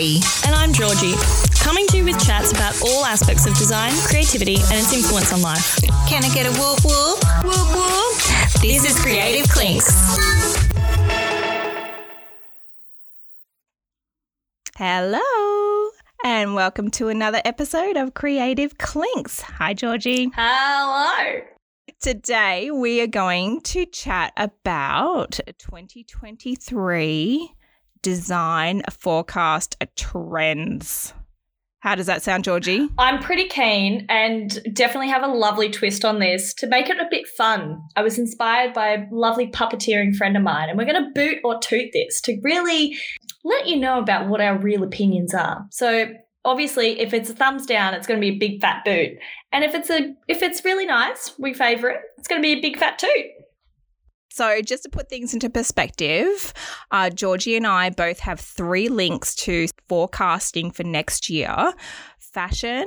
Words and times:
Poppy. 0.00 0.20
And 0.46 0.54
I'm 0.54 0.72
Georgie, 0.72 1.14
coming 1.60 1.86
to 1.88 1.98
you 1.98 2.04
with 2.04 2.24
chats 2.24 2.52
about 2.52 2.80
all 2.82 3.04
aspects 3.04 3.46
of 3.46 3.54
design, 3.56 3.92
creativity, 4.06 4.54
and 4.54 4.72
its 4.72 4.94
influence 4.94 5.32
on 5.32 5.42
life. 5.42 5.76
Can 6.08 6.24
I 6.24 6.32
get 6.32 6.46
a 6.46 6.52
whoop 6.52 6.82
whoop? 6.84 7.18
Whoop 7.44 7.74
whoop. 7.74 8.62
This, 8.62 8.84
is 8.88 8.98
Creative 8.98 9.46
Clinks. 9.50 9.90
Hello, 14.76 15.90
and 16.24 16.54
welcome 16.54 16.90
to 16.92 17.08
another 17.08 17.42
episode 17.44 17.96
of 17.96 18.14
Creative 18.14 18.78
Clinks. 18.78 19.42
Hi, 19.42 19.74
Georgie. 19.74 20.30
Hello. 20.34 21.42
Today 22.00 22.70
we 22.70 23.02
are 23.02 23.06
going 23.06 23.60
to 23.62 23.84
chat 23.84 24.32
about 24.38 25.40
2023 25.58 27.50
design 28.02 28.82
a 28.86 28.90
forecast 28.90 29.76
a 29.80 29.86
trends. 29.96 31.14
How 31.80 31.94
does 31.94 32.06
that 32.06 32.22
sound, 32.22 32.44
Georgie? 32.44 32.88
I'm 32.98 33.22
pretty 33.22 33.48
keen 33.48 34.04
and 34.10 34.62
definitely 34.74 35.08
have 35.08 35.22
a 35.22 35.28
lovely 35.28 35.70
twist 35.70 36.04
on 36.04 36.18
this 36.18 36.52
to 36.54 36.66
make 36.66 36.90
it 36.90 36.98
a 36.98 37.08
bit 37.10 37.26
fun. 37.26 37.80
I 37.96 38.02
was 38.02 38.18
inspired 38.18 38.74
by 38.74 38.88
a 38.88 39.06
lovely 39.10 39.46
puppeteering 39.46 40.14
friend 40.14 40.36
of 40.36 40.42
mine, 40.42 40.68
and 40.68 40.76
we're 40.76 40.84
going 40.84 41.02
to 41.02 41.10
boot 41.14 41.38
or 41.42 41.58
toot 41.58 41.90
this 41.94 42.20
to 42.22 42.38
really 42.42 42.98
let 43.44 43.66
you 43.66 43.76
know 43.76 43.98
about 43.98 44.28
what 44.28 44.42
our 44.42 44.58
real 44.58 44.82
opinions 44.82 45.32
are. 45.32 45.66
So, 45.70 46.08
obviously, 46.44 47.00
if 47.00 47.14
it's 47.14 47.30
a 47.30 47.34
thumbs 47.34 47.64
down, 47.64 47.94
it's 47.94 48.06
going 48.06 48.20
to 48.20 48.26
be 48.26 48.36
a 48.36 48.38
big 48.38 48.60
fat 48.60 48.84
boot. 48.84 49.12
And 49.50 49.64
if 49.64 49.74
it's 49.74 49.88
a 49.88 50.14
if 50.28 50.42
it's 50.42 50.62
really 50.66 50.84
nice, 50.84 51.32
we 51.38 51.54
favor 51.54 51.88
it. 51.88 52.00
It's 52.18 52.28
going 52.28 52.42
to 52.42 52.46
be 52.46 52.52
a 52.52 52.60
big 52.60 52.76
fat 52.76 52.98
toot. 52.98 53.26
So, 54.32 54.62
just 54.62 54.84
to 54.84 54.88
put 54.88 55.08
things 55.08 55.34
into 55.34 55.50
perspective, 55.50 56.54
uh, 56.92 57.10
Georgie 57.10 57.56
and 57.56 57.66
I 57.66 57.90
both 57.90 58.20
have 58.20 58.38
three 58.38 58.88
links 58.88 59.34
to 59.36 59.66
forecasting 59.88 60.70
for 60.70 60.84
next 60.84 61.28
year 61.28 61.72
fashion, 62.18 62.86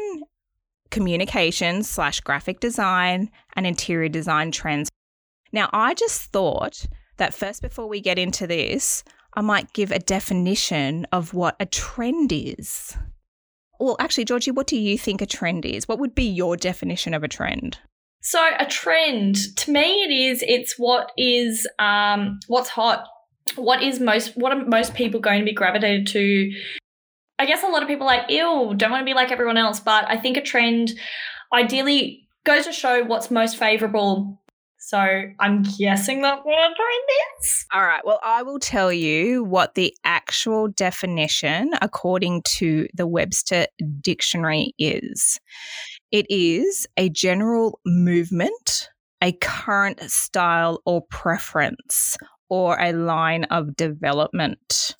communications 0.89 1.89
slash 1.89 2.21
graphic 2.21 2.61
design, 2.61 3.29
and 3.55 3.67
interior 3.67 4.07
design 4.07 4.51
trends. 4.51 4.89
Now, 5.51 5.69
I 5.73 5.93
just 5.93 6.31
thought 6.31 6.85
that 7.17 7.33
first, 7.33 7.61
before 7.61 7.87
we 7.87 7.99
get 7.99 8.17
into 8.17 8.47
this, 8.47 9.03
I 9.35 9.41
might 9.41 9.73
give 9.73 9.91
a 9.91 9.99
definition 9.99 11.05
of 11.11 11.33
what 11.33 11.57
a 11.59 11.65
trend 11.65 12.31
is. 12.31 12.95
Well, 13.79 13.97
actually, 13.99 14.25
Georgie, 14.25 14.51
what 14.51 14.67
do 14.67 14.77
you 14.77 14.97
think 14.97 15.21
a 15.21 15.25
trend 15.25 15.65
is? 15.65 15.89
What 15.89 15.99
would 15.99 16.15
be 16.15 16.23
your 16.23 16.55
definition 16.55 17.13
of 17.13 17.23
a 17.23 17.27
trend? 17.27 17.79
So 18.23 18.39
a 18.57 18.65
trend 18.65 19.35
to 19.57 19.71
me 19.71 20.03
it 20.03 20.11
is 20.11 20.43
it's 20.47 20.79
what 20.79 21.11
is 21.17 21.67
um 21.77 22.39
what's 22.47 22.69
hot. 22.69 23.05
What 23.55 23.83
is 23.83 23.99
most 23.99 24.35
what 24.37 24.53
are 24.53 24.65
most 24.65 24.93
people 24.93 25.19
going 25.19 25.39
to 25.39 25.45
be 25.45 25.53
gravitated 25.53 26.07
to? 26.07 26.51
I 27.37 27.45
guess 27.45 27.63
a 27.63 27.67
lot 27.67 27.81
of 27.81 27.89
people 27.89 28.05
like, 28.05 28.29
ew, 28.29 28.73
don't 28.75 28.91
want 28.91 29.01
to 29.01 29.05
be 29.05 29.13
like 29.13 29.31
everyone 29.31 29.57
else, 29.57 29.79
but 29.81 30.05
I 30.07 30.17
think 30.17 30.37
a 30.37 30.41
trend 30.41 30.93
ideally 31.51 32.27
goes 32.45 32.65
to 32.65 32.71
show 32.71 33.03
what's 33.03 33.29
most 33.29 33.57
favorable. 33.57 34.39
So 34.77 34.97
I'm 34.97 35.63
guessing 35.77 36.21
that 36.23 36.45
what 36.45 36.59
a 36.59 36.75
trend 36.75 37.03
is. 37.39 37.65
All 37.73 37.83
right. 37.83 38.05
Well, 38.05 38.19
I 38.21 38.43
will 38.43 38.59
tell 38.59 38.91
you 38.91 39.43
what 39.43 39.75
the 39.75 39.95
actual 40.03 40.67
definition, 40.67 41.71
according 41.81 42.41
to 42.57 42.87
the 42.93 43.07
Webster 43.07 43.67
Dictionary, 44.01 44.73
is. 44.77 45.39
It 46.13 46.27
is 46.29 46.85
a 46.95 47.09
general 47.09 47.79
movement, 47.87 48.89
a 49.19 49.31
current 49.33 49.99
style 50.11 50.79
or 50.85 51.01
preference, 51.09 52.15
or 52.49 52.79
a 52.79 52.93
line 52.93 53.45
of 53.45 53.75
development. 53.75 54.95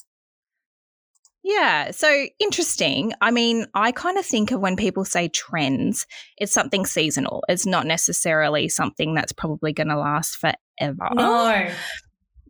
Yeah, 1.44 1.92
so 1.92 2.26
interesting. 2.40 3.12
I 3.20 3.30
mean, 3.30 3.66
I 3.74 3.92
kind 3.92 4.18
of 4.18 4.26
think 4.26 4.50
of 4.50 4.60
when 4.60 4.74
people 4.76 5.04
say 5.04 5.28
trends, 5.28 6.04
it's 6.36 6.52
something 6.52 6.84
seasonal. 6.84 7.44
It's 7.48 7.64
not 7.64 7.86
necessarily 7.86 8.68
something 8.68 9.14
that's 9.14 9.32
probably 9.32 9.72
going 9.72 9.88
to 9.90 9.96
last 9.98 10.36
forever. 10.38 11.08
No. 11.12 11.70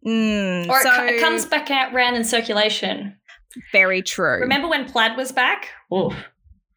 Mm, 0.06 0.68
Or 0.70 0.78
it, 0.78 0.82
so, 0.84 0.90
co- 0.90 1.04
it 1.06 1.20
comes 1.20 1.44
back 1.44 1.70
out 1.70 1.92
round 1.92 2.16
in 2.16 2.24
circulation. 2.24 3.16
very 3.72 4.00
true. 4.00 4.40
Remember 4.40 4.68
when 4.68 4.86
plaid 4.88 5.16
was 5.18 5.32
back? 5.32 5.68
Oof. 5.92 6.14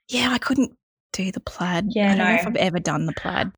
Yeah, 0.09 0.31
I 0.31 0.37
couldn't 0.37 0.71
do 1.17 1.31
the 1.31 1.39
plaid. 1.39 1.87
Yeah, 1.89 2.13
I 2.13 2.15
don't 2.15 2.27
know 2.27 2.33
if. 2.35 2.47
I've 2.47 2.55
ever 2.55 2.79
done 2.79 3.05
the 3.05 3.13
plaid. 3.13 3.51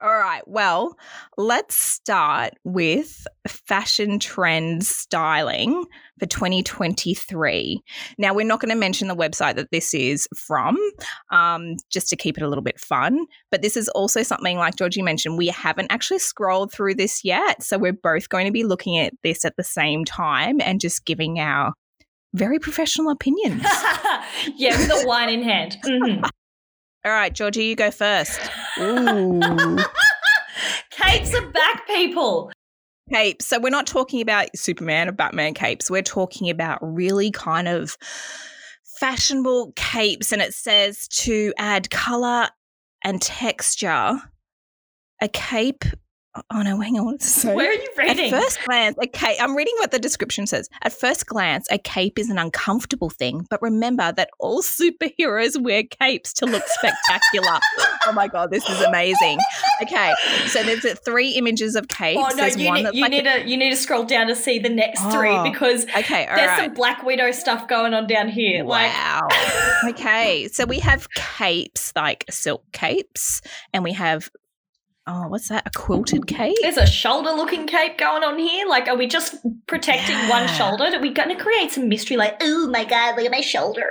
All 0.00 0.16
right. 0.16 0.46
Well, 0.46 0.96
let's 1.36 1.74
start 1.74 2.52
with 2.62 3.26
fashion 3.48 4.20
trend 4.20 4.86
styling 4.86 5.84
for 6.20 6.26
2023. 6.26 7.80
Now, 8.16 8.32
we're 8.32 8.46
not 8.46 8.60
going 8.60 8.68
to 8.68 8.76
mention 8.76 9.08
the 9.08 9.16
website 9.16 9.56
that 9.56 9.72
this 9.72 9.94
is 9.94 10.28
from, 10.36 10.76
um, 11.32 11.74
just 11.90 12.08
to 12.10 12.16
keep 12.16 12.38
it 12.38 12.44
a 12.44 12.48
little 12.48 12.62
bit 12.62 12.78
fun. 12.78 13.26
But 13.50 13.62
this 13.62 13.76
is 13.76 13.88
also 13.88 14.22
something 14.22 14.56
like 14.56 14.76
Georgie 14.76 15.02
mentioned, 15.02 15.36
we 15.36 15.48
haven't 15.48 15.90
actually 15.90 16.20
scrolled 16.20 16.72
through 16.72 16.94
this 16.94 17.24
yet. 17.24 17.64
So 17.64 17.76
we're 17.76 17.92
both 17.92 18.28
going 18.28 18.46
to 18.46 18.52
be 18.52 18.62
looking 18.62 18.98
at 18.98 19.14
this 19.24 19.44
at 19.44 19.56
the 19.56 19.64
same 19.64 20.04
time 20.04 20.60
and 20.60 20.80
just 20.80 21.06
giving 21.06 21.40
our 21.40 21.72
very 22.34 22.60
professional 22.60 23.10
opinions. 23.10 23.62
yeah, 24.54 24.78
with 24.78 24.90
a 24.90 25.06
wine 25.08 25.28
in 25.28 25.42
hand. 25.42 25.76
Mhm. 25.84 26.28
All 27.08 27.14
right, 27.14 27.32
Georgie, 27.32 27.64
you 27.64 27.74
go 27.74 27.90
first. 27.90 28.38
Ooh. 28.78 29.40
Capes 30.90 31.34
are 31.34 31.50
back, 31.52 31.86
people. 31.86 32.52
capes. 33.10 33.46
So 33.46 33.58
we're 33.58 33.70
not 33.70 33.86
talking 33.86 34.20
about 34.20 34.54
Superman 34.54 35.08
or 35.08 35.12
Batman 35.12 35.54
capes. 35.54 35.90
We're 35.90 36.02
talking 36.02 36.50
about 36.50 36.78
really 36.82 37.30
kind 37.30 37.66
of 37.66 37.96
fashionable 39.00 39.72
capes. 39.74 40.32
And 40.32 40.42
it 40.42 40.52
says 40.52 41.08
to 41.08 41.54
add 41.56 41.88
color 41.90 42.48
and 43.02 43.22
texture. 43.22 44.18
A 45.22 45.28
cape. 45.32 45.86
Oh 46.50 46.62
no, 46.62 46.80
hang 46.80 46.96
on. 46.98 47.18
Say? 47.20 47.54
Where 47.54 47.70
are 47.70 47.74
you 47.74 47.88
reading? 47.96 48.32
At 48.32 48.42
first 48.42 48.58
glance, 48.64 48.96
a 49.00 49.06
cape, 49.06 49.36
I'm 49.40 49.56
reading 49.56 49.74
what 49.78 49.90
the 49.90 49.98
description 49.98 50.46
says. 50.46 50.68
At 50.82 50.92
first 50.92 51.26
glance, 51.26 51.66
a 51.70 51.78
cape 51.78 52.18
is 52.18 52.30
an 52.30 52.38
uncomfortable 52.38 53.10
thing, 53.10 53.46
but 53.50 53.60
remember 53.62 54.12
that 54.12 54.30
all 54.38 54.62
superheroes 54.62 55.60
wear 55.60 55.82
capes 55.84 56.32
to 56.34 56.46
look 56.46 56.62
spectacular. 56.66 57.58
oh 58.06 58.12
my 58.12 58.28
God, 58.28 58.50
this 58.50 58.68
is 58.68 58.80
amazing. 58.82 59.38
Okay, 59.82 60.12
so 60.46 60.62
there's 60.62 60.84
uh, 60.84 60.94
three 61.04 61.30
images 61.32 61.76
of 61.76 61.88
capes. 61.88 62.20
oh 62.22 62.28
no, 62.30 62.36
there's 62.36 62.56
you, 62.56 62.64
you 62.92 63.02
like 63.02 63.10
need 63.10 63.26
a- 63.26 63.42
to 63.42 63.48
you 63.48 63.56
need 63.56 63.70
to 63.70 63.76
scroll 63.76 64.04
down 64.04 64.26
to 64.28 64.34
see 64.34 64.58
the 64.58 64.68
next 64.68 65.00
three 65.12 65.30
Oh, 65.30 65.42
because 65.44 65.84
Okay, 65.96 66.26
there's 66.26 66.48
right. 66.48 66.64
some 66.66 66.74
Black 66.74 67.02
Widow 67.04 67.30
stuff 67.32 67.68
going 67.68 67.94
on 67.94 68.06
down 68.06 68.28
here. 68.28 68.64
Wow. 68.64 69.28
okay, 69.88 70.48
so 70.48 70.64
we 70.64 70.78
have 70.80 71.08
capes, 71.10 71.92
like 71.96 72.24
silk 72.30 72.64
capes, 72.72 73.40
and 73.72 73.84
we 73.84 73.92
have, 73.92 74.30
oh, 75.08 75.26
what's 75.28 75.48
that? 75.48 75.66
A 75.66 75.70
quilted 75.70 76.26
cape? 76.26 76.56
There's 76.62 76.76
a 76.76 76.86
shoulder 76.86 77.30
looking 77.30 77.66
cape 77.66 77.98
going 77.98 78.22
on 78.22 78.38
here. 78.38 78.66
Like, 78.68 78.86
are 78.88 78.96
we 78.96 79.06
just 79.06 79.34
protecting 79.66 80.16
one 80.28 80.46
shoulder? 80.48 80.84
Are 80.84 81.00
we 81.00 81.10
going 81.12 81.30
to 81.36 81.42
create 81.42 81.72
some 81.72 81.88
mystery? 81.88 82.16
Like, 82.16 82.36
oh 82.40 82.68
my 82.68 82.84
god, 82.84 83.16
look 83.16 83.24
at 83.24 83.30
my 83.32 83.40
shoulder. 83.40 83.88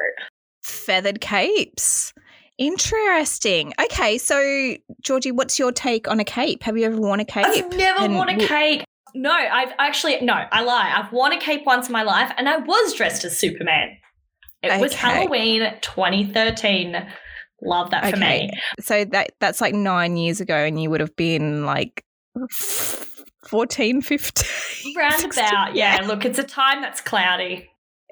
feathered 0.62 1.20
capes. 1.22 2.14
Interesting. 2.58 3.74
Okay, 3.80 4.18
so 4.18 4.76
Georgie, 5.02 5.32
what's 5.32 5.60
your 5.60 5.72
take 5.72 6.08
on 6.08 6.20
a 6.20 6.24
cape? 6.24 6.64
Have 6.64 6.78
you 6.78 6.86
ever 6.86 6.98
worn 6.98 7.20
a 7.20 7.26
cape? 7.26 7.46
I've 7.46 7.72
never 7.74 8.02
And 8.02 8.16
worn 8.16 8.30
a 8.30 8.48
cape. 8.48 8.84
No, 9.14 9.32
I've 9.32 9.74
actually 9.80 10.20
no, 10.22 10.34
I 10.52 10.62
lie. 10.64 10.94
I've 10.96 11.12
worn 11.12 11.34
a 11.34 11.40
cape 11.40 11.66
once 11.66 11.88
in 11.88 11.94
my 11.94 12.04
life, 12.04 12.32
and 12.38 12.48
I 12.50 12.58
was 12.58 12.94
dressed 12.94 13.24
as 13.26 13.38
Superman. 13.38 13.98
It 14.64 14.82
was 14.82 14.94
Halloween 14.94 15.72
2013. 15.82 17.08
Love 17.62 17.92
that 17.92 18.10
for 18.10 18.16
Okay. 18.18 18.48
me. 18.48 18.60
So 18.80 19.04
that 19.06 19.32
that's 19.40 19.62
like 19.62 19.74
nine 19.74 20.18
years 20.18 20.42
ago, 20.42 20.56
and 20.56 20.82
you 20.82 20.90
would 20.90 21.00
have 21.02 21.16
been 21.16 21.66
like 21.66 22.04
14, 22.52 24.02
15. 24.02 24.94
Roundabout, 24.96 25.76
yeah. 25.76 26.00
Look, 26.06 26.26
it's 26.26 26.40
a 26.40 26.44
time 26.44 26.82
that's 26.82 27.02
cloudy. 27.02 27.70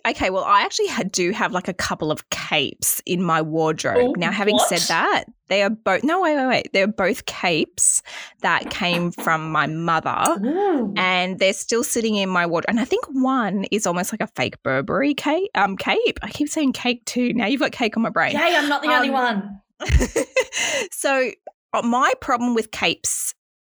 Okay, 0.07 0.29
well, 0.29 0.43
I 0.43 0.61
actually 0.61 0.87
ha- 0.87 1.03
do 1.11 1.31
have 1.31 1.51
like 1.51 1.67
a 1.67 1.73
couple 1.73 2.11
of 2.11 2.29
capes 2.29 3.01
in 3.05 3.23
my 3.23 3.41
wardrobe. 3.41 3.97
Oh, 3.99 4.13
now, 4.17 4.31
having 4.31 4.55
what? 4.55 4.69
said 4.69 4.81
that, 4.87 5.23
they 5.47 5.63
are 5.63 5.69
both, 5.69 6.03
no, 6.03 6.21
wait, 6.21 6.35
wait, 6.35 6.47
wait. 6.47 6.69
They're 6.73 6.87
both 6.87 7.25
capes 7.25 8.03
that 8.41 8.69
came 8.69 9.11
from 9.11 9.51
my 9.51 9.65
mother. 9.67 10.23
Ooh. 10.45 10.93
and 10.95 11.39
they're 11.39 11.53
still 11.53 11.83
sitting 11.83 12.15
in 12.15 12.29
my 12.29 12.45
wardrobe. 12.45 12.69
And 12.69 12.79
I 12.79 12.85
think 12.85 13.05
one 13.11 13.65
is 13.71 13.87
almost 13.87 14.11
like 14.13 14.21
a 14.21 14.27
fake 14.35 14.61
Burberry 14.63 15.13
cape. 15.15 15.49
Um, 15.55 15.75
cape. 15.77 16.19
I 16.21 16.29
keep 16.29 16.49
saying 16.49 16.73
cake 16.73 17.03
too. 17.05 17.33
Now 17.33 17.47
you've 17.47 17.61
got 17.61 17.71
cake 17.71 17.97
on 17.97 18.03
my 18.03 18.09
brain. 18.09 18.33
Yay, 18.33 18.55
I'm 18.55 18.69
not 18.69 18.81
the 18.83 18.89
only 18.93 19.09
Um, 19.09 19.13
one. 19.13 19.61
so 20.91 21.31
uh, 21.73 21.81
my 21.81 22.13
problem 22.21 22.53
with 22.55 22.71
capes 22.71 23.33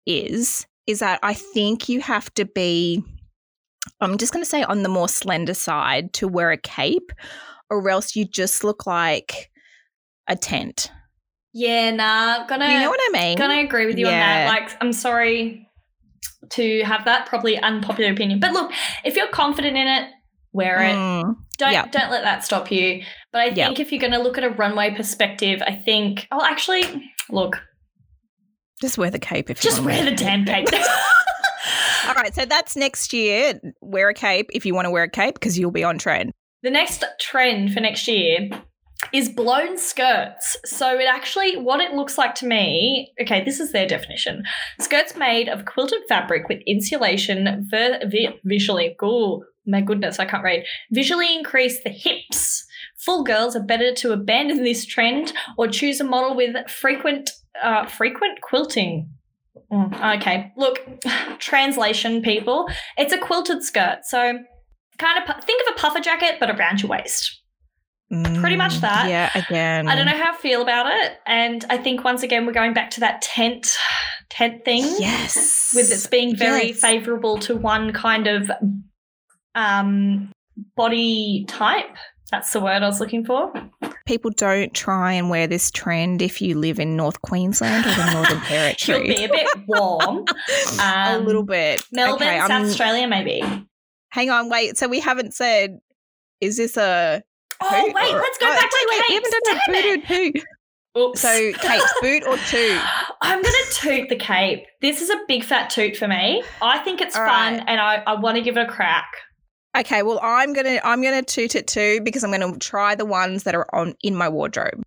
is 0.06 0.66
is 0.86 1.00
that 1.00 1.18
I 1.22 1.34
think 1.34 1.88
you 1.88 2.00
have 2.00 2.32
to 2.34 2.44
be. 2.44 3.02
I'm 4.00 4.18
just 4.18 4.32
going 4.32 4.42
to 4.44 4.48
say 4.48 4.62
on 4.62 4.82
the 4.82 4.88
more 4.88 5.08
slender 5.08 5.54
side 5.54 6.12
to 6.14 6.28
wear 6.28 6.50
a 6.50 6.56
cape, 6.58 7.12
or 7.70 7.88
else 7.88 8.16
you 8.16 8.24
just 8.24 8.64
look 8.64 8.86
like 8.86 9.50
a 10.26 10.36
tent. 10.36 10.90
Yeah, 11.54 11.90
nah. 11.90 12.46
Gonna 12.46 12.68
You 12.72 12.80
know 12.80 12.90
what 12.90 13.00
I 13.02 13.10
mean? 13.12 13.38
gonna 13.38 13.60
agree 13.60 13.86
with 13.86 13.98
you 13.98 14.06
on 14.06 14.12
that. 14.12 14.46
Like, 14.46 14.76
I'm 14.82 14.92
sorry 14.92 15.66
to 16.50 16.82
have 16.84 17.04
that 17.06 17.26
probably 17.26 17.58
unpopular 17.58 18.12
opinion, 18.12 18.38
but 18.40 18.52
look, 18.52 18.70
if 19.04 19.16
you're 19.16 19.28
confident 19.28 19.76
in 19.76 19.86
it, 19.88 20.10
wear 20.52 20.82
it. 20.82 20.94
Mm. 20.96 21.36
Don't 21.58 21.72
Yep. 21.72 21.92
don't 21.92 22.10
let 22.10 22.22
that 22.24 22.44
stop 22.44 22.70
you. 22.70 23.02
But 23.32 23.40
I 23.40 23.44
Yep. 23.46 23.54
think 23.54 23.80
if 23.80 23.90
you're 23.92 24.00
going 24.00 24.12
to 24.12 24.18
look 24.20 24.38
at 24.38 24.44
a 24.44 24.50
runway 24.50 24.94
perspective, 24.94 25.60
I 25.66 25.72
think. 25.74 26.26
Oh, 26.30 26.42
actually, 26.44 26.84
look, 27.30 27.60
Just 28.80 28.96
wear 28.98 29.10
the 29.10 29.18
cape 29.18 29.50
if 29.50 29.62
you 29.64 29.70
just 29.70 29.82
wear 29.82 30.04
the 30.04 30.12
damn 30.14 30.44
cape. 30.44 30.68
Right, 32.28 32.34
so 32.34 32.44
that's 32.44 32.76
next 32.76 33.14
year. 33.14 33.58
Wear 33.80 34.10
a 34.10 34.14
cape 34.14 34.50
if 34.52 34.66
you 34.66 34.74
want 34.74 34.84
to 34.84 34.90
wear 34.90 35.04
a 35.04 35.10
cape 35.10 35.34
because 35.34 35.58
you'll 35.58 35.70
be 35.70 35.84
on 35.84 35.96
trend. 35.96 36.32
the 36.62 36.70
next 36.70 37.02
trend 37.20 37.72
for 37.72 37.80
next 37.80 38.06
year 38.06 38.50
is 39.14 39.30
blown 39.30 39.78
skirts. 39.78 40.58
So 40.66 40.98
it 40.98 41.06
actually, 41.08 41.56
what 41.56 41.80
it 41.80 41.92
looks 41.92 42.18
like 42.18 42.34
to 42.36 42.46
me, 42.46 43.14
okay, 43.22 43.42
this 43.44 43.60
is 43.60 43.72
their 43.72 43.86
definition. 43.86 44.42
Skirts 44.78 45.16
made 45.16 45.48
of 45.48 45.64
quilted 45.64 46.00
fabric 46.08 46.48
with 46.48 46.60
insulation 46.66 47.66
vi- 47.70 48.40
visually, 48.44 48.94
oh 49.00 49.44
my 49.66 49.80
goodness, 49.80 50.18
I 50.18 50.26
can't 50.26 50.44
read, 50.44 50.64
visually 50.90 51.34
increase 51.34 51.82
the 51.82 51.90
hips. 51.90 52.66
Full 52.98 53.22
girls 53.24 53.56
are 53.56 53.62
better 53.62 53.94
to 53.94 54.12
abandon 54.12 54.64
this 54.64 54.84
trend 54.84 55.32
or 55.56 55.68
choose 55.68 56.00
a 56.00 56.04
model 56.04 56.36
with 56.36 56.68
frequent, 56.68 57.30
uh, 57.62 57.86
frequent 57.86 58.42
quilting. 58.42 59.08
Mm, 59.72 60.16
okay, 60.18 60.52
look, 60.56 60.80
translation 61.38 62.22
people, 62.22 62.68
it's 62.96 63.12
a 63.12 63.18
quilted 63.18 63.62
skirt. 63.62 63.98
So 64.04 64.38
kind 64.98 65.18
of 65.28 65.44
think 65.44 65.62
of 65.68 65.74
a 65.74 65.78
puffer 65.78 66.00
jacket 66.00 66.36
but 66.40 66.50
around 66.50 66.82
your 66.82 66.90
waist. 66.90 67.40
Pretty 68.10 68.56
much 68.56 68.76
Mm, 68.76 68.80
that. 68.80 69.08
Yeah, 69.10 69.30
again. 69.34 69.86
I 69.86 69.94
don't 69.94 70.06
know 70.06 70.16
how 70.16 70.32
I 70.32 70.36
feel 70.38 70.62
about 70.62 70.86
it, 70.90 71.18
and 71.26 71.62
I 71.68 71.76
think 71.76 72.04
once 72.04 72.22
again 72.22 72.46
we're 72.46 72.52
going 72.54 72.72
back 72.72 72.90
to 72.92 73.00
that 73.00 73.20
tent 73.20 73.76
tent 74.30 74.64
thing 74.64 74.84
Yes. 74.98 75.72
with 75.74 75.90
it 75.92 76.10
being 76.10 76.34
very 76.34 76.68
Yes. 76.68 76.80
favorable 76.80 77.38
to 77.40 77.54
one 77.56 77.92
kind 77.92 78.26
of 78.26 78.50
um 79.54 80.32
body 80.76 81.44
type. 81.48 81.96
That's 82.30 82.52
the 82.52 82.60
word 82.60 82.82
I 82.82 82.86
was 82.86 83.00
looking 83.00 83.24
for. 83.26 83.52
People 84.08 84.30
don't 84.30 84.72
try 84.72 85.12
and 85.12 85.28
wear 85.28 85.46
this 85.46 85.70
trend 85.70 86.22
if 86.22 86.40
you 86.40 86.58
live 86.58 86.78
in 86.78 86.96
North 86.96 87.20
Queensland 87.20 87.84
or 87.84 87.90
the 87.94 88.12
Northern 88.14 88.40
Territory. 88.46 89.06
be 89.06 89.24
a 89.24 89.28
bit 89.28 89.46
warm. 89.66 90.24
a 90.80 90.82
Um, 90.82 91.26
little 91.26 91.42
bit. 91.42 91.84
Melbourne, 91.92 92.14
Okay, 92.26 92.38
South 92.38 92.50
I'm- 92.50 92.64
Australia, 92.64 93.06
maybe. 93.06 93.42
Hang 94.08 94.30
on, 94.30 94.48
wait. 94.48 94.78
So 94.78 94.88
we 94.88 95.00
haven't 95.00 95.34
said, 95.34 95.78
is 96.40 96.56
this 96.56 96.78
a. 96.78 97.22
Oh 97.60 97.92
wait, 97.94 98.14
or- 98.14 98.18
let's 98.18 98.38
go 98.38 98.46
Oh, 98.48 98.54
back 98.54 98.70
to 98.70 98.76
wait, 98.80 98.86
the 98.86 98.88
wait, 98.88 99.02
we 99.08 99.14
capes. 99.14 99.28
haven't 99.28 99.44
done 99.44 99.60
Damn 99.66 99.74
a 99.74 99.88
it. 99.92 100.08
boot 100.08 100.36
or 100.36 100.40
two. 100.40 100.42
Oops. 101.00 101.20
So, 101.20 101.52
capes, 101.52 101.94
boot 102.00 102.22
or 102.26 102.36
toot? 102.48 102.80
I'm 103.20 103.42
gonna 103.42 103.56
toot 103.72 104.08
the 104.08 104.16
cape. 104.16 104.64
This 104.80 105.02
is 105.02 105.10
a 105.10 105.16
big 105.28 105.44
fat 105.44 105.68
toot 105.68 105.96
for 105.98 106.08
me. 106.08 106.42
I 106.62 106.78
think 106.78 107.02
it's 107.02 107.14
All 107.14 107.26
fun, 107.26 107.58
right. 107.58 107.64
and 107.68 107.78
I, 107.78 108.02
I 108.06 108.14
want 108.18 108.36
to 108.36 108.42
give 108.42 108.56
it 108.56 108.62
a 108.62 108.66
crack. 108.72 109.06
Okay, 109.78 110.02
well, 110.02 110.18
I'm 110.22 110.52
gonna 110.52 110.80
I'm 110.82 111.02
gonna 111.02 111.22
toot 111.22 111.54
it 111.54 111.68
too 111.68 112.00
because 112.02 112.24
I'm 112.24 112.32
gonna 112.32 112.58
try 112.58 112.94
the 112.96 113.04
ones 113.04 113.44
that 113.44 113.54
are 113.54 113.72
on 113.72 113.94
in 114.02 114.16
my 114.16 114.28
wardrobe. 114.28 114.82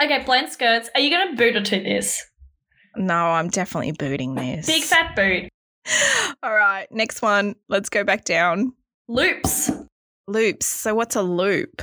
Okay, 0.00 0.22
plain 0.24 0.48
skirts. 0.48 0.88
Are 0.94 1.00
you 1.00 1.10
gonna 1.10 1.34
boot 1.34 1.56
or 1.56 1.62
toot 1.62 1.82
this? 1.82 2.24
No, 2.96 3.14
I'm 3.14 3.48
definitely 3.48 3.92
booting 3.92 4.34
this. 4.34 4.66
Big 4.66 4.84
fat 4.84 5.16
boot. 5.16 5.48
All 6.42 6.54
right, 6.54 6.86
next 6.92 7.22
one. 7.22 7.56
Let's 7.68 7.88
go 7.88 8.04
back 8.04 8.24
down. 8.24 8.72
Loops. 9.08 9.70
Loops. 10.28 10.66
So 10.66 10.94
what's 10.94 11.16
a 11.16 11.22
loop? 11.22 11.82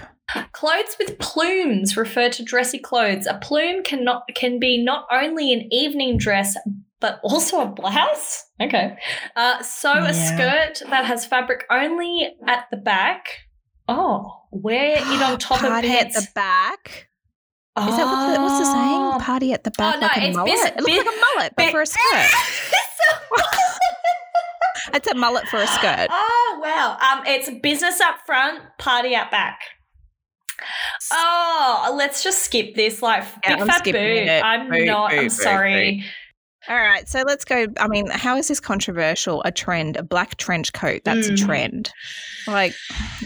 Clothes 0.52 0.96
with 1.00 1.20
plumes 1.20 1.98
refer 1.98 2.30
to 2.30 2.44
dressy 2.44 2.80
clothes. 2.80 3.28
A 3.28 3.36
plume 3.36 3.84
cannot 3.84 4.24
can 4.36 4.60
be 4.60 4.82
not 4.82 5.06
only 5.12 5.52
an 5.52 5.68
evening 5.72 6.18
dress 6.18 6.56
but 7.00 7.20
also 7.24 7.62
a 7.62 7.66
blouse. 7.68 8.44
Okay. 8.62 8.98
Uh, 9.36 9.62
so 9.64 9.92
a 9.94 10.14
skirt 10.14 10.82
that 10.90 11.06
has 11.06 11.26
fabric 11.26 11.66
only 11.70 12.36
at 12.48 12.66
the 12.72 12.78
back. 12.78 13.28
Oh, 13.88 14.44
wear 14.52 14.98
it 14.98 15.22
on 15.22 15.38
top 15.40 15.64
of 15.64 15.70
pants. 15.84 16.18
at 16.18 16.24
the 16.24 16.30
back. 16.34 17.08
Is 17.80 17.86
that 17.96 18.06
what 18.06 18.34
the, 18.36 18.42
what's 18.42 18.58
the 18.60 18.66
Oh. 18.68 18.74
saying? 19.12 19.22
Party 19.24 19.54
at 19.54 19.64
the 19.64 19.72
back 19.72 19.96
Oh, 19.98 20.00
no, 20.00 20.08
like 20.08 20.18
a 20.18 20.28
it's 20.28 20.36
mullet. 20.36 20.52
bis- 20.52 20.66
it 20.66 20.76
looks 20.78 20.98
like 20.98 21.06
a 21.16 21.20
mullet, 21.36 21.54
but 21.56 21.72
for 21.72 21.82
a 21.82 21.86
skirt. 21.86 22.32
it's 24.94 25.08
a 25.08 25.16
mullet 25.16 25.48
for 25.48 25.58
a 25.58 25.68
skirt. 25.68 26.08
Oh 26.10 26.60
wow! 26.64 26.98
Um, 27.00 27.24
it's 27.28 27.50
business 27.62 28.00
up 28.02 28.18
front, 28.26 28.62
party 28.80 29.16
out 29.16 29.32
back. 29.32 29.60
Oh, 31.14 31.94
let's 31.96 32.24
just 32.24 32.44
skip 32.44 32.76
this. 32.76 33.02
Like 33.02 33.24
Yeah, 33.46 33.54
big 33.56 33.62
I'm 33.62 33.68
fat 33.68 33.84
boot. 33.84 33.96
it. 33.96 34.44
I'm 34.44 34.70
Boot, 34.70 34.86
not. 34.88 35.12
boot, 35.12 35.18
I'm 35.20 35.24
boot, 35.26 35.32
sorry. 35.32 36.04
All 36.70 36.76
right, 36.78 37.08
so 37.08 37.24
let's 37.26 37.46
go. 37.46 37.68
I 37.80 37.88
mean, 37.88 38.08
how 38.10 38.36
is 38.38 38.48
this 38.50 38.60
controversial? 38.60 39.42
A 39.46 39.52
trend, 39.52 39.96
a 39.98 40.04
black 40.04 40.36
trench 40.38 40.74
coat, 40.74 41.02
that's 41.06 41.28
Mm. 41.30 41.34
a 41.34 41.38
trend. 41.46 41.92
Like, 42.46 42.74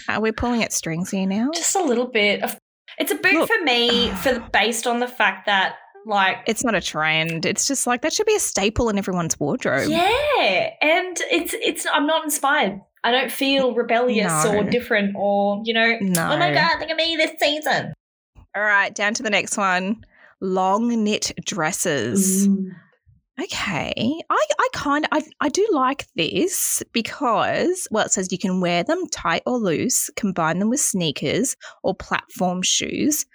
are 0.08 0.22
we 0.22 0.32
pulling 0.32 0.64
at 0.64 0.72
strings 0.72 1.10
here 1.10 1.26
now? 1.26 1.50
Just 1.54 1.76
a 1.76 1.82
little 1.84 2.08
bit. 2.08 2.44
Of, 2.44 2.58
it's 3.00 3.12
a 3.12 3.16
boot 3.16 3.34
Look. 3.34 3.50
for 3.50 3.64
me 3.64 4.12
for 4.12 4.40
based 4.54 4.86
on 4.86 5.00
the 5.00 5.08
fact 5.08 5.46
that 5.48 5.76
like 6.06 6.38
It's 6.48 6.64
not 6.64 6.74
a 6.76 6.82
trend. 6.82 7.46
It's 7.46 7.68
just 7.68 7.86
like 7.88 8.02
that 8.02 8.12
should 8.14 8.26
be 8.26 8.36
a 8.36 8.40
staple 8.40 8.90
in 8.90 8.98
everyone's 8.98 9.40
wardrobe. 9.40 9.88
yeah, 9.90 10.70
and 10.82 11.18
it's 11.32 11.54
it's. 11.62 11.86
I'm 11.92 12.08
not 12.08 12.24
inspired. 12.24 12.80
I 13.04 13.12
don't 13.12 13.32
feel 13.32 13.74
rebellious 13.74 14.44
No. 14.46 14.58
or 14.58 14.64
different 14.64 15.16
or 15.16 15.62
you 15.64 15.74
know. 15.74 15.98
No. 16.02 16.32
Oh 16.32 16.38
my 16.38 16.52
god! 16.54 16.80
Look 16.80 16.90
at 16.90 16.96
me 16.98 17.16
this 17.16 17.32
season. 17.40 17.94
All 18.56 18.62
right, 18.64 18.94
down 18.94 19.14
to 19.16 19.24
the 19.24 19.30
next 19.30 19.58
one. 19.58 20.04
Long 20.42 21.04
knit 21.04 21.32
dresses. 21.46 22.48
Okay. 23.40 23.94
I, 24.30 24.46
I 24.60 24.68
kind 24.74 25.06
of 25.06 25.10
I, 25.12 25.22
I 25.40 25.50
do 25.50 25.68
like 25.72 26.08
this 26.16 26.84
because 26.92 27.88
well 27.92 28.06
it 28.06 28.12
says 28.12 28.32
you 28.32 28.38
can 28.38 28.62
wear 28.62 28.84
them 28.84 29.08
tight 29.08 29.44
or 29.46 29.58
loose, 29.58 30.10
combine 30.16 30.60
them 30.60 30.70
with 30.70 30.80
sneakers 30.80 31.56
or 31.84 31.96
platform 31.96 32.62
shoes. 32.62 33.26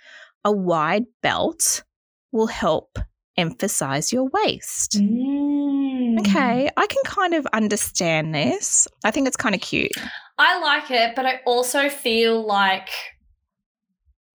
A 0.44 0.52
wide 0.52 1.04
belt 1.22 1.82
will 2.31 2.46
help 2.46 2.98
emphasize 3.37 4.12
your 4.12 4.28
waist. 4.32 4.93
Mm. 5.00 6.20
Okay, 6.20 6.70
I 6.76 6.87
can 6.87 7.02
kind 7.04 7.34
of 7.34 7.46
understand 7.52 8.34
this. 8.34 8.88
I 9.04 9.10
think 9.10 9.26
it's 9.26 9.37
kind 9.37 9.54
of 9.54 9.60
cute. 9.60 9.93
I 10.38 10.58
like 10.60 10.90
it, 10.90 11.14
but 11.14 11.26
I 11.26 11.40
also 11.46 11.88
feel 11.88 12.46
like 12.46 12.88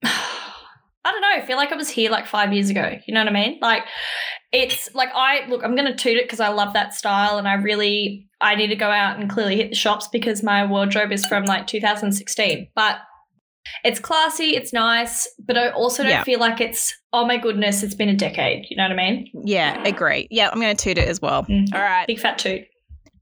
I 1.04 1.12
don't 1.12 1.22
know. 1.22 1.32
I 1.34 1.46
feel 1.46 1.58
like 1.58 1.72
I 1.72 1.76
was 1.76 1.90
here 1.90 2.12
like 2.12 2.28
five 2.28 2.54
years 2.54 2.70
ago. 2.70 2.98
You 3.08 3.14
know 3.14 3.22
what 3.22 3.30
I 3.30 3.34
mean? 3.34 3.58
Like 3.62 3.84
it's 4.52 4.94
like 4.94 5.10
I 5.16 5.46
look. 5.48 5.64
I'm 5.64 5.76
going 5.76 5.88
to 5.88 5.96
toot 5.96 6.18
it 6.18 6.26
because 6.26 6.40
I 6.40 6.50
love 6.50 6.74
that 6.74 6.94
style, 6.94 7.38
and 7.38 7.48
I 7.48 7.54
really 7.56 8.28
I 8.40 8.56
need 8.56 8.68
to 8.68 8.76
go 8.76 8.90
out 8.90 9.20
and 9.20 9.30
clearly 9.30 9.56
hit 9.58 9.70
the 9.70 9.76
shops 9.76 10.08
because 10.12 10.44
my 10.44 10.66
wardrobe 10.66 11.12
is 11.12 11.26
from 11.26 11.46
like 11.46 11.68
2016. 11.68 12.70
But 12.76 12.98
it's 13.84 14.00
classy, 14.00 14.56
it's 14.56 14.74
nice, 14.74 15.28
but 15.46 15.58
I 15.58 15.70
also 15.70 16.04
don't 16.04 16.12
Yeah. 16.12 16.24
feel 16.24 16.40
like 16.40 16.60
it's 16.60 16.94
oh 17.14 17.26
my 17.26 17.38
goodness, 17.38 17.84
it's 17.84 17.96
been 17.96 18.10
a 18.10 18.16
decade. 18.16 18.66
You 18.70 18.78
know 18.78 18.84
what 18.84 18.92
I 18.92 18.96
mean? 18.96 19.28
Yeah, 19.46 19.82
agree. 19.86 20.28
Yeah, 20.32 20.50
I'm 20.52 20.60
going 20.60 20.76
to 20.76 20.84
toot 20.84 20.98
it 20.98 21.08
as 21.08 21.22
well. 21.22 21.44
Mm. 21.44 21.74
All 21.74 21.82
right, 21.82 22.08
Big 22.08 22.20
fat 22.20 22.38
toot. 22.40 22.62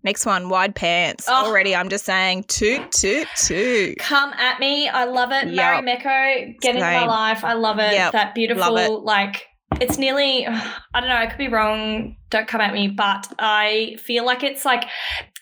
Next 0.04 0.26
one, 0.26 0.50
wide 0.50 0.76
pants. 0.76 1.26
Oh. 1.28 1.46
Already, 1.48 1.76
I'm 1.76 1.90
just 1.90 2.06
saying 2.06 2.44
toot, 2.48 2.92
toot, 2.92 3.28
toot. 3.36 3.98
Come 4.00 4.32
at 4.34 4.60
me. 4.60 4.88
I 4.88 5.06
love 5.06 5.32
it. 5.32 5.48
Yep. 5.48 5.56
Mary 5.56 5.82
Mecco, 5.82 6.60
get 6.62 6.76
into 6.76 6.86
my 6.86 7.06
life. 7.06 7.44
I 7.44 7.54
love 7.54 7.80
it. 7.80 7.94
Yep. 7.94 8.12
That 8.14 8.36
beautiful, 8.36 8.74
Love 8.74 9.04
like, 9.04 9.46
it's 9.80 9.98
nearly, 9.98 10.46
I 10.48 11.00
don't 11.00 11.10
know, 11.10 11.16
I 11.16 11.28
could 11.28 11.38
be 11.38 11.48
wrong. 11.48 12.16
Don't 12.30 12.48
come 12.48 12.62
at 12.62 12.74
me, 12.74 12.88
but 12.88 13.28
I 13.40 13.98
feel 14.00 14.26
like 14.26 14.44
it's 14.44 14.66
like, 14.66 14.86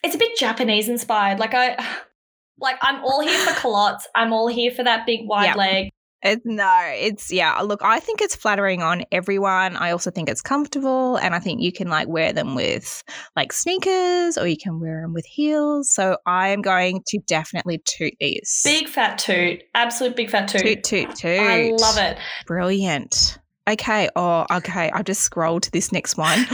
it's 0.04 0.16
a 0.16 0.18
bit 0.18 0.38
Japanese 0.38 0.90
inspired. 0.90 1.40
Like, 1.40 1.54
I, 1.54 1.76
like, 2.60 2.78
I'm 2.82 3.04
all 3.04 3.22
here 3.22 3.40
for 3.40 3.54
culottes. 3.60 4.08
I'm 4.16 4.34
all 4.34 4.48
here 4.48 4.72
for 4.72 4.84
that 4.84 5.06
big 5.06 5.22
wide 5.28 5.46
Yep. 5.46 5.56
leg. 5.58 5.90
It, 6.24 6.42
no, 6.46 6.82
it's 6.96 7.32
yeah. 7.32 7.60
Look, 7.62 7.82
I 7.84 8.00
think 8.00 8.22
it's 8.22 8.36
flattering 8.36 8.82
on 8.82 9.04
everyone. 9.12 9.76
I 9.76 9.92
also 9.92 10.10
think 10.10 10.30
it's 10.30 10.42
comfortable, 10.42 11.18
and 11.18 11.36
I 11.36 11.40
think 11.40 11.62
you 11.62 11.72
can 11.72 11.90
like 11.90 12.08
wear 12.08 12.34
them 12.34 12.56
with 12.56 13.04
like 13.36 13.54
sneakers, 13.54 14.38
or 14.38 14.48
you 14.48 14.58
can 14.58 14.80
wear 14.80 15.02
them 15.02 15.14
with 15.14 15.26
heels. 15.26 15.92
So 15.94 16.18
I 16.26 16.50
am 16.50 16.62
going 16.64 17.04
to 17.08 17.20
definitely 17.28 17.82
toot 17.86 18.14
these. 18.20 18.62
Big 18.64 18.88
fat 18.90 19.20
toot. 19.20 19.62
Absolute 19.76 20.16
big 20.16 20.32
fat 20.32 20.48
toot. 20.48 20.62
toot, 20.62 20.84
toot, 20.84 21.16
toot. 21.16 21.40
I 21.40 21.72
love 21.78 21.98
it. 22.00 22.18
Brilliant. 22.48 23.38
Okay. 23.70 24.10
Oh, 24.16 24.46
okay. 24.50 24.90
I'll 24.92 25.04
just 25.04 25.22
scrolled 25.22 25.64
to 25.64 25.72
this 25.72 25.92
next 25.92 26.18
one. 26.18 26.40
Is 26.40 26.48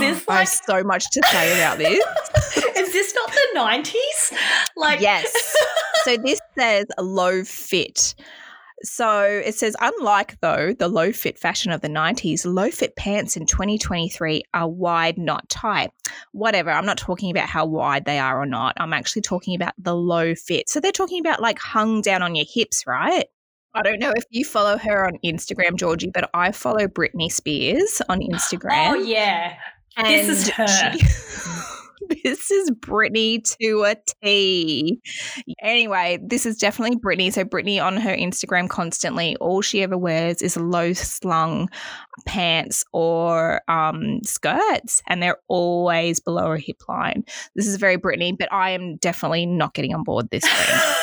this 0.00 0.24
I 0.26 0.32
like- 0.32 0.38
have 0.40 0.48
so 0.48 0.82
much 0.82 1.04
to 1.10 1.22
say 1.30 1.58
about 1.60 1.78
this. 1.78 2.02
Is 2.76 2.92
this 2.92 3.14
not 3.14 3.30
the 3.30 3.58
90s? 3.58 4.38
Like, 4.76 5.00
yes. 5.00 5.32
So 6.04 6.16
this 6.16 6.38
says 6.56 6.86
low 7.00 7.42
fit. 7.42 8.14
So 8.82 9.22
it 9.22 9.54
says, 9.54 9.74
unlike 9.80 10.38
though 10.40 10.74
the 10.78 10.88
low 10.88 11.10
fit 11.12 11.38
fashion 11.38 11.72
of 11.72 11.80
the 11.80 11.88
90s, 11.88 12.44
low 12.44 12.70
fit 12.70 12.94
pants 12.96 13.36
in 13.36 13.46
2023 13.46 14.42
are 14.52 14.68
wide, 14.68 15.16
not 15.18 15.48
tight. 15.48 15.90
Whatever. 16.32 16.70
I'm 16.70 16.84
not 16.86 16.98
talking 16.98 17.30
about 17.30 17.48
how 17.48 17.64
wide 17.66 18.04
they 18.04 18.18
are 18.18 18.40
or 18.40 18.46
not. 18.46 18.74
I'm 18.78 18.92
actually 18.92 19.22
talking 19.22 19.54
about 19.56 19.72
the 19.78 19.94
low 19.96 20.34
fit. 20.34 20.68
So 20.68 20.78
they're 20.80 20.92
talking 20.92 21.20
about 21.20 21.40
like 21.40 21.58
hung 21.58 22.02
down 22.02 22.22
on 22.22 22.34
your 22.34 22.46
hips, 22.48 22.84
right? 22.86 23.26
I 23.74 23.82
don't 23.82 23.98
know 23.98 24.12
if 24.16 24.24
you 24.30 24.44
follow 24.44 24.78
her 24.78 25.06
on 25.06 25.18
Instagram, 25.24 25.76
Georgie, 25.76 26.10
but 26.12 26.30
I 26.32 26.52
follow 26.52 26.86
Britney 26.86 27.30
Spears 27.30 28.00
on 28.08 28.20
oh, 28.22 28.26
Instagram. 28.34 28.90
oh, 28.90 28.94
yeah. 28.94 29.56
This 30.02 30.28
is 30.28 30.48
her. 30.50 30.66
she- 30.66 31.72
this 32.22 32.50
is 32.50 32.70
Britney 32.70 33.42
to 33.60 33.84
a 33.84 33.96
T. 34.22 35.00
Anyway, 35.60 36.18
this 36.22 36.46
is 36.46 36.56
definitely 36.56 36.96
Britney. 36.98 37.32
So 37.32 37.44
Britney 37.44 37.82
on 37.82 37.96
her 37.96 38.14
Instagram 38.14 38.68
constantly, 38.68 39.36
all 39.36 39.62
she 39.62 39.82
ever 39.82 39.96
wears 39.98 40.42
is 40.42 40.56
low 40.56 40.92
slung 40.92 41.68
pants 42.26 42.84
or 42.92 43.62
um, 43.68 44.20
skirts, 44.22 45.02
and 45.06 45.22
they're 45.22 45.38
always 45.48 46.20
below 46.20 46.48
her 46.48 46.56
hip 46.56 46.82
line. 46.88 47.24
This 47.54 47.66
is 47.66 47.76
very 47.76 47.98
Britney, 47.98 48.36
but 48.36 48.52
I 48.52 48.70
am 48.70 48.96
definitely 48.96 49.46
not 49.46 49.74
getting 49.74 49.94
on 49.94 50.02
board 50.02 50.28
this 50.30 50.44
trend. 50.44 50.96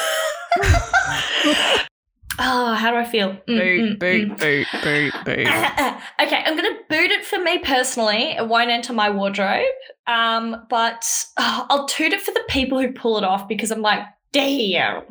oh, 2.39 2.73
how 2.73 2.91
do 2.91 2.97
I 2.97 3.05
feel? 3.05 3.31
Mm, 3.31 3.45
boot, 3.45 3.81
mm, 3.81 3.99
boot, 3.99 4.29
mm. 4.29 4.39
boot, 4.39 4.67
boot, 4.83 5.13
boot. 5.25 5.47
okay, 6.21 6.43
I'm 6.45 6.55
gonna 6.55 6.79
boot 6.89 7.11
it 7.11 7.25
for 7.25 7.39
me 7.39 7.59
personally. 7.59 8.31
It 8.31 8.47
won't 8.47 8.69
enter 8.69 8.93
my 8.93 9.09
wardrobe. 9.09 9.65
Um, 10.07 10.65
but 10.69 11.05
oh, 11.37 11.65
I'll 11.69 11.87
toot 11.87 12.13
it 12.13 12.21
for 12.21 12.31
the 12.31 12.43
people 12.49 12.79
who 12.79 12.91
pull 12.91 13.17
it 13.17 13.23
off 13.23 13.47
because 13.47 13.71
I'm 13.71 13.81
like, 13.81 14.01
damn. 14.31 15.03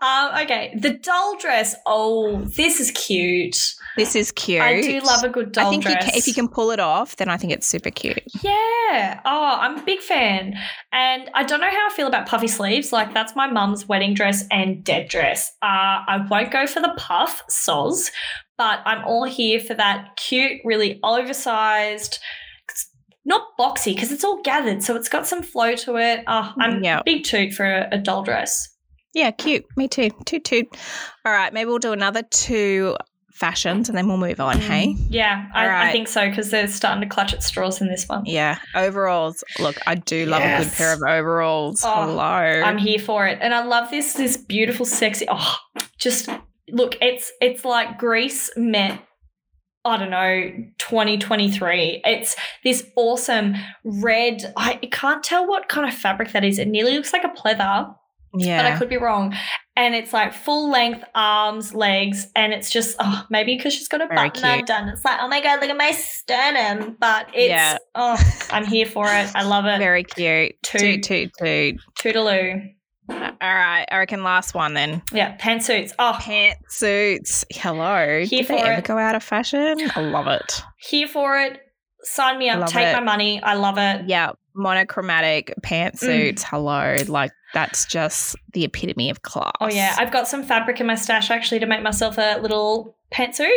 Um, 0.00 0.30
okay, 0.42 0.74
the 0.78 0.94
doll 0.94 1.36
dress. 1.38 1.74
Oh, 1.86 2.40
this 2.42 2.80
is 2.80 2.90
cute. 2.92 3.74
This 3.96 4.14
is 4.14 4.30
cute. 4.32 4.60
I 4.62 4.80
do 4.80 5.00
love 5.00 5.24
a 5.24 5.28
good 5.28 5.52
doll 5.52 5.66
I 5.66 5.70
think 5.70 5.84
you 5.84 5.90
dress. 5.90 6.04
can, 6.10 6.14
if 6.16 6.26
you 6.28 6.34
can 6.34 6.48
pull 6.48 6.70
it 6.70 6.78
off, 6.80 7.16
then 7.16 7.28
I 7.28 7.36
think 7.36 7.52
it's 7.52 7.66
super 7.66 7.90
cute. 7.90 8.22
Yeah. 8.42 9.20
Oh, 9.24 9.58
I'm 9.60 9.78
a 9.78 9.82
big 9.82 10.00
fan. 10.00 10.54
And 10.92 11.30
I 11.34 11.42
don't 11.42 11.60
know 11.60 11.70
how 11.70 11.88
I 11.88 11.92
feel 11.94 12.06
about 12.06 12.26
puffy 12.28 12.46
sleeves. 12.46 12.92
Like, 12.92 13.12
that's 13.12 13.34
my 13.34 13.50
mum's 13.50 13.88
wedding 13.88 14.14
dress 14.14 14.44
and 14.52 14.84
dead 14.84 15.08
dress. 15.08 15.50
Uh, 15.62 16.06
I 16.06 16.26
won't 16.30 16.52
go 16.52 16.66
for 16.66 16.80
the 16.80 16.94
puff, 16.96 17.42
soz, 17.50 18.10
but 18.56 18.80
I'm 18.84 19.04
all 19.04 19.24
here 19.24 19.58
for 19.60 19.74
that 19.74 20.16
cute, 20.16 20.60
really 20.64 21.00
oversized, 21.02 22.18
not 23.24 23.42
boxy, 23.58 23.94
because 23.94 24.12
it's 24.12 24.24
all 24.24 24.40
gathered. 24.42 24.82
So 24.82 24.96
it's 24.96 25.08
got 25.08 25.26
some 25.26 25.42
flow 25.42 25.74
to 25.76 25.96
it. 25.96 26.24
Oh, 26.26 26.52
I'm 26.58 26.82
Yeah. 26.82 27.02
big 27.04 27.24
toot 27.24 27.52
for 27.52 27.66
a, 27.66 27.88
a 27.92 27.98
doll 27.98 28.22
dress. 28.22 28.68
Yeah, 29.14 29.30
cute. 29.30 29.64
Me 29.76 29.88
too. 29.88 30.10
Toot 30.26 30.44
toot. 30.44 30.66
All 31.24 31.32
right, 31.32 31.52
maybe 31.52 31.68
we'll 31.68 31.78
do 31.78 31.92
another 31.92 32.22
two 32.22 32.96
fashions 33.38 33.88
and 33.88 33.96
then 33.96 34.08
we'll 34.08 34.16
move 34.16 34.40
on. 34.40 34.58
Hey. 34.58 34.88
Mm. 34.88 35.06
Yeah, 35.10 35.46
I, 35.54 35.64
All 35.64 35.74
I 35.88 35.92
think 35.92 36.08
so, 36.08 36.28
because 36.28 36.50
they're 36.50 36.66
starting 36.66 37.00
to 37.02 37.08
clutch 37.08 37.32
at 37.32 37.42
straws 37.42 37.80
in 37.80 37.88
this 37.88 38.08
one. 38.08 38.24
Yeah, 38.26 38.58
overalls. 38.74 39.44
Look, 39.60 39.76
I 39.86 39.94
do 39.94 40.26
love 40.26 40.42
a 40.42 40.64
good 40.64 40.72
pair 40.72 40.92
of 40.92 41.02
overalls. 41.02 41.82
Oh, 41.84 42.06
Hello. 42.06 42.22
I'm 42.22 42.78
here 42.78 42.98
for 42.98 43.26
it, 43.26 43.38
and 43.40 43.54
I 43.54 43.64
love 43.64 43.90
this 43.90 44.14
this 44.14 44.36
beautiful, 44.36 44.84
sexy. 44.84 45.26
Oh, 45.30 45.56
just 45.98 46.28
look, 46.70 46.96
it's 47.00 47.32
it's 47.40 47.64
like 47.64 47.98
Grease 47.98 48.50
met. 48.56 49.00
I 49.84 49.96
don't 49.96 50.10
know, 50.10 50.50
2023. 50.78 52.02
It's 52.04 52.36
this 52.64 52.84
awesome 52.96 53.54
red. 53.84 54.52
I 54.56 54.74
can't 54.90 55.22
tell 55.22 55.46
what 55.46 55.68
kind 55.68 55.88
of 55.88 55.94
fabric 55.94 56.32
that 56.32 56.44
is. 56.44 56.58
It 56.58 56.68
nearly 56.68 56.94
looks 56.94 57.12
like 57.12 57.24
a 57.24 57.28
pleather, 57.28 57.94
but 58.32 58.64
I 58.66 58.76
could 58.78 58.88
be 58.88 58.96
wrong. 58.96 59.34
And 59.76 59.94
it's 59.94 60.12
like 60.12 60.32
full 60.34 60.70
length 60.70 61.04
arms, 61.14 61.72
legs, 61.72 62.26
and 62.34 62.52
it's 62.52 62.68
just 62.70 62.96
oh 62.98 63.24
maybe 63.30 63.56
because 63.56 63.72
she's 63.74 63.86
got 63.88 64.00
a 64.00 64.06
Very 64.08 64.28
button 64.30 64.44
undone. 64.60 64.88
It's 64.88 65.04
like 65.04 65.18
oh 65.20 65.28
my 65.28 65.40
god, 65.40 65.60
look 65.60 65.70
at 65.70 65.76
my 65.76 65.92
sternum. 65.92 66.96
But 66.98 67.28
it's 67.32 67.48
Yeah. 67.50 67.78
oh, 67.94 68.18
I'm 68.50 68.64
here 68.66 68.86
for 68.86 69.06
it. 69.06 69.30
I 69.34 69.44
love 69.44 69.66
it. 69.66 69.78
Very 69.78 70.02
cute. 70.04 70.56
Toot. 70.64 71.02
Toot 71.04 71.30
toot. 71.38 71.76
Toodaloo. 72.00 72.74
All 73.10 73.16
right, 73.40 73.86
I 73.90 73.98
reckon 73.98 74.22
last 74.22 74.52
one 74.54 74.74
then. 74.74 75.00
Yeah, 75.12 75.36
pantsuits. 75.38 75.92
Oh, 75.98 76.18
Pantsuits. 76.20 77.44
Hello. 77.52 78.24
Here 78.24 78.26
Did 78.26 78.48
they 78.48 78.58
for 78.58 78.66
ever 78.66 78.78
it. 78.80 78.84
go 78.84 78.98
out 78.98 79.14
of 79.14 79.22
fashion? 79.22 79.78
I 79.94 80.00
love 80.00 80.26
it. 80.26 80.62
here 80.78 81.08
for 81.08 81.38
it. 81.38 81.60
Sign 82.02 82.38
me 82.38 82.48
up. 82.48 82.60
Love 82.60 82.68
take 82.70 82.86
it. 82.88 82.92
my 82.92 83.00
money. 83.00 83.42
I 83.42 83.54
love 83.54 83.78
it. 83.78 84.08
Yeah, 84.08 84.32
monochromatic 84.58 85.54
Mm. 85.62 85.62
pantsuits. 85.62 86.42
Hello. 86.42 86.96
Like 87.06 87.30
that's 87.54 87.86
just 87.86 88.36
the 88.52 88.64
epitome 88.64 89.08
of 89.10 89.22
class. 89.22 89.52
Oh 89.60 89.68
yeah, 89.68 89.94
I've 89.98 90.10
got 90.12 90.28
some 90.28 90.42
fabric 90.42 90.80
in 90.80 90.86
my 90.86 90.96
stash 90.96 91.30
actually 91.30 91.60
to 91.60 91.66
make 91.66 91.82
myself 91.82 92.18
a 92.18 92.38
little 92.40 92.94
pantsuit. 93.10 93.48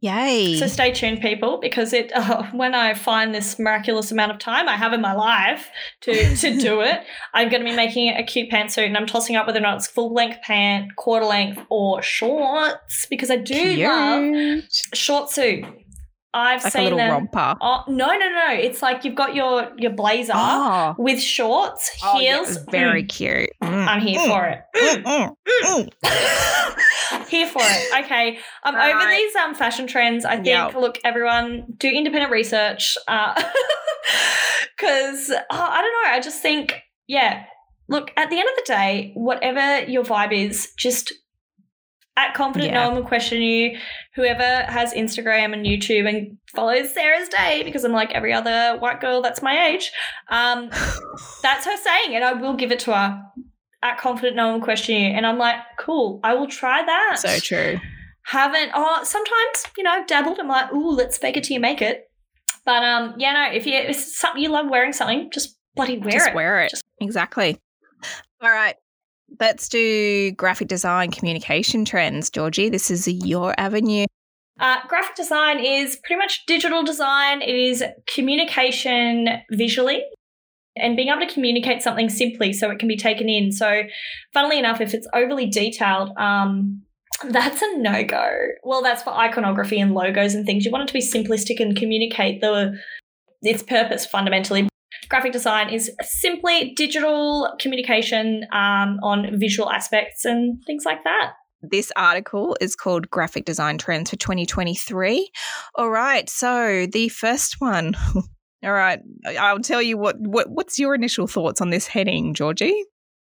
Yay. 0.00 0.56
So 0.58 0.66
stay 0.66 0.90
tuned, 0.92 1.20
people, 1.20 1.58
because 1.58 1.92
it 1.92 2.10
uh, 2.16 2.42
when 2.50 2.74
I 2.74 2.92
find 2.94 3.32
this 3.32 3.56
miraculous 3.56 4.10
amount 4.10 4.32
of 4.32 4.40
time 4.40 4.68
I 4.68 4.74
have 4.76 4.92
in 4.92 5.00
my 5.00 5.12
life 5.12 5.70
to 6.00 6.34
to 6.36 6.58
do 6.58 6.80
it, 6.90 6.98
I'm 7.34 7.48
going 7.48 7.62
to 7.62 7.70
be 7.70 7.76
making 7.76 8.08
a 8.08 8.24
cute 8.24 8.50
pantsuit, 8.50 8.86
and 8.86 8.96
I'm 8.96 9.06
tossing 9.06 9.36
up 9.36 9.46
whether 9.46 9.60
or 9.60 9.62
not 9.62 9.76
it's 9.76 9.86
full 9.86 10.12
length 10.12 10.42
pant, 10.42 10.96
quarter 10.96 11.24
length, 11.26 11.62
or 11.68 12.02
shorts 12.02 13.06
because 13.08 13.30
I 13.30 13.36
do 13.36 13.76
love 13.86 14.64
short 14.92 15.30
suit. 15.30 15.64
I've 16.34 16.64
Like 16.64 16.68
a 16.68 16.70
seen 16.70 16.84
little 16.84 16.98
them. 16.98 17.10
romper. 17.10 17.56
Oh 17.60 17.84
no 17.88 18.06
no 18.06 18.16
no! 18.30 18.46
It's 18.52 18.80
like 18.82 19.04
you've 19.04 19.14
got 19.14 19.34
your 19.34 19.70
your 19.76 19.90
blazer 19.92 20.32
Oh, 20.34 20.94
with 20.98 21.20
shorts, 21.20 21.90
Oh, 22.02 22.18
yeah, 22.20 22.36
heels. 22.44 22.56
very 22.70 23.04
Mm, 23.04 23.08
cute. 23.08 23.50
Mm, 23.62 23.86
I'm 23.86 24.00
here 24.00 24.18
mm, 24.18 24.26
for 24.28 24.46
it. 24.46 24.60
mm, 24.74 25.02
mm, 25.02 25.36
mm. 25.64 27.28
here 27.28 27.46
for 27.46 27.60
it. 27.62 28.04
Okay, 28.04 28.38
I'm 28.64 28.74
All 28.74 28.80
over 28.82 28.94
right. 28.98 29.16
these 29.18 29.36
um 29.36 29.54
fashion 29.54 29.86
trends. 29.86 30.24
I 30.24 30.36
think 30.36 30.46
Yep. 30.46 30.74
look, 30.74 30.98
everyone 31.04 31.64
do 31.76 31.88
independent 31.88 32.32
research. 32.32 32.96
Uh, 33.06 33.34
because 34.76 35.30
oh, 35.30 35.42
I 35.50 35.80
don't 35.82 35.92
know. 35.92 36.10
I 36.16 36.20
just 36.22 36.40
think 36.42 36.80
yeah. 37.06 37.44
Look, 37.88 38.10
at 38.16 38.30
the 38.30 38.38
end 38.38 38.48
of 38.48 38.54
the 38.56 38.64
day, 38.66 39.12
whatever 39.14 39.84
your 39.90 40.02
vibe 40.04 40.32
is, 40.32 40.72
just 40.78 41.12
at 42.16 42.34
confident, 42.34 42.72
Yeah. 42.72 42.82
no 42.82 42.88
one 42.90 42.98
will 42.98 43.08
question 43.08 43.40
you. 43.40 43.78
Whoever 44.16 44.42
has 44.42 44.92
Instagram 44.92 45.52
and 45.54 45.64
YouTube 45.64 46.08
and 46.08 46.36
follows 46.54 46.92
Sarah's 46.92 47.28
Day, 47.28 47.62
because 47.64 47.84
I'm 47.84 47.92
like 47.92 48.12
every 48.12 48.32
other 48.32 48.76
white 48.78 49.00
girl 49.00 49.22
that's 49.22 49.40
my 49.42 49.68
age. 49.68 49.90
Um, 50.28 50.68
that's 51.42 51.64
her 51.64 51.76
saying, 51.76 52.14
and 52.14 52.24
I 52.24 52.34
will 52.34 52.54
give 52.54 52.70
it 52.72 52.80
to 52.80 52.94
her. 52.94 53.22
At 53.84 53.98
confident, 53.98 54.36
no 54.36 54.46
one 54.50 54.54
will 54.60 54.64
question 54.64 54.94
you, 54.96 55.08
and 55.08 55.26
I'm 55.26 55.38
like, 55.38 55.56
cool. 55.78 56.20
I 56.22 56.34
will 56.34 56.46
try 56.46 56.84
that. 56.84 57.18
so 57.18 57.38
true. 57.38 57.80
Haven't. 58.26 58.70
Oh, 58.74 59.00
sometimes 59.02 59.64
you 59.76 59.82
know, 59.82 59.90
I've 59.90 60.06
dabbled. 60.06 60.38
I'm 60.38 60.46
like, 60.46 60.72
ooh, 60.72 60.90
let's 60.90 61.18
fake 61.18 61.36
it 61.36 61.42
till 61.44 61.54
you 61.54 61.60
make 61.60 61.82
it. 61.82 62.04
But 62.64 62.84
um, 62.84 63.14
yeah, 63.18 63.32
no. 63.32 63.52
If 63.56 63.66
you 63.66 63.72
if 63.74 63.90
it's 63.96 64.16
something 64.16 64.40
you 64.40 64.50
love 64.50 64.66
wearing 64.70 64.92
something, 64.92 65.30
just 65.32 65.56
bloody 65.74 65.98
wear 65.98 66.08
it. 66.10 66.12
Just 66.12 66.28
it. 66.28 66.34
wear 66.34 66.60
it. 66.60 66.70
Just- 66.70 66.84
exactly. 67.00 67.58
All 68.40 68.50
right. 68.50 68.76
Let's 69.40 69.68
do 69.68 70.32
graphic 70.32 70.68
design 70.68 71.10
communication 71.10 71.84
trends, 71.84 72.30
Georgie. 72.30 72.68
This 72.68 72.90
is 72.90 73.08
your 73.08 73.54
avenue. 73.58 74.06
Uh, 74.60 74.76
graphic 74.88 75.16
design 75.16 75.58
is 75.58 75.96
pretty 76.04 76.18
much 76.18 76.44
digital 76.46 76.82
design. 76.82 77.42
It 77.42 77.54
is 77.54 77.82
communication 78.06 79.28
visually 79.50 80.02
and 80.76 80.96
being 80.96 81.08
able 81.08 81.26
to 81.26 81.32
communicate 81.32 81.82
something 81.82 82.08
simply 82.08 82.52
so 82.52 82.70
it 82.70 82.78
can 82.78 82.88
be 82.88 82.96
taken 82.96 83.28
in. 83.28 83.52
So, 83.52 83.82
funnily 84.32 84.58
enough, 84.58 84.80
if 84.80 84.94
it's 84.94 85.06
overly 85.14 85.46
detailed, 85.46 86.16
um, 86.16 86.82
that's 87.28 87.62
a 87.62 87.78
no 87.78 88.04
go. 88.04 88.30
Well, 88.62 88.82
that's 88.82 89.02
for 89.02 89.10
iconography 89.10 89.80
and 89.80 89.94
logos 89.94 90.34
and 90.34 90.46
things. 90.46 90.64
You 90.64 90.70
want 90.70 90.84
it 90.84 90.86
to 90.88 90.94
be 90.94 91.00
simplistic 91.00 91.60
and 91.60 91.76
communicate 91.76 92.40
the 92.40 92.78
its 93.42 93.62
purpose 93.62 94.06
fundamentally. 94.06 94.68
Graphic 95.12 95.32
design 95.32 95.68
is 95.68 95.90
simply 96.00 96.72
digital 96.74 97.54
communication 97.60 98.46
um, 98.50 98.98
on 99.02 99.38
visual 99.38 99.70
aspects 99.70 100.24
and 100.24 100.58
things 100.66 100.86
like 100.86 101.04
that. 101.04 101.34
This 101.60 101.92
article 101.96 102.56
is 102.62 102.74
called 102.74 103.10
Graphic 103.10 103.44
Design 103.44 103.76
Trends 103.76 104.08
for 104.08 104.16
2023. 104.16 105.30
All 105.74 105.90
right. 105.90 106.30
So, 106.30 106.86
the 106.90 107.10
first 107.10 107.60
one. 107.60 107.94
All 108.64 108.72
right. 108.72 109.00
I'll 109.38 109.60
tell 109.60 109.82
you 109.82 109.98
what, 109.98 110.16
what 110.18 110.48
what's 110.48 110.78
your 110.78 110.94
initial 110.94 111.26
thoughts 111.26 111.60
on 111.60 111.68
this 111.68 111.86
heading, 111.88 112.32
Georgie? 112.32 112.82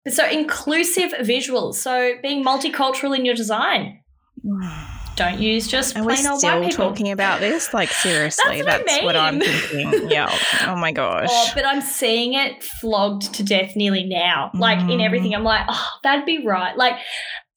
So 0.09 0.29
inclusive 0.29 1.13
visuals. 1.21 1.75
So 1.75 2.15
being 2.21 2.45
multicultural 2.45 3.17
in 3.17 3.25
your 3.25 3.37
design. 3.37 4.01
Don't 5.17 5.41
use 5.41 5.67
just 5.67 5.97
And 5.97 6.05
we're 6.05 6.13
old 6.13 6.39
still 6.39 6.61
white 6.61 6.69
people. 6.71 6.89
talking 6.91 7.11
about 7.11 7.41
this? 7.41 7.73
Like, 7.73 7.91
seriously, 7.93 8.61
That's 8.63 8.85
that's, 8.85 9.03
what 9.03 9.17
I 9.17 9.33
what, 9.33 9.35
I'm 9.35 9.41
thinking. 9.71 10.11
Yeah. 10.11 10.29
Oh 10.67 10.77
my 10.77 10.93
gosh. 10.93 11.29
Oh, 11.31 11.51
but 11.55 11.65
I'm 11.67 11.81
seeing 11.81 12.35
it 12.35 12.63
flogged 12.63 13.33
to 13.35 13.43
death 13.43 13.75
nearly 13.77 14.05
now. 14.05 14.51
Like 14.55 14.79
in 14.81 14.99
Mm. 14.99 15.05
everything, 15.05 15.35
I'm 15.35 15.43
like, 15.45 15.65
oh, 15.69 15.89
that'd 16.03 16.27
be 16.27 16.47
right. 16.47 16.77
Like, 16.77 16.97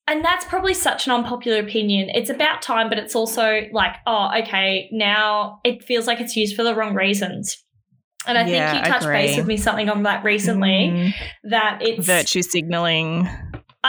and 0.08 0.24
that's 0.26 0.46
probably 0.46 0.74
such 0.74 1.06
an 1.06 1.14
unpopular 1.14 1.60
opinion. 1.60 2.10
It's 2.10 2.30
about 2.30 2.62
time, 2.62 2.88
but 2.90 2.98
it's 2.98 3.16
also 3.16 3.62
like, 3.74 3.92
oh, 4.08 4.32
okay, 4.44 4.90
now 4.92 5.60
it 5.66 5.84
feels 5.84 6.08
like 6.08 6.20
it's 6.22 6.36
used 6.36 6.56
for 6.56 6.64
the 6.64 6.74
wrong 6.74 6.96
reasons. 6.96 7.64
And 8.26 8.38
I 8.38 8.48
Yeah, 8.48 8.72
think 8.74 8.86
you 8.86 8.92
touched 8.92 9.06
base 9.06 9.38
with 9.38 9.48
me 9.48 9.56
something 9.58 9.88
on 9.90 10.04
that 10.04 10.24
recently 10.24 10.90
Mm. 10.92 11.14
that 11.52 11.80
it's 11.82 12.06
Virtue 12.06 12.42
signaling. 12.42 13.28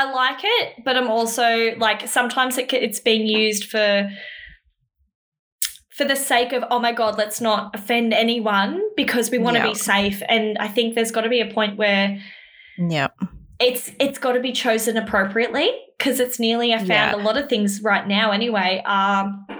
I 0.00 0.12
like 0.12 0.40
it, 0.42 0.66
but 0.85 0.97
I'm 0.97 1.09
also 1.11 1.75
like 1.76 2.09
sometimes 2.09 2.57
it, 2.59 2.73
it's 2.73 3.00
being 3.00 3.26
used 3.26 3.64
for 3.64 4.09
for 5.97 6.04
the 6.07 6.16
sake 6.16 6.52
of 6.54 6.64
oh 6.71 6.78
my 6.78 6.92
god, 6.92 7.19
let's 7.19 7.40
not 7.40 7.75
offend 7.75 8.14
anyone 8.14 8.80
because 8.97 9.30
we 9.30 9.38
want 9.38 9.57
to 9.57 9.62
Yeah. 9.62 9.69
be 9.69 9.75
safe. 9.75 10.23
And 10.28 10.57
I 10.59 10.69
think 10.69 10.95
there's 10.95 11.11
got 11.11 11.23
to 11.23 11.28
be 11.28 11.40
a 11.40 11.52
point 11.52 11.76
where 11.76 12.19
yeah, 12.78 13.09
it's 13.59 13.92
it's 14.00 14.19
got 14.19 14.33
to 14.33 14.40
be 14.40 14.52
chosen 14.52 14.97
appropriately 14.97 15.69
because 15.99 16.19
it's 16.19 16.40
nearly 16.40 16.73
I 16.73 16.78
found 16.78 16.88
Yeah. 16.88 17.14
a 17.14 17.23
lot 17.23 17.37
of 17.37 17.49
things 17.50 17.83
right 17.83 18.07
now 18.09 18.30
anyway 18.30 18.83
are 18.87 19.30
are 19.50 19.60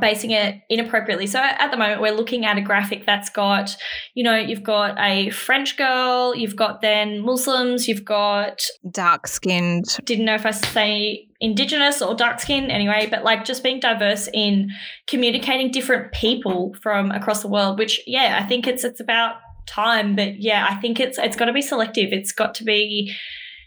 basing 0.00 0.32
it 0.32 0.60
inappropriately. 0.68 1.26
So 1.26 1.38
at 1.38 1.70
the 1.70 1.76
moment, 1.76 2.00
we're 2.00 2.14
looking 2.14 2.44
at 2.44 2.58
a 2.58 2.60
graphic 2.60 3.06
that's 3.06 3.30
got, 3.30 3.76
you 4.14 4.24
know, 4.24 4.36
you've 4.36 4.64
got 4.64 4.98
a 4.98 5.30
French 5.30 5.76
girl, 5.76 6.34
you've 6.34 6.56
got 6.56 6.80
then 6.80 7.20
Muslims, 7.20 7.86
you've 7.86 8.04
got 8.04 8.66
dark 8.90 9.28
skinned. 9.28 9.84
Didn't 10.04 10.24
know 10.24 10.34
if 10.34 10.44
I 10.44 10.50
say 10.50 11.28
indigenous 11.40 12.02
or 12.02 12.14
dark 12.14 12.40
skin 12.40 12.70
anyway, 12.70 13.06
but 13.08 13.22
like 13.22 13.44
just 13.44 13.62
being 13.62 13.78
diverse 13.78 14.28
in 14.34 14.70
communicating 15.06 15.70
different 15.70 16.12
people 16.12 16.74
from 16.82 17.12
across 17.12 17.42
the 17.42 17.48
world. 17.48 17.78
Which 17.78 18.00
yeah, 18.06 18.38
I 18.42 18.46
think 18.46 18.66
it's 18.66 18.82
it's 18.82 19.00
about 19.00 19.36
time, 19.66 20.16
but 20.16 20.40
yeah, 20.40 20.66
I 20.68 20.76
think 20.76 20.98
it's 20.98 21.18
it's 21.18 21.36
got 21.36 21.44
to 21.44 21.52
be 21.52 21.62
selective. 21.62 22.12
It's 22.12 22.32
got 22.32 22.54
to 22.56 22.64
be 22.64 23.14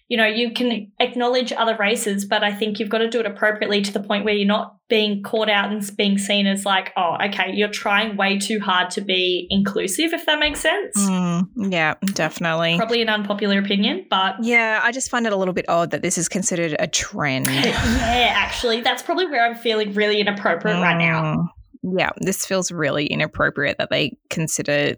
you 0.10 0.18
know, 0.18 0.26
you 0.26 0.52
can 0.52 0.92
acknowledge 1.00 1.54
other 1.54 1.78
races, 1.78 2.26
but 2.26 2.44
I 2.44 2.52
think 2.52 2.80
you've 2.80 2.90
got 2.90 2.98
to 2.98 3.10
do 3.10 3.20
it 3.20 3.28
appropriately 3.28 3.84
to 3.84 3.94
the 3.94 4.00
point 4.00 4.26
where 4.26 4.34
you're 4.34 4.48
not 4.48 4.76
being 4.90 5.22
caught 5.22 5.50
out 5.50 5.72
and 5.72 5.88
being 5.96 6.18
seen 6.18 6.48
as 6.48 6.66
like, 6.66 6.92
oh, 6.98 7.16
okay, 7.26 7.52
you're 7.54 7.70
trying 7.70 8.18
way 8.18 8.40
too 8.40 8.60
hard 8.60 8.90
to 8.92 9.02
be 9.02 9.46
inclusive, 9.52 10.12
if 10.12 10.26
that 10.26 10.40
makes 10.40 10.62
sense. 10.62 10.98
Mm, 10.98 11.72
yeah, 11.72 11.94
definitely. 12.14 12.76
Probably 12.76 13.04
an 13.04 13.10
unpopular 13.10 13.60
opinion, 13.60 14.08
but. 14.10 14.44
Yeah, 14.44 14.82
I 14.84 14.92
just 14.92 15.12
find 15.12 15.28
it 15.28 15.32
a 15.32 15.38
little 15.38 15.54
bit 15.54 15.70
odd 15.70 15.92
that 15.92 16.02
this 16.02 16.18
is 16.18 16.28
considered 16.28 16.76
a 16.80 16.88
trend. 16.88 17.46
yeah, 17.54 18.34
actually, 18.36 18.82
that's 18.82 19.04
probably 19.04 19.28
where 19.28 19.46
I'm 19.46 19.56
feeling 19.56 19.94
really 19.94 20.20
inappropriate 20.20 20.78
mm. 20.78 20.82
right 20.82 20.98
now. 20.98 21.50
Mm, 21.84 22.00
yeah, 22.00 22.10
this 22.18 22.48
feels 22.48 22.72
really 22.72 23.06
inappropriate 23.06 23.78
that 23.78 23.92
they 23.92 24.18
consider 24.32 24.96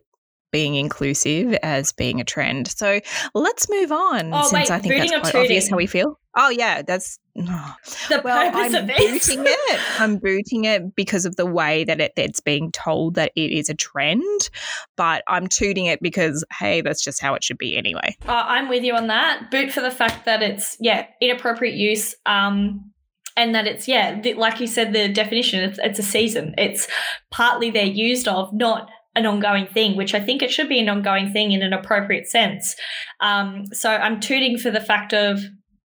being 0.51 0.75
inclusive 0.75 1.53
as 1.63 1.91
being 1.91 2.21
a 2.21 2.23
trend. 2.23 2.67
So 2.67 2.99
let's 3.33 3.69
move 3.69 3.91
on 3.91 4.33
oh, 4.33 4.43
since 4.43 4.69
wait, 4.69 4.71
I 4.71 4.79
think 4.79 4.95
that's 4.95 5.11
quite 5.11 5.23
tooting? 5.25 5.41
obvious 5.41 5.69
how 5.69 5.77
we 5.77 5.87
feel. 5.87 6.19
Oh 6.35 6.49
yeah, 6.49 6.81
that's 6.81 7.19
oh. 7.37 7.75
the 8.09 8.21
well, 8.23 8.51
purpose 8.51 8.73
I'm 8.73 8.83
of 8.83 8.87
this. 8.87 9.27
booting 9.27 9.43
it. 9.47 9.99
I'm 9.99 10.17
booting 10.17 10.65
it 10.65 10.95
because 10.95 11.25
of 11.25 11.35
the 11.35 11.45
way 11.45 11.83
that 11.83 11.99
it, 11.99 12.13
it's 12.15 12.39
being 12.39 12.71
told 12.71 13.15
that 13.15 13.31
it 13.35 13.51
is 13.51 13.69
a 13.69 13.73
trend, 13.73 14.49
but 14.95 15.23
I'm 15.27 15.47
tooting 15.47 15.85
it 15.85 16.01
because 16.01 16.45
hey, 16.59 16.81
that's 16.81 17.03
just 17.03 17.21
how 17.21 17.33
it 17.33 17.43
should 17.43 17.57
be 17.57 17.77
anyway. 17.77 18.15
Uh, 18.27 18.45
I'm 18.47 18.69
with 18.69 18.83
you 18.83 18.95
on 18.95 19.07
that. 19.07 19.51
Boot 19.51 19.71
for 19.71 19.81
the 19.81 19.91
fact 19.91 20.25
that 20.25 20.41
it's 20.41 20.77
yeah 20.79 21.07
inappropriate 21.21 21.75
use. 21.75 22.15
Um, 22.25 22.91
and 23.37 23.55
that 23.55 23.65
it's 23.65 23.87
yeah, 23.87 24.19
the, 24.19 24.33
like 24.33 24.59
you 24.59 24.67
said, 24.67 24.93
the 24.93 25.07
definition 25.07 25.63
it's, 25.63 25.79
it's 25.81 25.99
a 25.99 26.03
season. 26.03 26.53
It's 26.57 26.87
partly 27.31 27.71
they're 27.71 27.85
used 27.85 28.27
of, 28.27 28.53
not 28.53 28.89
an 29.15 29.25
ongoing 29.25 29.67
thing, 29.67 29.97
which 29.97 30.13
I 30.13 30.19
think 30.19 30.41
it 30.41 30.51
should 30.51 30.69
be 30.69 30.79
an 30.79 30.89
ongoing 30.89 31.31
thing 31.31 31.51
in 31.51 31.61
an 31.61 31.73
appropriate 31.73 32.27
sense. 32.27 32.75
Um, 33.19 33.65
so 33.73 33.89
I'm 33.89 34.19
tooting 34.19 34.57
for 34.57 34.71
the 34.71 34.79
fact 34.79 35.13
of, 35.13 35.39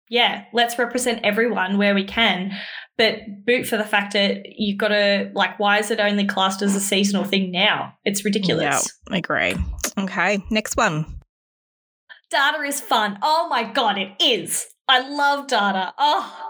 yeah, 0.09 0.45
let's 0.53 0.79
represent 0.79 1.21
everyone 1.23 1.79
where 1.79 1.95
we 1.95 2.05
can, 2.05 2.53
but 2.97 3.19
boot 3.47 3.67
for 3.67 3.77
the 3.77 3.85
fact 3.85 4.15
that 4.15 4.43
you've 4.57 4.79
got 4.79 4.89
to, 4.89 5.31
like, 5.35 5.59
why 5.59 5.79
is 5.79 5.91
it 5.91 6.01
only 6.01 6.27
classed 6.27 6.63
as 6.63 6.75
a 6.75 6.81
seasonal 6.81 7.25
thing 7.25 7.51
now? 7.51 7.95
It's 8.05 8.25
ridiculous. 8.25 8.99
Yeah, 9.09 9.15
I 9.15 9.19
agree. 9.19 9.55
Okay, 9.99 10.39
next 10.51 10.77
one. 10.77 11.21
Data 12.31 12.63
is 12.63 12.81
fun. 12.81 13.19
Oh 13.23 13.49
my 13.49 13.65
God, 13.65 13.99
it 13.99 14.13
is. 14.21 14.67
I 14.89 15.09
love 15.09 15.47
data. 15.47 15.93
Oh, 15.99 16.50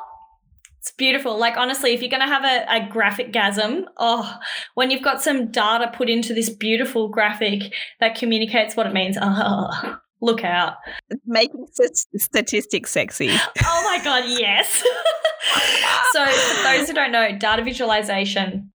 beautiful. 1.01 1.39
Like 1.39 1.57
honestly, 1.57 1.95
if 1.95 2.03
you're 2.03 2.11
going 2.11 2.21
to 2.21 2.27
have 2.27 2.45
a, 2.45 2.85
a 2.85 2.89
graphic 2.89 3.33
gasm, 3.33 3.85
oh, 3.97 4.39
when 4.75 4.91
you've 4.91 5.03
got 5.03 5.23
some 5.23 5.51
data 5.51 5.91
put 5.93 6.11
into 6.11 6.35
this 6.35 6.51
beautiful 6.51 7.09
graphic 7.09 7.73
that 8.01 8.15
communicates 8.15 8.77
what 8.77 8.87
it 8.87 8.93
means, 8.93 9.17
oh, 9.23 9.99
look 10.21 10.45
out. 10.45 10.75
Making 11.27 11.67
statistics 12.17 12.91
sexy. 12.91 13.31
Oh 13.31 13.83
my 13.85 14.05
god, 14.05 14.25
yes. 14.29 14.83
so 16.13 16.27
for 16.27 16.63
those 16.65 16.87
who 16.87 16.95
don't 16.95 17.13
know, 17.13 17.37
data 17.37 17.65
visualization 17.65 18.71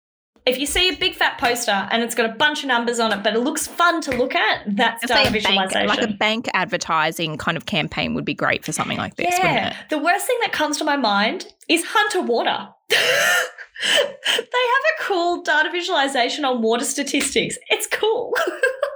if 0.46 0.60
you 0.60 0.66
see 0.66 0.90
a 0.90 0.96
big 0.96 1.16
fat 1.16 1.40
poster 1.40 1.88
and 1.92 2.04
it's 2.04 2.14
got 2.14 2.30
a 2.30 2.34
bunch 2.34 2.62
of 2.62 2.68
numbers 2.68 3.00
on 3.00 3.12
it, 3.12 3.24
but 3.24 3.36
it 3.36 3.40
looks 3.40 3.66
fun 3.66 4.00
to 4.02 4.16
look 4.16 4.36
at, 4.36 4.64
that's 4.76 5.06
data 5.06 5.24
like 5.24 5.34
visualization. 5.34 5.88
Bank, 5.88 6.00
like 6.00 6.10
a 6.10 6.14
bank 6.14 6.50
advertising 6.54 7.38
kind 7.38 7.58
of 7.58 7.66
campaign 7.66 8.14
would 8.14 8.26
be 8.26 8.36
great 8.36 8.64
for 8.64 8.72
something 8.72 8.98
like 8.98 9.16
this, 9.16 9.28
yeah. 9.40 9.76
The 9.90 9.98
worst 9.98 10.28
thing 10.28 10.38
that 10.42 10.52
comes 10.52 10.78
to 10.78 10.84
my 10.84 10.98
mind 10.98 11.48
is 11.68 11.84
Hunter 11.88 12.22
Water. 12.22 12.70
they 12.90 12.96
have 12.96 14.46
a 14.46 15.04
cool 15.04 15.42
data 15.42 15.70
visualization 15.72 16.46
on 16.46 16.62
water 16.62 16.86
statistics. 16.86 17.58
It's 17.70 17.88
cool. 17.88 18.34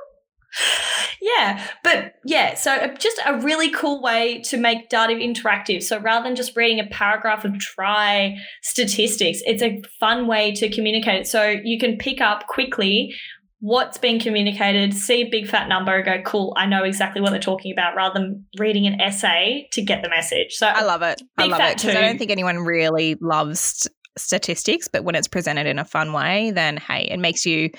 yeah, 1.21 1.65
but 1.83 2.15
yeah, 2.25 2.55
so 2.55 2.73
uh, 2.73 2.93
just 2.95 3.19
a 3.25 3.39
really 3.39 3.71
cool 3.71 4.01
way 4.01 4.41
to 4.43 4.57
make 4.57 4.89
data 4.89 5.13
interactive. 5.13 5.83
So 5.83 5.99
rather 5.99 6.23
than 6.27 6.35
just 6.35 6.55
reading 6.55 6.79
a 6.79 6.87
paragraph 6.87 7.45
of 7.45 7.57
dry 7.57 8.37
statistics, 8.61 9.41
it's 9.45 9.61
a 9.61 9.81
fun 9.99 10.27
way 10.27 10.53
to 10.53 10.69
communicate 10.69 11.21
it. 11.21 11.27
So 11.27 11.55
you 11.63 11.79
can 11.79 11.97
pick 11.97 12.21
up 12.21 12.47
quickly 12.47 13.13
what's 13.61 13.97
being 13.97 14.19
communicated, 14.19 14.93
see 14.93 15.23
a 15.23 15.29
big 15.29 15.47
fat 15.47 15.67
number, 15.67 16.01
go, 16.01 16.21
cool, 16.25 16.53
I 16.55 16.65
know 16.65 16.83
exactly 16.83 17.21
what 17.21 17.31
they're 17.31 17.39
talking 17.39 17.73
about, 17.73 17.95
rather 17.95 18.17
than 18.17 18.45
reading 18.57 18.87
an 18.87 19.01
essay 19.01 19.67
to 19.73 19.81
get 19.81 20.01
the 20.01 20.09
message. 20.09 20.53
So 20.53 20.67
I 20.67 20.83
love 20.83 21.01
it. 21.01 21.21
I 21.37 21.45
love 21.45 21.59
it 21.59 21.77
because 21.77 21.95
I 21.95 22.01
don't 22.01 22.17
think 22.17 22.31
anyone 22.31 22.59
really 22.59 23.17
loves 23.19 23.87
statistics, 24.17 24.87
but 24.87 25.03
when 25.03 25.15
it's 25.15 25.27
presented 25.27 25.67
in 25.67 25.79
a 25.79 25.85
fun 25.85 26.13
way, 26.13 26.51
then 26.51 26.77
hey, 26.77 27.07
it 27.09 27.17
makes 27.17 27.45
you 27.45 27.69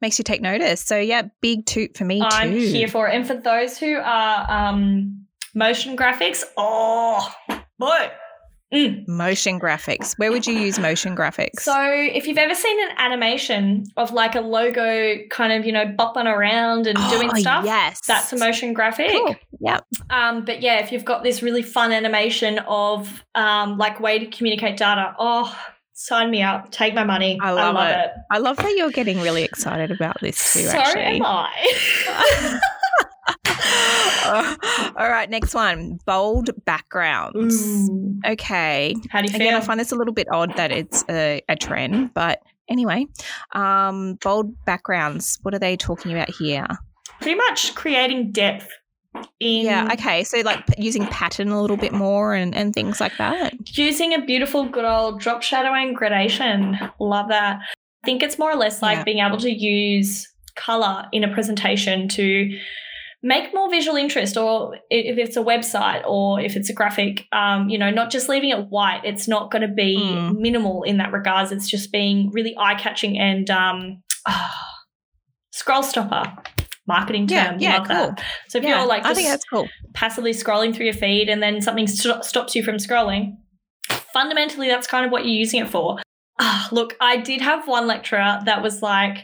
makes 0.00 0.18
you 0.18 0.24
take 0.24 0.40
notice. 0.40 0.80
So 0.80 0.98
yeah, 0.98 1.22
big 1.40 1.66
toot 1.66 1.96
for 1.96 2.04
me 2.04 2.20
I'm 2.22 2.52
too. 2.52 2.58
here 2.58 2.88
for 2.88 3.08
it. 3.08 3.14
And 3.14 3.26
for 3.26 3.34
those 3.34 3.78
who 3.78 3.96
are 3.96 4.50
um, 4.50 5.26
motion 5.54 5.96
graphics, 5.96 6.42
oh 6.56 7.32
boy. 7.78 8.10
Mm. 8.72 9.06
Motion 9.06 9.60
graphics. 9.60 10.18
Where 10.18 10.32
would 10.32 10.48
you 10.48 10.54
use 10.54 10.80
motion 10.80 11.14
graphics? 11.14 11.60
So, 11.60 11.74
if 11.78 12.26
you've 12.26 12.38
ever 12.38 12.56
seen 12.56 12.90
an 12.90 12.96
animation 12.98 13.84
of 13.96 14.12
like 14.12 14.34
a 14.34 14.40
logo 14.40 15.18
kind 15.30 15.52
of, 15.52 15.64
you 15.64 15.70
know, 15.70 15.86
bopping 15.86 16.24
around 16.24 16.88
and 16.88 16.98
oh, 16.98 17.10
doing 17.10 17.32
stuff, 17.36 17.64
yes. 17.64 18.00
that's 18.04 18.32
a 18.32 18.36
motion 18.36 18.72
graphic. 18.72 19.12
Cool. 19.12 19.36
Yep. 19.60 19.86
Um, 20.10 20.44
but 20.44 20.60
yeah, 20.60 20.80
if 20.80 20.90
you've 20.90 21.04
got 21.04 21.22
this 21.22 21.40
really 21.40 21.62
fun 21.62 21.92
animation 21.92 22.58
of 22.66 23.22
um, 23.36 23.78
like 23.78 24.00
way 24.00 24.18
to 24.18 24.26
communicate 24.26 24.76
data, 24.76 25.14
oh, 25.20 25.56
Sign 25.96 26.30
me 26.30 26.42
up. 26.42 26.72
Take 26.72 26.92
my 26.92 27.04
money. 27.04 27.38
I 27.40 27.52
love, 27.52 27.76
I 27.76 27.78
love 27.78 27.90
it. 27.90 28.04
it. 28.06 28.12
I 28.30 28.38
love 28.38 28.56
that 28.56 28.74
you're 28.76 28.90
getting 28.90 29.20
really 29.20 29.44
excited 29.44 29.92
about 29.92 30.16
this 30.20 30.52
too. 30.52 30.64
So 30.64 30.76
actually. 30.76 31.02
am 31.02 31.22
I. 31.22 32.60
all 34.96 35.08
right, 35.08 35.30
next 35.30 35.54
one. 35.54 36.00
Bold 36.04 36.50
backgrounds. 36.64 37.88
Ooh. 37.88 38.18
Okay. 38.26 38.96
How 39.10 39.22
do 39.22 39.30
you 39.30 39.36
Again, 39.36 39.52
feel? 39.52 39.56
I 39.56 39.60
find 39.60 39.78
this 39.78 39.92
a 39.92 39.96
little 39.96 40.12
bit 40.14 40.26
odd 40.32 40.56
that 40.56 40.72
it's 40.72 41.04
a, 41.08 41.40
a 41.48 41.54
trend, 41.54 42.12
but 42.12 42.42
anyway, 42.68 43.06
um, 43.52 44.18
bold 44.20 44.52
backgrounds. 44.64 45.38
What 45.42 45.54
are 45.54 45.60
they 45.60 45.76
talking 45.76 46.12
about 46.12 46.30
here? 46.30 46.66
Pretty 47.20 47.36
much 47.36 47.74
creating 47.76 48.32
depth 48.32 48.68
in 49.40 49.66
yeah 49.66 49.88
okay 49.92 50.24
so 50.24 50.40
like 50.40 50.62
using 50.78 51.06
pattern 51.06 51.48
a 51.48 51.60
little 51.60 51.76
bit 51.76 51.92
more 51.92 52.34
and, 52.34 52.54
and 52.54 52.74
things 52.74 53.00
like 53.00 53.16
that? 53.18 53.54
Using 53.76 54.14
a 54.14 54.24
beautiful 54.24 54.64
good 54.64 54.84
old 54.84 55.20
drop 55.20 55.42
shadowing 55.42 55.94
gradation. 55.94 56.78
Love 56.98 57.28
that. 57.28 57.60
I 57.60 58.06
think 58.06 58.22
it's 58.22 58.38
more 58.38 58.50
or 58.50 58.56
less 58.56 58.82
like 58.82 58.98
yeah. 58.98 59.04
being 59.04 59.18
able 59.18 59.38
to 59.38 59.50
use 59.50 60.28
color 60.56 61.06
in 61.12 61.24
a 61.24 61.32
presentation 61.32 62.08
to 62.08 62.56
make 63.22 63.54
more 63.54 63.70
visual 63.70 63.96
interest 63.96 64.36
or 64.36 64.76
if 64.90 65.16
it's 65.16 65.36
a 65.36 65.42
website 65.42 66.04
or 66.06 66.38
if 66.40 66.56
it's 66.56 66.68
a 66.68 66.74
graphic 66.74 67.24
um, 67.32 67.68
you 67.70 67.78
know 67.78 67.90
not 67.90 68.10
just 68.10 68.28
leaving 68.28 68.50
it 68.50 68.68
white 68.68 69.00
it's 69.02 69.26
not 69.26 69.50
going 69.50 69.62
to 69.62 69.74
be 69.74 69.96
mm. 69.98 70.38
minimal 70.38 70.82
in 70.82 70.98
that 70.98 71.12
regards. 71.12 71.50
It's 71.50 71.68
just 71.68 71.90
being 71.90 72.30
really 72.32 72.54
eye-catching 72.58 73.18
and 73.18 73.48
um, 73.50 74.02
oh, 74.28 74.50
scroll 75.52 75.82
stopper 75.82 76.34
marketing 76.86 77.26
term. 77.26 77.58
Yeah, 77.58 77.70
yeah 77.70 77.78
cool. 77.78 77.86
That. 77.86 78.24
So 78.48 78.58
if 78.58 78.64
yeah, 78.64 78.78
you're 78.78 78.88
like, 78.88 79.04
I 79.04 79.14
think 79.14 79.28
that's 79.28 79.44
cool. 79.44 79.68
Passively 79.92 80.32
scrolling 80.32 80.74
through 80.74 80.86
your 80.86 80.94
feed 80.94 81.28
and 81.28 81.42
then 81.42 81.60
something 81.62 81.86
st- 81.86 82.24
stops 82.24 82.54
you 82.54 82.62
from 82.62 82.76
scrolling, 82.76 83.36
fundamentally, 84.12 84.68
that's 84.68 84.86
kind 84.86 85.04
of 85.04 85.12
what 85.12 85.24
you're 85.24 85.34
using 85.34 85.60
it 85.60 85.68
for. 85.68 85.98
Oh, 86.40 86.68
look, 86.72 86.96
I 87.00 87.18
did 87.18 87.40
have 87.40 87.68
one 87.68 87.86
lecturer 87.86 88.40
that 88.44 88.62
was 88.62 88.82
like, 88.82 89.18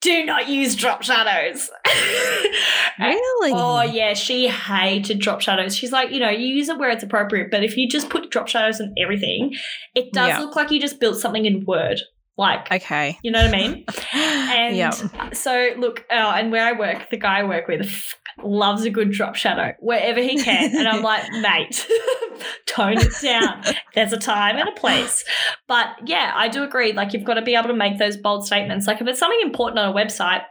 do 0.00 0.24
not 0.24 0.48
use 0.48 0.74
drop 0.74 1.02
shadows. 1.02 1.70
really? 2.98 3.52
Oh, 3.52 3.82
yeah. 3.82 4.14
She 4.14 4.48
hated 4.48 5.20
drop 5.20 5.40
shadows. 5.42 5.76
She's 5.76 5.92
like, 5.92 6.10
you 6.10 6.20
know, 6.20 6.30
you 6.30 6.46
use 6.46 6.68
it 6.68 6.78
where 6.78 6.90
it's 6.90 7.02
appropriate, 7.02 7.50
but 7.50 7.62
if 7.62 7.76
you 7.76 7.88
just 7.88 8.08
put 8.08 8.30
drop 8.30 8.48
shadows 8.48 8.80
on 8.80 8.94
everything, 8.98 9.54
it 9.94 10.12
does 10.12 10.28
yeah. 10.28 10.40
look 10.40 10.56
like 10.56 10.70
you 10.70 10.80
just 10.80 11.00
built 11.00 11.18
something 11.18 11.44
in 11.44 11.64
Word. 11.66 12.00
Like, 12.36 12.72
okay, 12.72 13.18
you 13.22 13.30
know 13.30 13.44
what 13.44 13.54
I 13.54 13.58
mean? 13.58 13.84
And 14.52 14.76
yep. 14.76 14.94
so, 15.32 15.68
look, 15.78 16.04
oh, 16.10 16.32
and 16.32 16.50
where 16.50 16.64
I 16.64 16.72
work, 16.72 17.08
the 17.10 17.16
guy 17.16 17.38
I 17.38 17.44
work 17.44 17.68
with 17.68 18.14
loves 18.42 18.84
a 18.84 18.90
good 18.90 19.10
drop 19.10 19.36
shadow 19.36 19.74
wherever 19.80 20.20
he 20.20 20.42
can. 20.42 20.76
And 20.76 20.88
I'm 20.88 21.02
like, 21.02 21.30
mate, 21.40 21.86
tone 22.66 22.98
it 22.98 23.12
down. 23.22 23.62
There's 23.94 24.12
a 24.12 24.18
time 24.18 24.56
and 24.56 24.68
a 24.68 24.72
place. 24.72 25.24
But 25.68 25.88
yeah, 26.06 26.32
I 26.34 26.48
do 26.48 26.62
agree. 26.64 26.92
Like, 26.92 27.12
you've 27.12 27.24
got 27.24 27.34
to 27.34 27.42
be 27.42 27.54
able 27.54 27.68
to 27.68 27.74
make 27.74 27.98
those 27.98 28.16
bold 28.16 28.46
statements. 28.46 28.86
Like, 28.86 29.00
if 29.00 29.06
it's 29.06 29.18
something 29.18 29.40
important 29.42 29.78
on 29.78 29.90
a 29.90 29.94
website, 29.94 30.42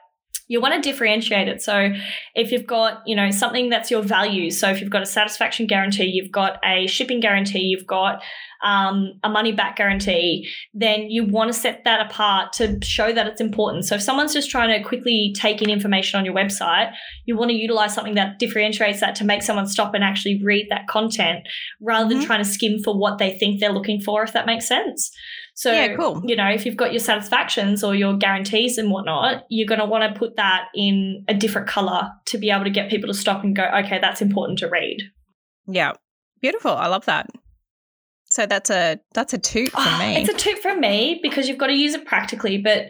you 0.49 0.59
want 0.59 0.73
to 0.73 0.81
differentiate 0.81 1.47
it. 1.47 1.61
So 1.61 1.93
if 2.33 2.51
you've 2.51 2.65
got, 2.65 3.03
you 3.05 3.15
know, 3.15 3.29
something 3.29 3.69
that's 3.69 3.91
your 3.91 4.01
value, 4.01 4.49
so 4.49 4.67
if 4.67 4.81
you've 4.81 4.89
got 4.89 5.03
a 5.03 5.05
satisfaction 5.05 5.67
guarantee, 5.67 6.05
you've 6.05 6.31
got 6.31 6.57
a 6.65 6.87
shipping 6.87 7.19
guarantee, 7.19 7.59
you've 7.59 7.85
got 7.85 8.23
um, 8.63 9.13
a 9.23 9.29
money 9.29 9.51
back 9.51 9.77
guarantee, 9.77 10.49
then 10.73 11.09
you 11.09 11.23
want 11.23 11.53
to 11.53 11.57
set 11.57 11.83
that 11.85 12.03
apart 12.05 12.51
to 12.53 12.79
show 12.83 13.13
that 13.13 13.27
it's 13.27 13.39
important. 13.39 13.85
So 13.85 13.95
if 13.95 14.01
someone's 14.01 14.33
just 14.33 14.49
trying 14.49 14.69
to 14.75 14.85
quickly 14.85 15.33
take 15.37 15.61
in 15.61 15.69
information 15.69 16.17
on 16.19 16.25
your 16.25 16.33
website, 16.33 16.91
you 17.25 17.37
want 17.37 17.51
to 17.51 17.55
utilize 17.55 17.93
something 17.93 18.15
that 18.15 18.39
differentiates 18.39 18.99
that 19.01 19.13
to 19.15 19.23
make 19.23 19.43
someone 19.43 19.67
stop 19.67 19.93
and 19.93 20.03
actually 20.03 20.41
read 20.43 20.65
that 20.71 20.87
content 20.87 21.47
rather 21.79 22.09
than 22.09 22.19
Mhm. 22.23 22.25
trying 22.25 22.43
to 22.43 22.49
skim 22.49 22.79
for 22.83 22.99
what 22.99 23.19
they 23.19 23.37
think 23.37 23.59
they're 23.59 23.71
looking 23.71 24.01
for, 24.01 24.23
if 24.23 24.33
that 24.33 24.47
makes 24.47 24.67
sense. 24.67 25.11
So, 25.61 25.73
Yeah, 25.73 25.93
cool. 25.97 26.21
you 26.25 26.37
know, 26.37 26.47
if 26.47 26.65
you've 26.65 26.77
got 26.77 26.93
your 26.93 27.01
satisfactions 27.01 27.83
or 27.83 27.93
your 27.93 28.15
guarantees 28.15 28.77
and 28.77 28.89
whatnot, 28.89 29.43
you're 29.49 29.67
going 29.67 29.81
to 29.81 29.85
want 29.85 30.13
to 30.13 30.17
put 30.17 30.37
that 30.37 30.67
in 30.73 31.25
a 31.27 31.33
different 31.33 31.67
color 31.67 32.09
to 32.27 32.37
be 32.37 32.49
able 32.49 32.63
to 32.63 32.69
get 32.69 32.89
people 32.89 33.09
to 33.09 33.13
stop 33.13 33.43
and 33.43 33.57
go, 33.57 33.63
okay, 33.83 33.99
that's 33.99 34.21
important 34.21 34.57
to 34.59 34.69
read. 34.69 35.01
Yeah. 35.67 35.91
Beautiful. 36.41 36.71
I 36.71 36.87
love 36.87 37.03
that. 37.07 37.27
So 38.31 38.45
that's 38.45 38.69
a 38.69 38.99
that's 39.13 39.33
a 39.33 39.37
toot 39.37 39.71
from 39.71 39.83
Oh, 39.85 39.99
me. 39.99 40.15
It's 40.15 40.29
a 40.29 40.33
toot 40.33 40.59
for 40.59 40.73
me 40.75 41.19
because 41.21 41.49
you've 41.49 41.57
got 41.57 41.67
to 41.67 41.73
use 41.73 41.93
it 41.93 42.05
practically. 42.05 42.57
But 42.57 42.87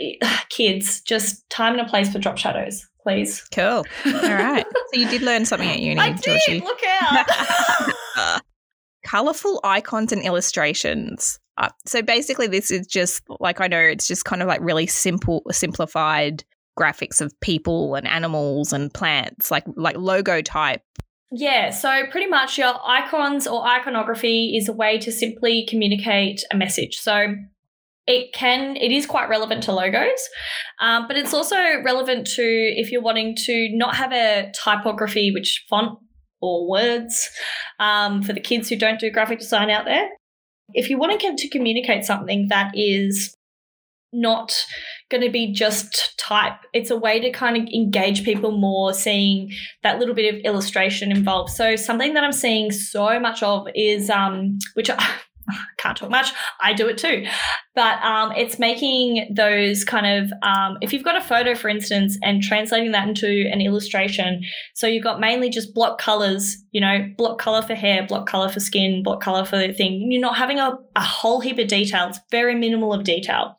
kids, 0.50 1.02
just 1.02 1.50
time 1.50 1.74
and 1.80 1.82
a 1.88 1.90
place 1.90 2.12
for 2.14 2.20
drop 2.20 2.38
shadows, 2.38 2.86
please. 3.02 3.42
cool. 3.52 3.84
All 4.06 4.14
right. 4.14 4.66
So 4.94 5.00
you 5.00 5.10
did 5.10 5.22
learn 5.24 5.46
something 5.46 5.70
at 5.70 5.80
uni, 5.80 6.00
I 6.00 6.12
Georgie. 6.14 6.60
did. 6.60 6.64
Look 6.64 6.80
out. 7.02 8.42
Colorful 9.06 9.60
icons 9.64 10.12
and 10.12 10.22
illustrations. 10.24 11.40
Uh, 11.60 11.70
so 11.86 12.02
basically, 12.02 12.48
this 12.48 12.72
is 12.72 12.88
just 12.88 13.22
like 13.40 13.62
I 13.62 13.68
know 13.68 13.80
it's 13.80 14.08
just 14.08 14.26
kind 14.26 14.42
of 14.42 14.48
like 14.48 14.62
really 14.62 14.88
simple, 14.88 15.44
simplified 15.52 16.44
graphics 16.80 17.20
of 17.20 17.38
people 17.42 17.96
and 17.96 18.08
animals 18.08 18.72
and 18.72 18.92
plants, 18.94 19.52
like 19.52 19.66
like 19.76 19.98
logo 19.98 20.42
type. 20.42 20.82
Yeah, 21.32 21.70
so 21.70 22.06
pretty 22.10 22.28
much 22.28 22.58
your 22.58 22.74
icons 22.84 23.46
or 23.46 23.64
iconography 23.68 24.58
is 24.58 24.68
a 24.68 24.74
way 24.74 24.98
to 25.00 25.12
simply 25.12 25.66
communicate 25.70 26.42
a 26.52 26.58
message. 26.58 26.96
So 26.96 27.36
it 28.08 28.34
can, 28.34 28.76
it 28.76 28.92
is 28.92 29.06
quite 29.06 29.30
relevant 29.30 29.62
to 29.64 29.72
logos, 29.72 30.28
um, 30.82 31.08
but 31.08 31.16
it's 31.16 31.32
also 31.32 31.56
relevant 31.84 32.26
to 32.26 32.42
if 32.42 32.92
you're 32.92 33.04
wanting 33.04 33.36
to 33.46 33.70
not 33.74 33.96
have 33.96 34.12
a 34.12 34.52
typography, 34.64 35.32
which 35.32 35.66
font 35.70 36.00
or 36.42 36.68
words 36.68 37.30
um, 37.80 38.24
for 38.24 38.34
the 38.34 38.40
kids 38.40 38.68
who 38.68 38.76
don't 38.76 39.00
do 39.00 39.12
graphic 39.12 39.38
design 39.38 39.70
out 39.70 39.86
there. 39.86 40.10
If 40.74 40.90
you 40.90 40.98
want 40.98 41.20
to, 41.20 41.36
to 41.36 41.50
communicate 41.50 42.06
something 42.06 42.48
that 42.50 42.72
is 42.74 43.36
not 44.12 44.66
going 45.12 45.22
to 45.22 45.30
be 45.30 45.54
just 45.54 46.18
type. 46.18 46.58
It's 46.74 46.90
a 46.90 46.98
way 46.98 47.20
to 47.20 47.32
kind 47.32 47.58
of 47.58 47.64
engage 47.74 48.24
people 48.24 48.52
more, 48.52 48.94
seeing 48.94 49.52
that 49.84 50.00
little 50.00 50.16
bit 50.16 50.34
of 50.34 50.42
illustration 50.42 51.12
involved. 51.12 51.52
So 51.52 51.76
something 51.76 52.14
that 52.16 52.24
I'm 52.24 52.32
seeing 52.32 52.72
so 52.72 53.20
much 53.20 53.44
of 53.44 53.68
is, 53.76 54.10
um, 54.10 54.58
which 54.74 54.90
I 54.90 54.96
can't 55.78 55.98
talk 55.98 56.10
much. 56.10 56.32
I 56.62 56.74
do 56.74 56.88
it 56.88 56.98
too, 56.98 57.26
but 57.76 58.02
um, 58.04 58.32
it's 58.34 58.60
making 58.60 59.34
those 59.36 59.84
kind 59.84 60.06
of 60.06 60.32
um, 60.44 60.78
if 60.82 60.94
you've 60.94 61.04
got 61.04 61.16
a 61.16 61.22
photo, 61.22 61.56
for 61.56 61.70
instance, 61.70 62.18
and 62.22 62.42
translating 62.42 62.92
that 62.92 63.08
into 63.08 63.50
an 63.52 63.62
illustration. 63.62 64.42
So 64.76 64.88
you've 64.88 65.04
got 65.04 65.20
mainly 65.20 65.50
just 65.50 65.74
block 65.74 66.00
colors, 66.00 66.58
you 66.72 66.82
know, 66.82 67.06
block 67.18 67.40
color 67.40 67.62
for 67.62 67.76
hair, 67.76 68.06
block 68.08 68.28
color 68.28 68.50
for 68.50 68.60
skin, 68.60 69.04
block 69.04 69.22
color 69.22 69.46
for 69.46 69.58
the 69.58 69.74
thing. 69.74 70.08
You're 70.12 70.22
not 70.22 70.38
having 70.38 70.60
a, 70.60 70.78
a 70.96 71.02
whole 71.02 71.42
heap 71.42 71.60
of 71.60 71.68
detail. 71.68 72.08
It's 72.10 72.20
very 72.32 72.56
minimal 72.56 72.94
of 72.94 73.04
detail 73.04 73.56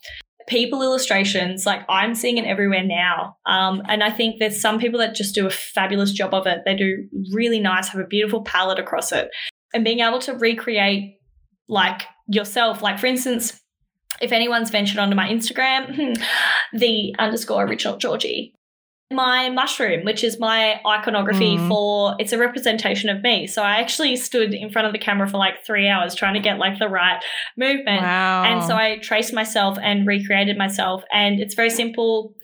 people 0.51 0.83
illustrations 0.83 1.65
like 1.65 1.83
i'm 1.89 2.15
seeing 2.15 2.37
it 2.37 2.45
everywhere 2.45 2.83
now 2.83 3.37
um, 3.47 3.83
and 3.89 4.03
i 4.03 4.11
think 4.11 4.39
there's 4.39 4.61
some 4.61 4.81
people 4.81 4.99
that 4.99 5.15
just 5.15 5.35
do 5.35 5.47
a 5.47 5.51
fabulous 5.51 6.13
job 6.13 6.35
of 6.35 6.47
it 6.47 6.61
they 6.65 6.75
do 6.75 7.07
really 7.33 7.61
nice 7.61 7.89
have 7.89 8.01
a 8.01 8.07
beautiful 8.07 8.43
palette 8.43 8.79
across 8.79 9.13
it 9.13 9.31
and 9.73 9.85
being 9.85 10.01
able 10.01 10.19
to 10.19 10.33
recreate 10.35 11.20
like 11.71 12.03
yourself 12.27 12.83
like 12.83 12.99
for 12.99 13.07
instance 13.07 13.61
if 14.21 14.33
anyone's 14.33 14.71
ventured 14.71 14.99
onto 14.99 15.17
my 15.17 15.29
instagram 15.29 16.17
the 16.73 17.15
underscore 17.19 17.65
original 17.65 17.97
georgie 17.97 18.53
my 19.13 19.49
mushroom, 19.51 20.05
which 20.05 20.23
is 20.23 20.39
my 20.39 20.81
iconography 20.87 21.57
Mm. 21.57 21.69
for 21.69 22.15
it's 22.21 22.33
a 22.33 22.39
representation 22.39 23.11
of 23.11 23.23
me. 23.23 23.49
So 23.49 23.61
I 23.61 23.81
actually 23.81 24.15
stood 24.17 24.55
in 24.55 24.71
front 24.71 24.87
of 24.87 24.93
the 24.93 25.01
camera 25.01 25.29
for 25.29 25.37
like 25.37 25.65
three 25.67 25.89
hours 25.89 26.15
trying 26.15 26.35
to 26.35 26.41
get 26.41 26.59
like 26.59 26.79
the 26.79 26.89
right 26.89 27.21
movement. 27.57 28.03
Wow. 28.03 28.45
And 28.45 28.63
so 28.63 28.77
I 28.77 28.99
traced 28.99 29.33
myself 29.33 29.79
and 29.83 30.07
recreated 30.07 30.57
myself. 30.57 31.03
And 31.13 31.41
it's 31.41 31.55
very 31.55 31.71
simple 31.71 32.35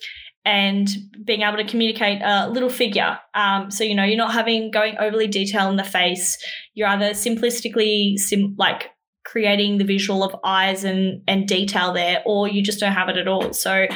and 0.45 0.89
being 1.25 1.43
able 1.43 1.57
to 1.57 1.65
communicate 1.65 2.21
a 2.23 2.49
little 2.49 2.69
figure. 2.69 3.17
Um, 3.35 3.71
so, 3.71 3.85
you 3.85 3.95
know, 3.95 4.03
you're 4.05 4.17
not 4.17 4.33
having 4.33 4.73
going 4.73 4.97
overly 4.99 5.29
detailed 5.29 5.71
in 5.71 5.77
the 5.77 5.85
face. 5.85 6.37
You're 6.75 6.89
either 6.89 7.11
simplistically 7.11 8.17
sim- 8.17 8.57
like 8.59 8.91
creating 9.27 9.79
the 9.79 9.85
visual 9.85 10.23
of 10.25 10.35
eyes 10.45 10.85
and, 10.85 11.21
and 11.29 11.47
detail 11.47 11.93
there, 11.93 12.23
or 12.25 12.49
you 12.49 12.63
just 12.63 12.81
don't 12.81 12.93
have 12.93 13.09
it 13.11 13.19
at 13.19 13.29
all. 13.29 13.53
So 13.53 13.87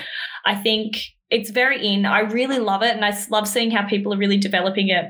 I 0.44 0.54
think 0.54 0.98
it's 1.30 1.50
very 1.50 1.86
in. 1.86 2.04
I 2.04 2.20
really 2.20 2.58
love 2.58 2.82
it. 2.82 2.94
And 2.94 3.04
i 3.04 3.16
love 3.30 3.46
seeing 3.48 3.70
how 3.70 3.86
people 3.88 4.12
are 4.12 4.18
really 4.18 4.38
developing 4.38 4.88
it. 4.88 5.06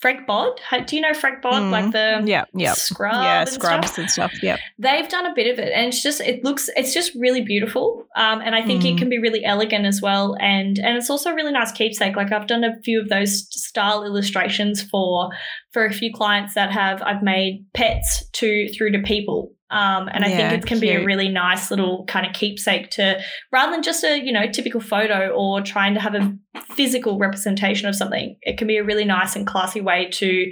Frank 0.00 0.26
Body, 0.26 0.60
do 0.86 0.96
you 0.96 1.00
know 1.00 1.14
Frank 1.14 1.40
Body? 1.40 1.64
Mm. 1.64 1.70
Like 1.70 1.92
the 1.92 2.20
yeah, 2.26 2.44
yeah. 2.52 2.74
scrub 2.74 3.14
yeah, 3.14 3.40
and 3.40 3.48
scrubs 3.48 3.86
stuff? 3.86 3.98
and 3.98 4.10
stuff. 4.10 4.42
Yep. 4.42 4.58
they've 4.78 5.08
done 5.08 5.24
a 5.24 5.32
bit 5.34 5.50
of 5.50 5.58
it 5.58 5.72
and 5.72 5.86
it's 5.86 6.02
just 6.02 6.20
it 6.20 6.44
looks 6.44 6.68
it's 6.76 6.92
just 6.92 7.12
really 7.14 7.40
beautiful 7.40 8.04
um, 8.14 8.42
and 8.42 8.54
i 8.54 8.60
think 8.60 8.82
Mm. 8.82 8.92
it 8.96 8.98
can 8.98 9.08
be 9.08 9.18
really 9.18 9.42
elegant 9.46 9.86
as 9.86 10.02
well 10.02 10.36
and 10.40 10.78
and 10.78 10.98
it's 10.98 11.08
also 11.08 11.30
a 11.30 11.34
really 11.34 11.52
nice 11.52 11.72
keepsake 11.72 12.16
like 12.16 12.32
i've 12.32 12.46
done 12.46 12.64
a 12.64 12.78
few 12.82 13.00
of 13.00 13.08
those 13.08 13.46
style 13.58 14.04
illustrations 14.04 14.82
for 14.82 15.30
for 15.72 15.86
a 15.86 15.92
few 15.92 16.12
clients 16.12 16.52
that 16.52 16.70
have 16.70 17.00
i've 17.00 17.22
made 17.22 17.64
pets 17.72 18.28
to 18.32 18.68
through 18.76 18.90
to 18.92 18.98
people 19.00 19.53
um, 19.74 20.08
and 20.12 20.24
I 20.24 20.28
Yeah, 20.28 20.50
think 20.50 20.62
it 20.62 20.66
can 20.66 20.78
be 20.78 20.90
a 20.90 21.04
really 21.04 21.28
nice 21.28 21.68
little 21.68 22.04
kind 22.04 22.24
of 22.24 22.32
keepsake 22.32 22.90
to 22.90 23.20
rather 23.52 23.72
than 23.72 23.82
just 23.82 24.04
a 24.04 24.24
you 24.24 24.32
know 24.32 24.46
typical 24.46 24.80
photo 24.80 25.30
or 25.30 25.60
trying 25.60 25.94
to 25.94 26.00
have 26.00 26.14
a 26.14 26.32
physical 26.70 27.18
representation 27.18 27.88
of 27.88 27.96
something. 27.96 28.36
It 28.42 28.56
can 28.56 28.68
be 28.68 28.76
a 28.76 28.84
really 28.84 29.04
nice 29.04 29.34
and 29.34 29.46
classy 29.46 29.80
way 29.80 30.08
to 30.12 30.50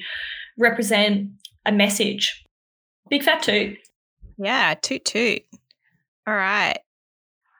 represent 0.59 1.31
a 1.65 1.71
message. 1.71 2.45
Big 3.11 3.23
fat 3.23 3.43
toot. 3.43 3.79
Yeah, 4.39 4.75
toot 4.83 5.05
toot. 5.05 5.43
All 6.27 6.35
right. 6.35 6.79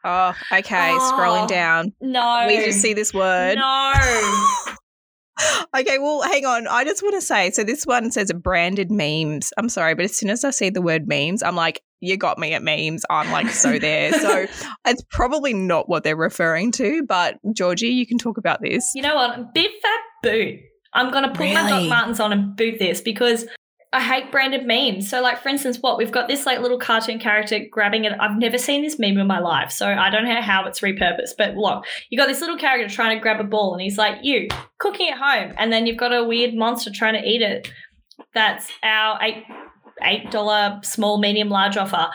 Oh, 0.05 0.35
okay. 0.51 0.91
Oh. 0.93 1.13
Scrolling 1.15 1.47
down. 1.47 1.93
No. 2.01 2.45
We 2.49 2.57
just 2.57 2.81
see 2.81 2.93
this 2.93 3.15
word. 3.15 3.55
No. 3.55 3.93
okay, 5.79 5.99
well, 5.99 6.23
hang 6.23 6.47
on. 6.47 6.67
I 6.67 6.85
just 6.85 7.03
want 7.03 7.15
to 7.15 7.21
say 7.21 7.51
so 7.51 7.65
this 7.65 7.85
one 7.85 8.11
says 8.11 8.33
branded 8.33 8.91
memes. 8.91 9.53
I'm 9.57 9.69
sorry, 9.69 9.95
but 9.95 10.05
as 10.05 10.17
soon 10.17 10.31
as 10.31 10.45
I 10.45 10.51
see 10.51 10.71
the 10.71 10.83
word 10.83 11.09
memes, 11.09 11.43
I'm 11.43 11.57
like, 11.57 11.83
you 12.01 12.17
got 12.17 12.39
me 12.39 12.53
at 12.55 12.63
memes. 12.63 13.05
I'm 13.09 13.31
like 13.31 13.51
so 13.51 13.79
there. 13.79 14.13
so 14.13 14.47
it's 14.87 15.03
probably 15.11 15.55
not 15.55 15.89
what 15.89 16.05
they're 16.05 16.17
referring 16.17 16.73
to, 16.73 17.03
but 17.05 17.39
Georgie, 17.55 17.89
you 17.89 18.07
can 18.07 18.19
talk 18.19 18.39
about 18.39 18.61
this. 18.61 18.91
You 18.95 19.03
know 19.03 19.15
what? 19.15 19.55
Big 19.55 19.71
fat 19.81 20.01
boot. 20.23 20.61
I'm 20.95 21.11
going 21.11 21.25
to 21.25 21.31
put 21.31 21.53
my 21.53 21.65
Really? 21.65 21.89
Doc 21.89 21.89
Martens 21.89 22.21
on 22.21 22.33
and 22.33 22.57
boot 22.57 22.79
this 22.79 23.01
because 23.01 23.47
I 23.93 24.01
hate 24.01 24.31
branded 24.31 24.67
memes. 24.67 25.11
So, 25.11 25.21
like, 25.21 25.43
for 25.43 25.49
instance, 25.51 25.79
what? 25.81 25.99
We've 25.99 26.11
got 26.11 26.27
this, 26.29 26.47
like, 26.47 26.61
little 26.61 26.79
cartoon 26.79 27.19
character 27.19 27.59
grabbing 27.71 28.05
it. 28.05 28.13
I've 28.19 28.39
never 28.39 28.57
seen 28.57 28.83
this 28.83 28.99
meme 28.99 29.19
in 29.19 29.27
my 29.27 29.39
life. 29.39 29.71
So, 29.71 29.87
I 29.87 30.09
don't 30.11 30.25
know 30.25 30.41
how 30.41 30.65
it's 30.67 30.81
repurposed. 30.81 31.37
But 31.37 31.57
look, 31.57 31.85
you 32.09 32.17
got 32.19 32.27
this 32.29 32.41
little 32.41 32.57
character 32.57 32.89
trying 32.93 33.17
to 33.17 33.23
grab 33.23 33.41
a 33.41 33.45
ball 33.45 33.73
and 33.75 33.83
he's 33.83 33.99
like, 33.99 34.19
you, 34.23 34.49
cooking 34.79 35.11
at 35.11 35.19
home. 35.19 35.55
And 35.59 35.73
then 35.73 35.87
you've 35.87 35.99
got 35.99 36.13
a 36.13 36.25
weird 36.25 36.55
monster 36.55 36.91
trying 36.91 37.21
to 37.21 37.29
eat 37.29 37.43
it. 37.43 37.71
That's 38.35 38.71
our 38.83 39.19
eight. 39.23 39.45
Eight 40.05 40.33
dollar 40.33 40.81
small, 40.83 41.19
medium, 41.21 41.49
large 41.49 41.77
offer, 41.77 42.09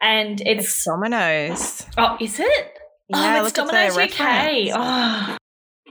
and 0.00 0.40
It's 0.42 0.66
it's 0.66 0.84
Domino's. 0.84 1.84
oh, 1.98 2.16
is 2.20 2.38
it? 2.38 2.78
Oh, 3.12 3.20
yeah, 3.20 3.40
oh, 3.42 3.46
it's 3.46 3.52
Domino's 3.54 3.96
UK. 3.96 4.18
reference. 4.20 4.70
Oh, 4.74 5.36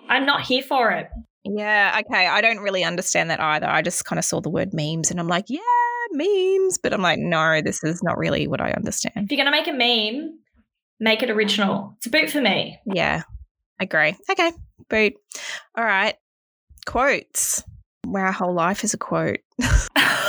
I'm 0.07 0.25
not 0.25 0.43
here 0.43 0.61
for 0.63 0.91
it. 0.91 1.07
Yeah, 1.43 2.01
okay. 2.05 2.27
I 2.27 2.41
don't 2.41 2.59
really 2.59 2.83
understand 2.83 3.29
that 3.29 3.39
either. 3.39 3.67
I 3.67 3.81
just 3.81 4.05
kind 4.05 4.19
of 4.19 4.25
saw 4.25 4.41
the 4.41 4.49
word 4.49 4.73
memes 4.73 5.09
and 5.09 5.19
I'm 5.19 5.27
like, 5.27 5.45
yeah, 5.47 5.59
memes. 6.11 6.77
But 6.77 6.93
I'm 6.93 7.01
like, 7.01 7.19
no, 7.19 7.61
this 7.61 7.83
is 7.83 8.03
not 8.03 8.17
really 8.17 8.47
what 8.47 8.61
I 8.61 8.71
understand. 8.71 9.13
If 9.17 9.31
you're 9.31 9.43
going 9.43 9.45
to 9.45 9.51
make 9.51 9.67
a 9.67 9.73
meme, 9.73 10.39
make 10.99 11.23
it 11.23 11.29
original. 11.29 11.95
It's 11.97 12.07
a 12.07 12.09
boot 12.09 12.29
for 12.29 12.41
me. 12.41 12.79
Yeah, 12.85 13.23
agree. 13.79 14.15
Okay, 14.29 14.51
boot. 14.89 15.13
All 15.75 15.83
right. 15.83 16.15
Quotes. 16.85 17.63
Where 18.05 18.25
our 18.25 18.31
whole 18.31 18.53
life 18.53 18.83
is 18.83 18.93
a 18.93 18.97
quote. 18.97 19.39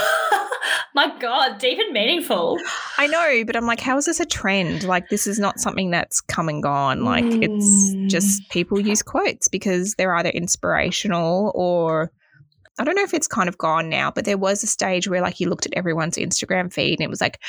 My 0.95 1.11
God, 1.19 1.57
deep 1.57 1.79
and 1.79 1.91
meaningful. 1.91 2.59
I 2.97 3.07
know, 3.07 3.43
but 3.45 3.55
I'm 3.55 3.65
like, 3.65 3.79
how 3.79 3.97
is 3.97 4.05
this 4.05 4.19
a 4.19 4.25
trend? 4.25 4.83
Like, 4.83 5.09
this 5.09 5.25
is 5.25 5.39
not 5.39 5.59
something 5.59 5.89
that's 5.91 6.21
come 6.21 6.49
and 6.49 6.61
gone. 6.61 7.03
Like, 7.03 7.23
Mm. 7.23 7.43
it's 7.43 8.11
just 8.13 8.47
people 8.49 8.79
use 8.79 9.01
quotes 9.01 9.47
because 9.47 9.95
they're 9.95 10.15
either 10.15 10.29
inspirational 10.29 11.51
or 11.55 12.11
I 12.79 12.83
don't 12.83 12.95
know 12.95 13.03
if 13.03 13.13
it's 13.13 13.27
kind 13.27 13.47
of 13.49 13.57
gone 13.59 13.87
now, 13.89 14.09
but 14.09 14.25
there 14.25 14.37
was 14.37 14.63
a 14.63 14.67
stage 14.67 15.07
where 15.07 15.21
like 15.21 15.39
you 15.39 15.47
looked 15.47 15.67
at 15.67 15.73
everyone's 15.75 16.17
Instagram 16.17 16.73
feed 16.73 16.93
and 16.99 17.01
it 17.01 17.09
was 17.09 17.21
like 17.21 17.39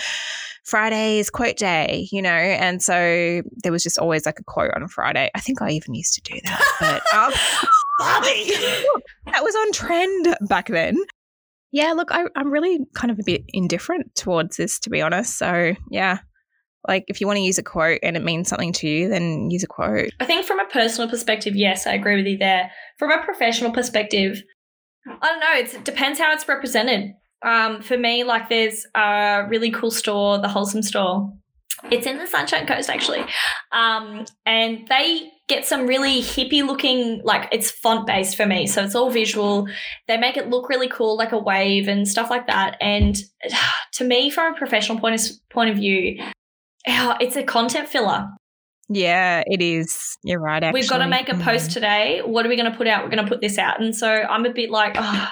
Friday's 0.65 1.31
quote 1.31 1.57
day, 1.57 2.09
you 2.13 2.21
know, 2.21 2.29
and 2.31 2.83
so 2.83 3.41
there 3.63 3.73
was 3.73 3.83
just 3.83 3.99
always 3.99 4.27
like 4.27 4.39
a 4.39 4.45
quote 4.45 4.73
on 4.75 4.83
a 4.83 4.89
Friday. 4.89 5.31
I 5.35 5.41
think 5.41 5.63
I 5.63 5.71
even 5.71 5.95
used 5.95 6.13
to 6.15 6.21
do 6.21 6.39
that, 6.45 6.63
but 6.79 7.15
um, 7.17 7.33
that 9.33 9.43
was 9.43 9.55
on 9.55 9.73
trend 9.73 10.37
back 10.49 10.69
then. 10.69 10.99
Yeah, 11.75 11.93
look, 11.95 12.13
I, 12.13 12.23
I'm 12.37 12.53
really 12.53 12.87
kind 12.95 13.11
of 13.11 13.19
a 13.19 13.25
bit 13.25 13.43
indifferent 13.49 14.15
towards 14.15 14.59
this, 14.59 14.79
to 14.79 14.91
be 14.91 15.03
honest. 15.03 15.37
So 15.37 15.75
yeah, 15.91 16.19
like 16.87 17.05
if 17.09 17.21
you 17.21 17.27
want 17.27 17.39
to 17.39 17.43
use 17.43 17.59
a 17.59 17.65
quote 17.65 17.99
and 18.05 18.17
it 18.17 18.23
means 18.23 18.49
something 18.49 18.73
to 18.75 18.89
you, 18.89 19.09
then 19.09 19.51
use 19.51 19.65
a 19.65 19.67
quote. 19.67 20.11
I 20.21 20.25
think 20.25 20.47
from 20.47 20.61
a 20.61 20.67
personal 20.67 21.11
perspective, 21.11 21.57
yes, 21.57 21.85
I 21.85 21.95
agree 21.95 22.15
with 22.15 22.27
you 22.27 22.39
there. 22.39 22.71
From 22.97 23.11
a 23.11 23.21
professional 23.25 23.73
perspective, 23.73 24.41
I 25.05 25.27
don't 25.27 25.41
know. 25.41 25.79
it 25.79 25.85
depends 25.85 26.21
how 26.21 26.33
it's 26.33 26.47
represented. 26.47 27.11
Um, 27.45 27.83
for 27.83 27.99
me, 27.99 28.23
like 28.23 28.49
there's 28.49 28.87
a 28.95 29.45
really 29.49 29.73
cool 29.73 29.91
store, 29.91 30.39
the 30.39 30.47
Wholesome 30.47 30.83
Store. 30.83 31.29
It's 31.91 32.07
in 32.07 32.19
the 32.19 32.29
Sunshine 32.29 32.69
Coast 32.69 32.89
actually, 32.89 33.25
um, 33.73 34.27
and 34.47 34.87
they 34.87 35.29
get 35.49 35.65
some 35.67 35.87
really 35.87 36.21
hippie 36.21 36.67
looking 36.67 37.21
like 37.25 37.49
it's 37.53 37.71
font 37.71 38.07
based 38.07 38.37
for 38.37 38.47
me, 38.47 38.67
so 38.67 38.83
it's 38.83 38.95
all 38.95 39.11
visual. 39.11 39.67
They 40.09 40.17
make 40.17 40.37
it 40.37 40.49
look 40.49 40.69
really 40.69 40.89
cool, 40.89 41.17
like 41.17 41.33
a 41.33 41.39
wave 41.39 41.89
and 41.89 42.07
stuff 42.09 42.31
like 42.31 42.47
that. 42.47 42.77
And 42.81 43.17
to 43.95 44.05
me, 44.05 44.31
from 44.31 44.55
a 44.55 44.57
professional 44.57 44.99
point 44.99 45.21
of 45.21 45.37
point 45.51 45.71
of 45.71 45.77
view, 45.77 46.23
it's 46.87 47.37
a 47.37 47.43
content 47.43 47.89
filler. 47.89 48.29
Yeah, 48.89 49.43
it 49.47 49.63
is. 49.63 50.17
You're 50.23 50.41
right. 50.41 50.63
Actually. 50.63 50.81
We've 50.81 50.91
got 50.91 50.99
to 50.99 51.09
make 51.09 51.29
a 51.29 51.37
post 51.37 51.71
mm-hmm. 51.71 51.75
today. 51.75 52.23
What 52.25 52.45
are 52.45 52.49
we 52.49 52.57
going 52.57 52.71
to 52.71 52.77
put 52.77 52.87
out? 52.87 53.03
We're 53.03 53.11
going 53.11 53.25
to 53.25 53.29
put 53.29 53.41
this 53.41 53.57
out. 53.57 53.81
And 53.81 53.97
so 53.97 54.09
I'm 54.09 54.45
a 54.45 54.53
bit 54.53 54.71
like, 54.71 54.97
oh, 54.99 55.29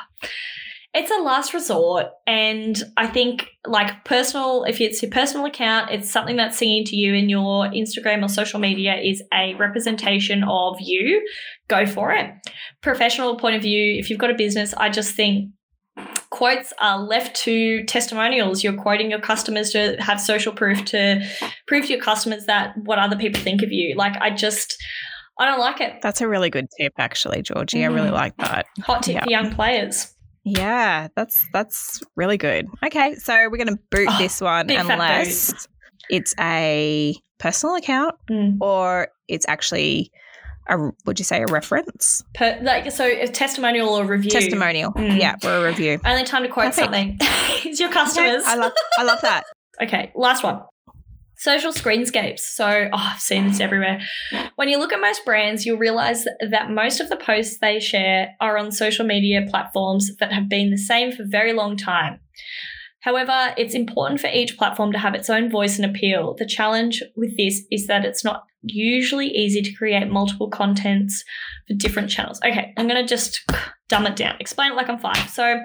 it's 0.95 1.11
a 1.11 1.23
last 1.23 1.55
resort. 1.55 2.07
And 2.27 2.83
I 2.97 3.07
think, 3.07 3.49
like, 3.67 4.05
personal, 4.05 4.65
if 4.65 4.81
it's 4.81 5.03
your 5.03 5.11
personal 5.11 5.47
account, 5.47 5.91
it's 5.91 6.11
something 6.11 6.37
that's 6.37 6.59
singing 6.59 6.85
to 6.87 6.97
you 6.97 7.15
in 7.15 7.31
your 7.31 7.67
Instagram 7.69 8.23
or 8.23 8.29
social 8.29 8.61
media 8.61 8.97
is 8.97 9.23
a 9.33 9.55
representation 9.55 10.45
of 10.45 10.77
you. 10.81 11.27
Go 11.69 11.87
for 11.87 12.13
it. 12.13 12.31
Professional 12.83 13.37
point 13.37 13.57
of 13.57 13.63
view, 13.63 13.99
if 13.99 14.11
you've 14.11 14.19
got 14.19 14.31
a 14.31 14.35
business, 14.35 14.75
I 14.75 14.91
just 14.91 15.15
think 15.15 15.51
quotes 16.31 16.73
are 16.79 16.99
left 16.99 17.37
to 17.37 17.85
testimonials. 17.85 18.63
You're 18.63 18.81
quoting 18.81 19.11
your 19.11 19.21
customers 19.21 19.71
to 19.71 19.97
have 19.99 20.21
social 20.21 20.53
proof 20.53 20.85
to 20.87 21.23
prove 21.67 21.87
to 21.87 21.93
your 21.93 22.03
customers 22.03 22.47
that 22.47 22.75
what 22.85 22.99
other 22.99 23.17
people 23.17 23.41
think 23.41 23.63
of 23.63 23.71
you. 23.71 23.95
Like 23.97 24.17
I 24.21 24.31
just 24.31 24.77
I 25.39 25.47
don't 25.47 25.61
like 25.61 25.81
it. 25.81 26.01
That's 26.03 26.21
a 26.21 26.29
really 26.29 26.51
good 26.51 26.67
tip 26.79 26.95
actually, 26.99 27.43
Georgie. 27.43 27.79
Mm. 27.79 27.85
I 27.85 27.87
really 27.87 28.09
mm. 28.09 28.15
like 28.15 28.37
that. 28.39 28.67
Hot 28.83 29.03
tip 29.03 29.23
for 29.23 29.31
young 29.31 29.55
players. 29.55 30.15
Yeah, 30.45 31.09
that's 31.15 31.47
that's 31.53 32.03
really 32.17 32.37
good. 32.37 32.69
Okay, 32.85 33.15
so 33.17 33.35
we're 33.49 33.59
going 33.59 33.69
to 33.69 33.79
boot 33.91 34.09
oh, 34.11 34.19
this 34.19 34.41
one 34.41 34.71
unless 34.71 35.69
it's 36.11 36.35
a 36.41 37.17
personal 37.39 37.77
account 37.77 38.17
mm. 38.31 38.57
or 38.61 39.09
it's 39.29 39.47
actually 39.49 40.11
a 40.69 40.79
would 41.05 41.19
you 41.19 41.25
say 41.25 41.43
a 41.43 41.47
reference? 41.47 42.23
Per, 42.35 42.59
like 42.63 42.91
so, 42.91 43.05
a 43.05 43.27
testimonial 43.29 43.91
or 43.91 44.05
review. 44.05 44.31
Testimonial, 44.31 44.93
mm. 44.93 45.19
yeah, 45.19 45.37
or 45.45 45.65
a 45.65 45.69
review. 45.69 46.01
Only 46.05 46.25
time 46.25 46.43
to 46.43 46.49
quote 46.49 46.67
Perfect. 46.67 46.85
something. 46.85 47.17
it's 47.65 47.81
your 47.81 47.91
customers. 47.91 48.43
I 48.47 48.57
love, 48.57 48.73
I 48.99 49.03
love 49.05 49.21
that. 49.23 49.45
okay, 49.83 50.13
last 50.15 50.43
one. 50.43 50.63
Social 51.43 51.73
screenscapes. 51.73 52.39
So, 52.39 52.89
oh, 52.93 53.11
I've 53.15 53.21
seen 53.21 53.49
this 53.49 53.59
everywhere. 53.59 54.01
When 54.55 54.69
you 54.69 54.79
look 54.79 54.93
at 54.93 55.01
most 55.01 55.25
brands, 55.25 55.67
you'll 55.67 55.77
realize 55.77 56.25
that 56.41 56.71
most 56.71 57.01
of 57.01 57.09
the 57.09 57.17
posts 57.17 57.59
they 57.59 57.81
share 57.81 58.37
are 58.41 58.57
on 58.57 58.71
social 58.71 59.05
media 59.05 59.45
platforms 59.51 60.17
that 60.19 60.33
have 60.33 60.49
been 60.49 60.71
the 60.71 60.79
same 60.79 61.11
for 61.11 61.25
a 61.25 61.27
very 61.27 61.53
long 61.53 61.77
time. 61.77 62.21
However, 63.03 63.53
it's 63.57 63.75
important 63.75 64.21
for 64.21 64.29
each 64.29 64.57
platform 64.57 64.93
to 64.93 64.99
have 64.99 65.15
its 65.15 65.29
own 65.29 65.51
voice 65.51 65.79
and 65.79 65.85
appeal. 65.85 66.35
The 66.38 66.47
challenge 66.47 67.03
with 67.17 67.37
this 67.37 67.62
is 67.71 67.88
that 67.88 68.05
it's 68.05 68.25
not 68.25 68.45
usually 68.62 69.27
easy 69.27 69.61
to 69.61 69.73
create 69.75 70.09
multiple 70.09 70.49
contents 70.49 71.25
for 71.67 71.75
different 71.75 72.11
channels. 72.11 72.41
Okay, 72.45 72.73
I'm 72.77 72.87
going 72.87 73.03
to 73.03 73.09
just 73.09 73.41
dumb 73.88 74.07
it 74.07 74.15
down, 74.15 74.37
explain 74.38 74.73
it 74.73 74.77
like 74.77 74.88
I'm 74.88 75.01
five. 75.01 75.29
So, 75.29 75.61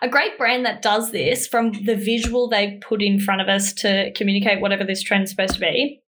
a 0.00 0.08
great 0.08 0.38
brand 0.38 0.64
that 0.64 0.80
does 0.80 1.10
this 1.10 1.48
from 1.48 1.72
the 1.72 1.96
visual 1.96 2.48
they've 2.48 2.80
put 2.80 3.02
in 3.02 3.18
front 3.18 3.40
of 3.40 3.48
us 3.48 3.72
to 3.74 4.12
communicate 4.14 4.60
whatever 4.60 4.84
this 4.84 5.02
trend's 5.02 5.30
supposed 5.30 5.54
to 5.54 5.60
be. 5.60 6.00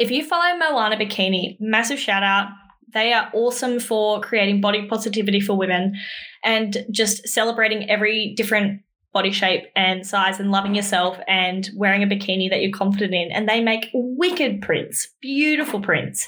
If 0.00 0.10
you 0.10 0.24
follow 0.24 0.56
Moana 0.56 0.96
Bikini, 0.96 1.56
massive 1.60 1.98
shout 1.98 2.22
out. 2.22 2.48
They 2.94 3.12
are 3.12 3.30
awesome 3.34 3.78
for 3.78 4.22
creating 4.22 4.62
body 4.62 4.86
positivity 4.88 5.40
for 5.40 5.54
women 5.54 5.94
and 6.42 6.86
just 6.90 7.28
celebrating 7.28 7.90
every 7.90 8.32
different 8.34 8.80
body 9.12 9.32
shape 9.32 9.64
and 9.74 10.06
size 10.06 10.38
and 10.38 10.50
loving 10.50 10.74
yourself 10.74 11.18
and 11.26 11.68
wearing 11.74 12.02
a 12.02 12.06
bikini 12.06 12.50
that 12.50 12.60
you're 12.60 12.76
confident 12.76 13.14
in. 13.14 13.30
And 13.32 13.48
they 13.48 13.60
make 13.60 13.88
wicked 13.92 14.62
prints, 14.62 15.08
beautiful 15.20 15.80
prints. 15.80 16.26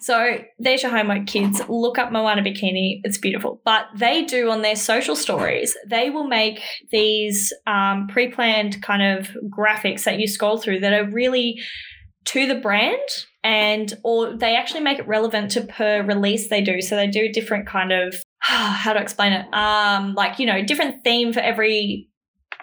So 0.00 0.38
there's 0.58 0.82
your 0.82 0.92
homework, 0.92 1.26
kids. 1.26 1.60
Look 1.68 1.98
up 1.98 2.12
Moana 2.12 2.42
Bikini. 2.42 3.00
It's 3.02 3.18
beautiful. 3.18 3.60
But 3.64 3.86
they 3.96 4.24
do 4.24 4.50
on 4.50 4.62
their 4.62 4.76
social 4.76 5.16
stories, 5.16 5.76
they 5.88 6.10
will 6.10 6.26
make 6.28 6.60
these 6.92 7.52
um, 7.66 8.06
pre 8.08 8.30
planned 8.30 8.82
kind 8.82 9.18
of 9.18 9.30
graphics 9.48 10.04
that 10.04 10.20
you 10.20 10.28
scroll 10.28 10.58
through 10.58 10.80
that 10.80 10.92
are 10.92 11.10
really 11.10 11.60
to 12.26 12.46
the 12.46 12.56
brand 12.56 13.00
and 13.42 13.94
or 14.02 14.36
they 14.36 14.56
actually 14.56 14.80
make 14.80 14.98
it 14.98 15.06
relevant 15.06 15.52
to 15.52 15.60
per 15.60 16.02
release 16.02 16.48
they 16.48 16.60
do 16.60 16.80
so 16.80 16.96
they 16.96 17.06
do 17.06 17.32
different 17.32 17.66
kind 17.68 17.92
of 17.92 18.20
how 18.76 18.92
to 18.92 19.00
explain 19.00 19.32
it? 19.32 19.52
Um, 19.52 20.14
like, 20.14 20.38
you 20.38 20.46
know, 20.46 20.62
different 20.62 21.02
theme 21.02 21.32
for 21.32 21.40
every 21.40 22.08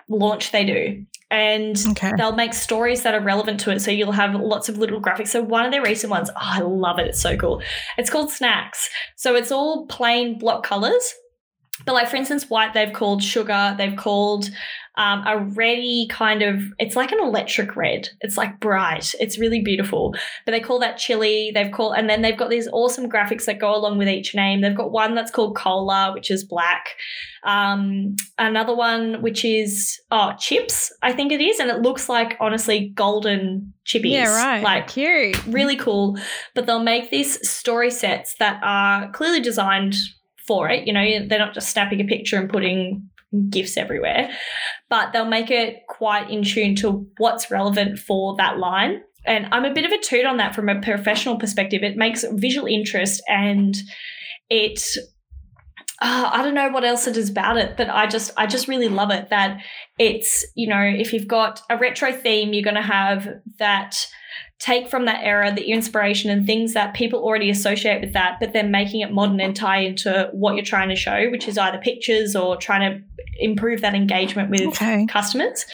launch 0.08 0.52
they 0.52 0.66
do. 0.66 1.06
And 1.30 1.76
okay. 1.92 2.12
they'll 2.16 2.36
make 2.36 2.54
stories 2.54 3.02
that 3.04 3.16
are 3.16 3.22
relevant 3.22 3.60
to 3.62 3.72
it. 3.72 3.80
So 3.80 3.90
you'll 3.90 4.12
have 4.12 4.36
lots 4.36 4.70
of 4.70 4.78
little 4.78 5.02
graphics. 5.02 5.30
So 5.30 5.42
one 5.42 5.66
of 5.66 5.72
their 5.72 5.82
recent 5.82 6.12
ones, 6.12 6.30
oh, 6.30 6.36
I 6.40 6.60
love 6.60 7.00
it. 7.00 7.08
It's 7.08 7.20
so 7.20 7.36
cool. 7.36 7.62
It's 7.98 8.10
called 8.10 8.30
Snacks. 8.30 8.90
So 9.16 9.36
it's 9.36 9.52
all 9.52 9.88
plain 9.88 10.38
block 10.38 10.64
colors. 10.64 11.14
But 11.86 11.94
like 11.94 12.08
for 12.08 12.18
instance, 12.18 12.50
white 12.50 12.74
they've 12.74 12.94
called 12.94 13.24
sugar, 13.24 13.74
they've 13.78 13.96
called 13.96 14.50
um, 14.96 15.24
a 15.26 15.40
reddy 15.40 16.08
kind 16.08 16.44
of 16.44 16.62
it's 16.78 16.96
like 16.96 17.12
an 17.12 17.20
electric 17.20 17.76
red. 17.76 18.10
It's 18.22 18.38
like 18.38 18.60
bright. 18.60 19.16
It's 19.20 19.40
really 19.40 19.62
beautiful. 19.62 20.14
But 20.46 20.52
they 20.52 20.60
call 20.60 20.80
that 20.80 20.98
chili 20.98 21.52
they've 21.54 21.72
called 21.72 21.96
and 21.98 22.08
then 22.10 22.22
they've 22.22 22.38
got 22.38 22.52
these 22.52 22.68
awesome 22.72 23.10
graphics 23.10 23.46
that 23.46 23.60
go 23.60 23.76
along 23.76 23.98
with 23.98 24.08
each 24.08 24.36
name. 24.36 24.62
They've 24.62 24.76
got 24.76 24.92
one 24.92 25.16
that's 25.16 25.32
called 25.32 25.56
cola 25.56 26.14
which 26.14 26.30
is 26.30 26.44
black. 26.44 26.90
Um, 27.44 28.16
another 28.38 28.76
one 28.76 29.22
which 29.22 29.44
is 29.44 30.00
oh 30.12 30.34
chips 30.40 30.92
i 31.02 31.12
think 31.12 31.32
it 31.32 31.42
is. 31.42 31.60
And 31.60 31.72
it 31.72 31.82
looks 31.82 32.08
like 32.08 32.38
honestly 32.40 32.90
golden 32.90 33.74
chippies. 33.88 34.12
Yeah 34.12 34.36
right. 34.36 34.64
Like 34.64 34.90
cute. 34.90 35.44
really 35.48 35.76
cool. 35.76 36.18
But 36.54 36.68
they'll 36.68 36.84
make 36.84 37.10
these 37.10 37.50
story 37.50 37.90
sets 37.90 38.36
that 38.36 38.60
are 38.64 39.12
clearly 39.12 39.40
designed 39.40 39.96
for 40.46 40.70
it. 40.70 40.86
You 40.86 40.94
know, 40.94 41.28
they're 41.28 41.40
not 41.40 41.54
just 41.54 41.70
snapping 41.70 42.02
a 42.02 42.06
picture 42.06 42.38
and 42.38 42.50
putting 42.50 43.10
gifts 43.50 43.78
everywhere, 43.78 44.30
but 44.90 45.12
they'll 45.12 45.26
make 45.26 45.52
it 45.52 45.84
quite 45.88 46.30
in 46.30 46.44
tune 46.44 46.76
to 46.76 47.08
what's 47.18 47.52
relevant 47.52 48.00
for 48.00 48.36
that 48.38 48.58
line. 48.58 49.02
And 49.26 49.48
I'm 49.52 49.66
a 49.66 49.74
bit 49.74 49.86
of 49.86 49.92
a 49.92 50.00
toot 50.00 50.26
on 50.26 50.38
that 50.38 50.54
from 50.54 50.70
a 50.70 50.82
professional 50.82 51.38
perspective. 51.38 51.84
It 51.84 51.96
makes 51.96 52.26
visual 52.32 52.68
interest 52.68 53.22
and 53.28 53.76
it 54.50 54.82
uh, 56.02 56.30
I 56.34 56.44
don't 56.44 56.54
know 56.54 56.70
what 56.70 56.84
else 56.84 57.08
it 57.08 57.16
is 57.16 57.30
about 57.30 57.58
it, 57.58 57.78
but 57.78 57.90
I 57.90 58.08
just 58.08 58.32
I 58.36 58.46
just 58.46 58.68
really 58.68 58.90
love 58.90 59.10
it 59.12 59.30
that 59.30 59.62
it's 59.98 60.46
you 60.56 60.68
know 60.68 60.82
if 60.82 61.14
you've 61.14 61.28
got 61.28 61.62
a 61.70 61.78
retro 61.78 62.12
theme, 62.12 62.54
you're 62.54 62.64
going 62.64 62.76
to 62.76 62.82
have 62.82 63.30
that 63.60 64.06
take 64.60 64.88
from 64.88 65.06
that 65.06 65.24
era 65.24 65.54
the 65.54 65.66
inspiration 65.66 66.30
and 66.30 66.46
things 66.46 66.74
that 66.74 66.94
people 66.94 67.20
already 67.20 67.50
associate 67.50 68.02
with 68.02 68.14
that, 68.14 68.38
but 68.40 68.54
then 68.54 68.72
making 68.72 69.02
it 69.02 69.12
modern 69.12 69.40
and 69.42 69.56
tie 69.56 69.80
into 69.80 70.30
what 70.32 70.56
you're 70.56 70.64
trying 70.64 70.90
to 70.90 70.96
show, 70.96 71.30
which 71.30 71.48
is 71.48 71.58
either 71.58 71.78
pictures 71.80 72.36
or 72.36 72.56
trying 72.56 72.82
to 72.90 73.04
improve 73.40 73.82
that 73.82 73.94
engagement 73.94 74.50
with 74.50 74.62
okay. 74.62 75.06
customers. 75.08 75.66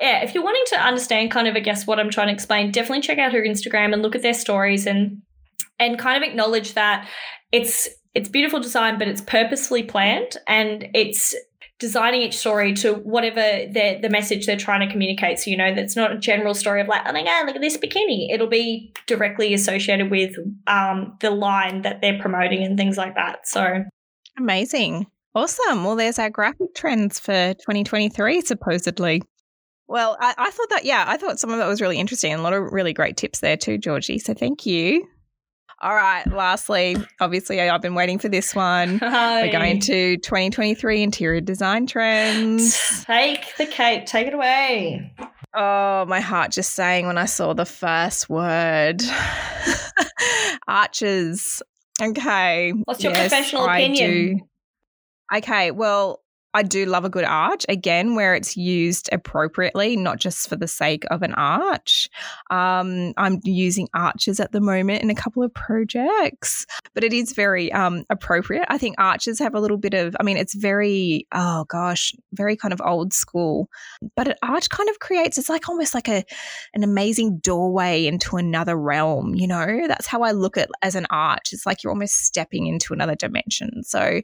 Yeah, 0.00 0.22
if 0.22 0.34
you're 0.34 0.44
wanting 0.44 0.64
to 0.68 0.80
understand 0.80 1.30
kind 1.30 1.46
of, 1.46 1.54
I 1.54 1.60
guess, 1.60 1.86
what 1.86 2.00
I'm 2.00 2.10
trying 2.10 2.26
to 2.26 2.32
explain, 2.32 2.72
definitely 2.72 3.02
check 3.02 3.18
out 3.18 3.32
her 3.32 3.42
Instagram 3.42 3.92
and 3.92 4.02
look 4.02 4.16
at 4.16 4.22
their 4.22 4.34
stories 4.34 4.86
and 4.86 5.22
and 5.78 5.98
kind 5.98 6.22
of 6.22 6.28
acknowledge 6.28 6.74
that 6.74 7.08
it's 7.52 7.88
it's 8.14 8.28
beautiful 8.28 8.60
design, 8.60 8.98
but 8.98 9.08
it's 9.08 9.20
purposefully 9.20 9.82
planned 9.82 10.36
and 10.46 10.88
it's 10.94 11.34
designing 11.78 12.22
each 12.22 12.36
story 12.36 12.72
to 12.72 12.94
whatever 12.94 13.40
the 13.40 13.98
the 14.00 14.08
message 14.08 14.46
they're 14.46 14.56
trying 14.56 14.86
to 14.86 14.92
communicate. 14.92 15.38
So 15.38 15.50
you 15.50 15.56
know 15.56 15.74
that's 15.74 15.96
not 15.96 16.12
a 16.12 16.18
general 16.18 16.54
story 16.54 16.80
of 16.80 16.88
like, 16.88 17.02
oh 17.06 17.12
my 17.12 17.24
god, 17.24 17.46
look 17.46 17.56
at 17.56 17.62
this 17.62 17.76
bikini. 17.76 18.32
It'll 18.32 18.46
be 18.46 18.92
directly 19.06 19.54
associated 19.54 20.10
with 20.10 20.36
um, 20.66 21.16
the 21.20 21.30
line 21.30 21.82
that 21.82 22.00
they're 22.00 22.18
promoting 22.18 22.62
and 22.62 22.76
things 22.76 22.96
like 22.96 23.14
that. 23.16 23.46
So 23.48 23.84
amazing, 24.38 25.06
awesome. 25.34 25.84
Well, 25.84 25.96
there's 25.96 26.18
our 26.18 26.30
graphic 26.30 26.74
trends 26.74 27.18
for 27.18 27.54
2023, 27.54 28.40
supposedly. 28.42 29.22
Well, 29.86 30.16
I, 30.18 30.34
I 30.38 30.50
thought 30.50 30.70
that 30.70 30.84
yeah, 30.84 31.04
I 31.06 31.16
thought 31.16 31.38
some 31.38 31.50
of 31.50 31.58
that 31.58 31.66
was 31.66 31.80
really 31.80 31.98
interesting 31.98 32.32
and 32.32 32.40
a 32.40 32.42
lot 32.42 32.54
of 32.54 32.72
really 32.72 32.92
great 32.92 33.16
tips 33.16 33.40
there 33.40 33.56
too, 33.56 33.78
Georgie. 33.78 34.18
So 34.18 34.32
thank 34.32 34.64
you. 34.64 35.06
All 35.84 35.94
right. 35.94 36.26
Lastly, 36.32 36.96
obviously, 37.20 37.60
I've 37.60 37.82
been 37.82 37.94
waiting 37.94 38.18
for 38.18 38.30
this 38.30 38.54
one. 38.54 38.98
We're 39.02 39.52
going 39.52 39.80
to 39.80 40.16
2023 40.16 41.02
interior 41.02 41.42
design 41.42 41.86
trends. 41.86 43.04
Take 43.04 43.54
the 43.58 43.66
cake. 43.66 44.06
Take 44.06 44.28
it 44.28 44.32
away. 44.32 45.12
Oh, 45.54 46.06
my 46.06 46.20
heart 46.20 46.52
just 46.52 46.72
sang 46.72 47.06
when 47.06 47.18
I 47.18 47.26
saw 47.26 47.52
the 47.52 47.66
first 47.66 48.30
word. 48.30 49.02
Arches. 50.68 51.62
Okay. 52.00 52.72
What's 52.86 53.04
your 53.04 53.12
professional 53.12 53.66
opinion? 53.66 54.40
Okay, 55.36 55.70
well, 55.70 56.23
I 56.54 56.62
do 56.62 56.86
love 56.86 57.04
a 57.04 57.10
good 57.10 57.24
arch, 57.24 57.66
again, 57.68 58.14
where 58.14 58.34
it's 58.34 58.56
used 58.56 59.08
appropriately, 59.12 59.96
not 59.96 60.18
just 60.18 60.48
for 60.48 60.56
the 60.56 60.68
sake 60.68 61.04
of 61.10 61.22
an 61.22 61.34
arch. 61.34 62.08
Um, 62.50 63.12
I'm 63.16 63.40
using 63.42 63.88
arches 63.92 64.38
at 64.38 64.52
the 64.52 64.60
moment 64.60 65.02
in 65.02 65.10
a 65.10 65.14
couple 65.14 65.42
of 65.42 65.52
projects, 65.52 66.64
but 66.94 67.02
it 67.02 67.12
is 67.12 67.32
very 67.32 67.72
um, 67.72 68.04
appropriate. 68.08 68.66
I 68.68 68.78
think 68.78 68.94
arches 68.98 69.38
have 69.40 69.54
a 69.54 69.60
little 69.60 69.76
bit 69.76 69.94
of, 69.94 70.16
I 70.20 70.22
mean, 70.22 70.36
it's 70.36 70.54
very, 70.54 71.26
oh 71.32 71.64
gosh, 71.64 72.12
very 72.32 72.56
kind 72.56 72.72
of 72.72 72.80
old 72.80 73.12
school, 73.12 73.68
but 74.14 74.28
an 74.28 74.36
arch 74.42 74.68
kind 74.70 74.88
of 74.88 75.00
creates, 75.00 75.36
it's 75.38 75.48
like 75.48 75.68
almost 75.68 75.92
like 75.94 76.08
a 76.08 76.24
an 76.74 76.84
amazing 76.84 77.38
doorway 77.38 78.06
into 78.06 78.36
another 78.36 78.76
realm, 78.76 79.34
you 79.34 79.46
know? 79.46 79.86
That's 79.88 80.06
how 80.06 80.22
I 80.22 80.30
look 80.30 80.56
at 80.56 80.70
as 80.82 80.94
an 80.94 81.06
arch. 81.10 81.52
It's 81.52 81.66
like 81.66 81.82
you're 81.82 81.92
almost 81.92 82.24
stepping 82.24 82.66
into 82.66 82.92
another 82.92 83.16
dimension. 83.16 83.82
So 83.82 84.22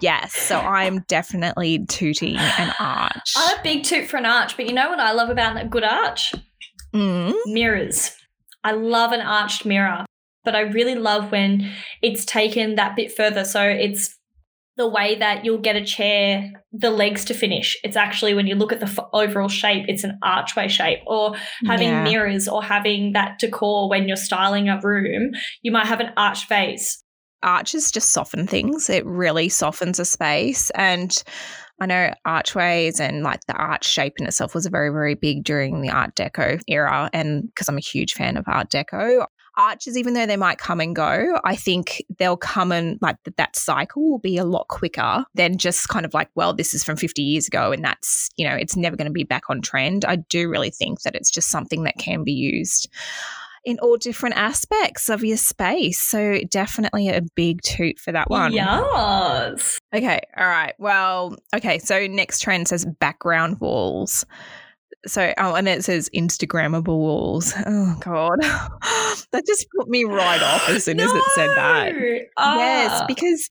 Yes, 0.00 0.34
so 0.34 0.58
I'm 0.58 1.00
definitely 1.08 1.86
tooting 1.86 2.36
an 2.36 2.72
arch. 2.78 3.32
I'm 3.36 3.58
a 3.58 3.62
big 3.62 3.84
toot 3.84 4.08
for 4.08 4.16
an 4.16 4.26
arch, 4.26 4.56
but 4.56 4.66
you 4.66 4.72
know 4.72 4.90
what 4.90 5.00
I 5.00 5.12
love 5.12 5.30
about 5.30 5.60
a 5.60 5.66
good 5.66 5.84
arch? 5.84 6.34
Mm. 6.94 7.34
Mirrors. 7.46 8.14
I 8.62 8.72
love 8.72 9.12
an 9.12 9.20
arched 9.20 9.64
mirror, 9.64 10.04
but 10.44 10.54
I 10.54 10.60
really 10.60 10.94
love 10.94 11.30
when 11.32 11.70
it's 12.02 12.24
taken 12.24 12.74
that 12.76 12.96
bit 12.96 13.12
further. 13.16 13.44
So 13.44 13.62
it's 13.62 14.16
the 14.76 14.88
way 14.88 15.14
that 15.14 15.44
you'll 15.44 15.58
get 15.58 15.76
a 15.76 15.84
chair, 15.84 16.50
the 16.72 16.90
legs 16.90 17.24
to 17.26 17.34
finish. 17.34 17.76
It's 17.84 17.96
actually 17.96 18.34
when 18.34 18.48
you 18.48 18.56
look 18.56 18.72
at 18.72 18.80
the 18.80 18.86
f- 18.86 18.98
overall 19.12 19.48
shape, 19.48 19.84
it's 19.86 20.02
an 20.02 20.18
archway 20.22 20.66
shape, 20.66 20.98
or 21.06 21.36
having 21.66 21.88
Yeah. 21.88 22.02
mirrors, 22.02 22.48
or 22.48 22.60
having 22.62 23.12
that 23.12 23.38
decor 23.38 23.88
when 23.88 24.08
you're 24.08 24.16
styling 24.16 24.68
a 24.68 24.80
room. 24.82 25.30
You 25.62 25.70
might 25.70 25.86
have 25.86 26.00
an 26.00 26.10
arch 26.16 26.48
vase. 26.48 27.03
Arches 27.44 27.90
just 27.90 28.10
soften 28.10 28.46
things. 28.46 28.90
It 28.90 29.04
really 29.06 29.48
softens 29.48 29.98
a 29.98 30.04
space. 30.04 30.70
And 30.70 31.22
I 31.80 31.86
know 31.86 32.12
archways 32.24 33.00
and 33.00 33.22
like 33.22 33.40
the 33.46 33.54
arch 33.54 33.84
shape 33.84 34.14
in 34.18 34.26
itself 34.26 34.54
was 34.54 34.66
very, 34.66 34.90
very 34.90 35.14
big 35.14 35.44
during 35.44 35.80
the 35.80 35.90
Art 35.90 36.14
Deco 36.14 36.60
era. 36.68 37.10
And 37.12 37.48
because 37.48 37.68
I'm 37.68 37.76
a 37.76 37.80
huge 37.80 38.14
fan 38.14 38.36
of 38.36 38.44
Art 38.46 38.70
Deco, 38.70 39.26
arches, 39.56 39.96
even 39.96 40.14
though 40.14 40.26
they 40.26 40.36
might 40.36 40.58
come 40.58 40.80
and 40.80 40.96
go, 40.96 41.38
I 41.44 41.56
think 41.56 42.02
they'll 42.18 42.36
come 42.36 42.72
and 42.72 42.98
like 43.00 43.22
th- 43.24 43.36
that 43.36 43.56
cycle 43.56 44.10
will 44.10 44.18
be 44.18 44.36
a 44.36 44.44
lot 44.44 44.68
quicker 44.68 45.24
than 45.34 45.58
just 45.58 45.88
kind 45.88 46.04
of 46.04 46.14
like, 46.14 46.28
well, 46.34 46.54
this 46.54 46.74
is 46.74 46.84
from 46.84 46.96
50 46.96 47.22
years 47.22 47.46
ago 47.46 47.72
and 47.72 47.84
that's, 47.84 48.30
you 48.36 48.48
know, 48.48 48.54
it's 48.54 48.76
never 48.76 48.96
going 48.96 49.06
to 49.06 49.12
be 49.12 49.24
back 49.24 49.44
on 49.48 49.60
trend. 49.60 50.04
I 50.04 50.16
do 50.16 50.48
really 50.48 50.70
think 50.70 51.02
that 51.02 51.14
it's 51.14 51.30
just 51.30 51.50
something 51.50 51.84
that 51.84 51.98
can 51.98 52.24
be 52.24 52.32
used 52.32 52.88
in 53.64 53.78
all 53.78 53.96
different 53.96 54.36
aspects 54.36 55.08
of 55.08 55.24
your 55.24 55.36
space. 55.36 56.00
So 56.00 56.40
definitely 56.50 57.08
a 57.08 57.22
big 57.34 57.62
toot 57.62 57.98
for 57.98 58.12
that 58.12 58.28
one. 58.30 58.52
Yes. 58.52 59.78
Okay. 59.94 60.20
All 60.36 60.46
right. 60.46 60.74
Well, 60.78 61.36
okay. 61.54 61.78
So 61.78 62.06
next 62.06 62.40
trend 62.40 62.68
says 62.68 62.84
background 63.00 63.60
walls. 63.60 64.26
So, 65.06 65.34
oh, 65.36 65.54
and 65.54 65.68
it 65.68 65.84
says 65.84 66.08
Instagrammable 66.16 66.86
walls. 66.86 67.52
Oh, 67.66 67.94
God. 68.00 68.38
that 69.32 69.44
just 69.46 69.66
put 69.76 69.86
me 69.86 70.04
right 70.04 70.42
off 70.42 70.66
as 70.70 70.84
soon 70.84 70.98
as 70.98 71.12
it 71.12 71.22
said 71.34 71.50
that. 71.50 71.92
No. 71.92 72.56
Yes, 72.56 72.90
Ah. 73.02 73.04
because, 73.06 73.50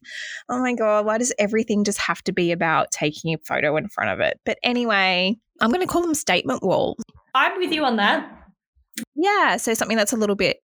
oh 0.50 0.60
my 0.60 0.74
God, 0.74 1.06
why 1.06 1.20
does 1.20 1.32
everything 1.38 1.84
just 1.84 2.00
have 2.00 2.24
to 2.24 2.34
be 2.34 2.52
about 2.52 2.90
taking 2.90 3.36
a 3.36 3.38
photo 3.46 3.78
in 3.78 3.88
front 3.90 4.10
of 4.10 4.20
it? 4.20 4.40
But 4.46 4.58
anyway, 4.64 5.36
I'm 5.62 5.70
going 5.70 5.86
to 5.86 5.92
call 5.92 6.02
them 6.02 6.16
statement 6.16 6.64
walls. 6.64 6.98
I'm 7.36 7.60
with 7.60 7.72
you 7.72 7.86
on 7.86 7.98
that. 7.98 8.43
Yeah. 9.16 9.58
So 9.58 9.74
something 9.74 9.98
that's 9.98 10.14
a 10.14 10.18
little 10.18 10.36
bit 10.36 10.58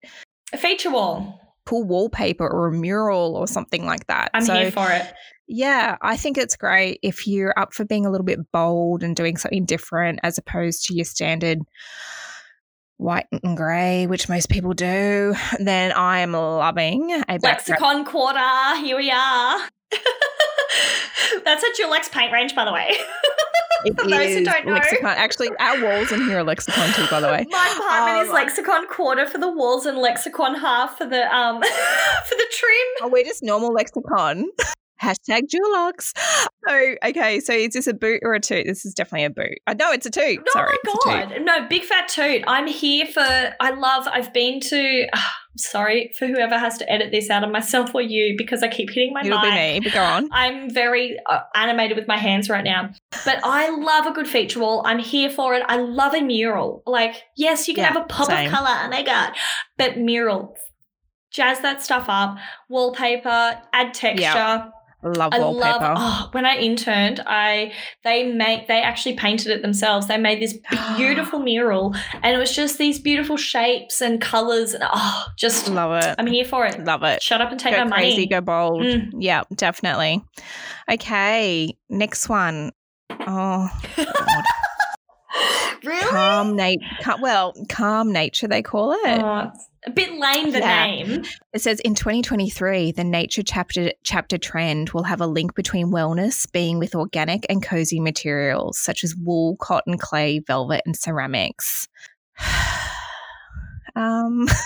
A 0.54 0.58
feature 0.58 0.92
wall. 0.92 1.40
cool 1.66 1.84
wallpaper 1.84 2.48
or 2.48 2.68
a 2.68 2.72
mural 2.72 3.36
or 3.36 3.48
something 3.48 3.86
like 3.86 4.08
that. 4.08 4.32
I'm 4.34 4.44
so, 4.46 4.56
here 4.56 4.72
for 4.72 4.92
it. 4.92 5.06
Yeah, 5.48 5.98
I 6.02 6.16
think 6.16 6.38
it's 6.38 6.56
great 6.56 7.00
if 7.02 7.26
you're 7.26 7.58
up 7.58 7.74
for 7.74 7.84
being 7.84 8.06
a 8.06 8.12
little 8.12 8.26
bit 8.26 8.40
bold 8.52 9.02
and 9.02 9.16
doing 9.16 9.36
something 9.36 9.66
different 9.66 10.20
as 10.22 10.38
opposed 10.38 10.86
to 10.86 10.94
your 10.94 11.06
standard 11.06 11.60
white 12.98 13.26
and 13.32 13.58
grey, 13.58 14.06
which 14.06 14.30
most 14.30 14.50
people 14.50 14.74
do. 14.74 15.34
Then 15.60 15.92
I 15.94 16.20
am 16.20 16.34
loving 16.34 17.24
a. 17.28 17.40
Lexicon 17.42 18.06
quarter. 18.06 18.76
Here 18.78 18.98
we 18.98 19.10
are. 19.10 19.60
That's 21.46 21.64
a 21.64 21.82
Dulux 21.82 22.12
paint 22.12 22.32
range, 22.32 22.56
by 22.56 22.66
the 22.66 22.72
way. 22.74 22.88
It 23.86 23.96
For 24.00 24.08
those 24.08 24.34
who 24.36 24.44
don't 24.44 24.66
know. 24.66 24.74
lexicon. 24.74 25.06
Actually, 25.18 25.50
our 25.60 25.82
walls 25.84 26.12
in 26.12 26.22
here 26.26 26.40
are 26.40 26.44
lexicon 26.44 26.92
too, 26.94 27.08
by 27.10 27.20
the 27.20 27.28
way. 27.28 27.46
My 27.50 27.74
apartment 27.76 28.24
is 28.24 28.30
Um, 28.30 28.36
lexicon 28.36 28.88
quarter 28.88 29.26
for 29.26 29.38
the 29.38 29.50
walls 29.50 29.86
and 29.86 29.98
lexicon 29.98 30.56
half 30.56 30.98
for 30.98 31.06
the 31.06 31.34
um 31.36 31.62
for 31.62 32.36
the 32.36 32.48
trim. 32.52 32.88
Oh, 33.02 33.08
we're 33.10 33.24
just 33.24 33.42
normal 33.44 33.72
lexicon. 33.74 34.46
Hashtag 35.02 35.44
Dulux. 35.54 36.12
So, 36.68 36.96
okay, 37.06 37.40
so 37.40 37.54
is 37.54 37.74
this 37.74 37.88
a 37.88 37.94
boot 37.94 38.20
or 38.24 38.34
a 38.34 38.40
toot? 38.40 38.66
This 38.68 38.86
is 38.86 38.94
definitely 38.94 39.26
a 39.26 39.30
boot. 39.30 39.58
I 39.66 39.74
know 39.74 39.92
it's 39.92 40.06
a 40.06 40.10
toot. 40.10 40.40
Oh 40.48 40.52
Sorry. 40.52 40.68
my 40.72 40.78
it's 40.84 40.94
a 41.06 41.10
toot. 41.10 41.30
god. 41.38 41.42
No, 41.46 41.68
big 41.68 41.84
fat 41.84 42.08
toot. 42.10 42.44
I'm 42.48 42.68
here 42.68 43.06
for 43.06 43.22
I 43.22 43.72
love 43.72 44.08
I've 44.12 44.34
been 44.34 44.60
to 44.60 45.08
sorry 45.58 46.12
for 46.18 46.28
whoever 46.28 46.58
has 46.58 46.78
to 46.78 46.90
edit 46.92 47.12
this 47.12 47.30
out 47.30 47.44
of 47.44 47.52
myself 47.52 47.94
or 47.96 48.02
you 48.02 48.36
because 48.38 48.62
I 48.64 48.68
keep 48.68 48.90
hitting 48.90 49.14
my 49.14 49.22
It'll 49.26 49.42
be 49.42 49.52
me, 49.52 49.80
but 49.84 49.94
go 49.94 50.04
on. 50.04 50.30
I'm 50.32 50.70
very 50.70 51.18
uh, 51.30 51.40
animated 51.56 51.98
with 51.98 52.08
my 52.08 52.18
hands 52.18 52.50
right 52.50 52.64
now. 52.64 52.92
But 53.26 53.40
I 53.44 53.70
love 53.70 54.06
a 54.06 54.12
good 54.12 54.28
feature 54.28 54.60
wall. 54.60 54.84
I'm 54.86 55.00
here 55.00 55.30
for 55.30 55.54
it. 55.56 55.64
I 55.68 55.78
love 55.78 56.14
a 56.14 56.22
mural. 56.22 56.84
Like, 56.86 57.16
yes, 57.36 57.68
you 57.68 57.74
can 57.74 57.84
Yeah, 57.84 57.94
have 57.94 58.04
a 58.04 58.06
pop 58.06 58.28
same. 58.28 58.48
of 58.48 58.54
color. 58.54 58.70
Oh 58.84 58.90
my 58.90 59.04
God. 59.04 59.32
But 59.78 59.98
mural. 59.98 60.56
Jazz 61.32 61.60
that 61.62 61.82
stuff 61.84 62.06
up. 62.08 62.38
Wallpaper, 62.70 63.62
add 63.74 63.94
texture. 63.94 64.72
Love 65.02 65.34
I 65.34 65.40
wallpaper. 65.40 65.80
love 65.80 65.98
oh, 65.98 66.30
when 66.34 66.46
I 66.46 66.58
interned, 66.58 67.22
I 67.26 67.72
they 68.04 68.32
made 68.34 68.66
they 68.68 68.82
actually 68.82 69.16
painted 69.16 69.48
it 69.48 69.62
themselves. 69.62 70.08
They 70.08 70.18
made 70.18 70.42
this 70.42 70.58
beautiful 70.98 71.40
mural 71.40 71.96
and 72.22 72.36
it 72.36 72.38
was 72.38 72.54
just 72.54 72.78
these 72.78 73.00
beautiful 73.00 73.38
shapes 73.38 74.02
and 74.02 74.20
colors 74.20 74.74
and 74.74 74.84
oh 74.92 75.26
just 75.38 75.70
Love 75.70 76.04
it. 76.04 76.16
I'm 76.18 76.28
here 76.28 76.44
for 76.44 76.66
it. 76.66 76.84
Love 76.84 77.04
it. 77.04 77.22
Shut 77.22 77.40
up 77.40 77.52
and 77.52 77.60
take 77.60 77.76
go 77.76 77.86
my 77.86 77.98
crazy, 77.98 78.16
money. 78.16 78.28
go 78.28 78.42
bold. 78.42 78.82
Mm. 78.84 79.12
Yeah, 79.20 79.44
definitely. 79.56 80.22
Okay, 80.92 81.78
next 81.90 82.28
one. 82.28 82.72
Oh, 83.10 83.70
God. 83.96 84.44
really? 85.84 86.10
calm 86.10 86.56
nature. 86.56 87.16
Well, 87.20 87.54
calm 87.70 88.12
nature, 88.12 88.48
they 88.48 88.62
call 88.62 88.94
it. 88.94 89.22
Oh, 89.22 89.52
a 89.86 89.92
bit 89.92 90.12
lame 90.14 90.52
the 90.52 90.60
Yeah. 90.60 90.86
name. 90.86 91.24
It 91.54 91.62
says 91.62 91.80
in 91.80 91.96
2023, 91.96 92.92
the 92.92 93.04
nature 93.04 93.44
chapter 93.44 93.94
chapter 94.04 94.38
trend 94.38 94.90
will 94.92 95.04
have 95.04 95.22
a 95.22 95.28
link 95.28 95.56
between 95.56 95.88
wellness 95.88 96.50
being 96.52 96.80
with 96.80 96.96
organic 96.96 97.46
and 97.50 97.64
cozy 97.64 98.00
materials 98.00 98.78
such 98.80 99.04
as 99.04 99.16
wool, 99.16 99.56
cotton, 99.58 99.98
clay, 99.98 100.40
velvet, 100.40 100.82
and 100.86 100.96
ceramics. 100.98 101.88
um 103.96 104.48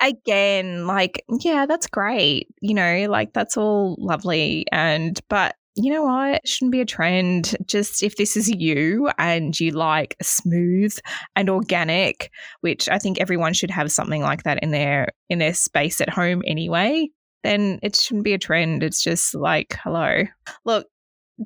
again, 0.00 0.86
like 0.86 1.24
yeah, 1.40 1.66
that's 1.66 1.86
great. 1.86 2.48
You 2.60 2.74
know, 2.74 3.06
like 3.08 3.32
that's 3.32 3.56
all 3.56 3.96
lovely 3.98 4.66
and 4.72 5.18
but 5.28 5.56
you 5.76 5.92
know 5.92 6.04
what? 6.04 6.36
It 6.36 6.48
shouldn't 6.48 6.72
be 6.72 6.80
a 6.80 6.86
trend. 6.86 7.56
Just 7.66 8.02
if 8.02 8.16
this 8.16 8.36
is 8.36 8.48
you 8.48 9.10
and 9.18 9.58
you 9.58 9.72
like 9.72 10.16
smooth 10.22 10.96
and 11.34 11.50
organic, 11.50 12.30
which 12.60 12.88
I 12.88 12.98
think 12.98 13.20
everyone 13.20 13.54
should 13.54 13.70
have 13.70 13.90
something 13.90 14.22
like 14.22 14.44
that 14.44 14.62
in 14.62 14.70
their 14.70 15.08
in 15.28 15.38
their 15.38 15.54
space 15.54 16.00
at 16.00 16.08
home 16.08 16.42
anyway, 16.46 17.08
then 17.42 17.80
it 17.82 17.96
shouldn't 17.96 18.24
be 18.24 18.34
a 18.34 18.38
trend. 18.38 18.82
It's 18.82 19.02
just 19.02 19.34
like, 19.34 19.76
hello. 19.82 20.24
Look, 20.64 20.86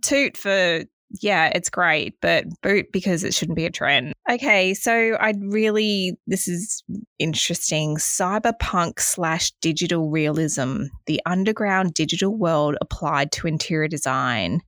toot 0.02 0.36
for 0.36 0.84
yeah, 1.10 1.50
it's 1.54 1.70
great, 1.70 2.14
but 2.20 2.44
boot 2.62 2.86
because 2.92 3.24
it 3.24 3.34
shouldn't 3.34 3.56
be 3.56 3.64
a 3.64 3.70
trend. 3.70 4.12
Okay, 4.30 4.74
so 4.74 5.16
I'd 5.18 5.42
really 5.42 6.18
this 6.26 6.48
is 6.48 6.82
interesting. 7.18 7.96
Cyberpunk 7.96 9.00
slash 9.00 9.52
digital 9.60 10.10
realism, 10.10 10.84
the 11.06 11.20
underground 11.24 11.94
digital 11.94 12.36
world 12.36 12.76
applied 12.80 13.32
to 13.32 13.46
interior 13.46 13.88
design. 13.88 14.60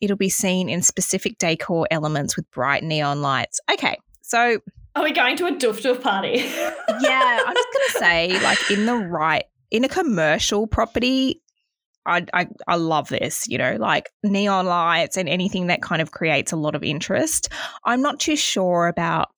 It'll 0.00 0.16
be 0.16 0.30
seen 0.30 0.68
in 0.68 0.82
specific 0.82 1.38
decor 1.38 1.86
elements 1.90 2.36
with 2.36 2.50
bright 2.50 2.82
neon 2.82 3.20
lights. 3.22 3.60
Okay, 3.70 3.96
so 4.22 4.58
Are 4.96 5.04
we 5.04 5.12
going 5.12 5.36
to 5.36 5.46
a 5.46 5.52
doof 5.52 5.82
doof 5.82 6.00
party? 6.00 6.38
yeah, 6.48 7.42
I 7.46 7.54
was 7.54 7.66
gonna 7.72 8.06
say, 8.06 8.40
like 8.42 8.70
in 8.70 8.86
the 8.86 8.96
right 8.96 9.44
in 9.70 9.84
a 9.84 9.88
commercial 9.88 10.66
property, 10.66 11.42
I, 12.06 12.26
I 12.32 12.48
I 12.66 12.76
love 12.76 13.08
this, 13.08 13.48
you 13.48 13.58
know, 13.58 13.76
like 13.78 14.10
neon 14.22 14.66
lights 14.66 15.16
and 15.16 15.28
anything 15.28 15.68
that 15.68 15.82
kind 15.82 16.02
of 16.02 16.10
creates 16.10 16.52
a 16.52 16.56
lot 16.56 16.74
of 16.74 16.82
interest. 16.82 17.48
I'm 17.84 18.02
not 18.02 18.20
too 18.20 18.36
sure 18.36 18.88
about 18.88 19.28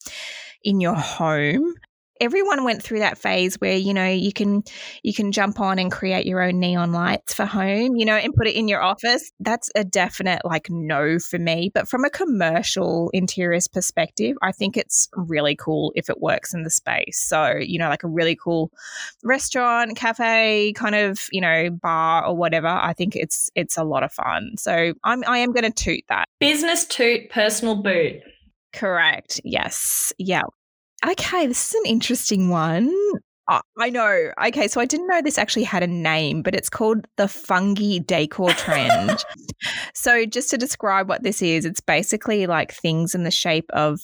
in 0.65 0.81
your 0.81 0.95
home. 0.95 1.75
Everyone 2.21 2.65
went 2.65 2.83
through 2.83 3.01
that 3.01 3.19
phase 3.19 3.57
where 3.57 3.77
you 3.77 3.93
know 3.93 4.07
you 4.07 4.33
can 4.33 4.63
you 5.03 5.13
can 5.13 5.33
jump 5.33 5.61
on 5.61 5.79
and 5.79 5.93
create 5.93 6.27
your 6.27 6.43
own 6.43 6.59
neon 6.59 6.93
lights 6.93 7.35
for 7.35 7.45
home 7.45 7.97
you 7.97 8.05
know 8.05 8.15
and 8.17 8.35
put 8.35 8.47
it 8.47 8.55
in 8.57 8.69
your 8.69 8.83
office. 8.83 9.33
That's 9.41 9.71
a 9.75 9.85
definite 9.85 10.45
like 10.45 10.69
no 10.71 11.19
for 11.19 11.39
me. 11.39 11.71
But 11.73 11.89
from 11.89 12.05
a 12.05 12.11
commercial 12.11 13.11
interiors 13.13 13.69
perspective 13.69 14.37
i 14.43 14.53
think 14.53 14.77
it's 14.77 15.09
really 15.15 15.57
cool 15.57 15.93
if 15.95 16.09
it 16.09 16.21
works 16.21 16.55
in 16.55 16.63
the 16.63 16.71
space. 16.71 17.19
So 17.19 17.57
you 17.61 17.79
know 17.79 17.89
like 17.89 18.05
a 18.05 18.09
really 18.09 18.37
cool 18.37 18.71
restaurant 19.23 19.97
cafe 19.97 20.73
kind 20.75 20.95
of 20.95 21.27
you 21.33 21.41
know 21.41 21.71
bar 21.71 22.25
or 22.27 22.37
whatever 22.37 22.69
i 22.69 22.93
think 22.93 23.17
it's 23.17 23.51
it's 23.55 23.77
a 23.77 23.85
lot 23.85 24.03
of 24.03 24.13
fun. 24.13 24.55
So 24.57 24.95
i'm 25.05 25.25
i 25.27 25.39
am 25.39 25.53
going 25.53 25.71
to 25.71 25.71
toot 25.71 26.05
that. 26.09 26.27
Business 26.41 26.85
toot, 26.85 27.31
personal 27.31 27.77
boot. 27.77 28.21
correct. 28.73 29.41
Yes. 29.45 30.13
Yeah 30.19 30.43
Okay, 31.05 31.47
this 31.47 31.69
is 31.69 31.75
an 31.75 31.87
interesting 31.87 32.49
one. 32.49 32.93
Oh, 33.49 33.61
I 33.79 33.91
know. 33.91 34.33
Okay, 34.45 34.67
so 34.67 34.81
I 34.81 34.87
didn't 34.87 35.07
know 35.07 35.23
this 35.23 35.39
actually 35.39 35.63
had 35.65 35.83
a 35.83 35.87
name, 35.87 36.43
but 36.43 36.55
it's 36.55 36.69
called 36.69 37.07
the 37.17 37.29
fungi 37.29 37.99
decor 37.99 38.51
trend. 38.51 39.25
so, 39.95 40.27
just 40.27 40.51
to 40.51 40.59
describe 40.59 41.09
what 41.09 41.23
this 41.23 41.43
is, 41.43 41.65
it's 41.65 41.81
basically 41.81 42.47
like 42.47 42.73
things 42.73 43.15
in 43.15 43.23
the 43.23 43.31
shape 43.31 43.71
of 43.73 44.01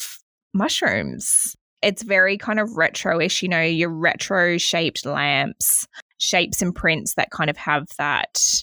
mushrooms. 0.55 1.57
It's 1.83 2.03
very 2.03 2.39
kind 2.39 2.61
of 2.61 2.77
retro 2.77 3.21
ish, 3.21 3.43
you 3.43 3.49
know, 3.49 3.63
your 3.63 3.91
retro 3.91 4.59
shaped 4.59 5.05
lamps, 5.05 5.89
shapes 6.19 6.63
and 6.63 6.73
prints 6.73 7.15
that 7.15 7.31
kind 7.33 7.51
of 7.51 7.57
have 7.57 7.89
that 7.99 8.63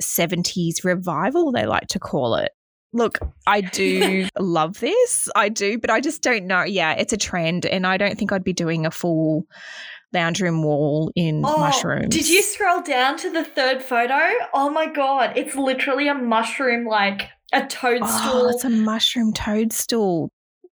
70s 0.00 0.84
revival, 0.84 1.50
they 1.50 1.66
like 1.66 1.88
to 1.88 1.98
call 1.98 2.36
it. 2.36 2.52
Look, 2.92 3.18
I 3.46 3.62
do 3.62 4.28
love 4.38 4.80
this. 4.80 5.28
I 5.34 5.48
do, 5.48 5.78
but 5.78 5.90
I 5.90 6.00
just 6.00 6.22
don't 6.22 6.46
know. 6.46 6.62
Yeah, 6.62 6.92
it's 6.92 7.12
a 7.12 7.16
trend, 7.16 7.66
and 7.66 7.86
I 7.86 7.96
don't 7.96 8.18
think 8.18 8.32
I'd 8.32 8.44
be 8.44 8.52
doing 8.52 8.86
a 8.86 8.90
full 8.90 9.46
lounge 10.12 10.42
room 10.42 10.62
wall 10.62 11.10
in 11.16 11.42
oh, 11.44 11.58
mushrooms. 11.58 12.06
Oh, 12.06 12.08
Did 12.08 12.28
you 12.28 12.42
scroll 12.42 12.82
down 12.82 13.16
to 13.18 13.30
the 13.30 13.44
third 13.44 13.82
photo? 13.82 14.20
Oh 14.52 14.70
my 14.70 14.86
god, 14.86 15.36
it's 15.36 15.54
literally 15.54 16.08
a 16.08 16.14
mushroom, 16.14 16.86
like 16.86 17.28
a 17.52 17.66
toadstool. 17.66 18.42
Oh, 18.42 18.48
it's 18.48 18.64
a 18.64 18.70
mushroom 18.70 19.32
toadstool. 19.32 20.28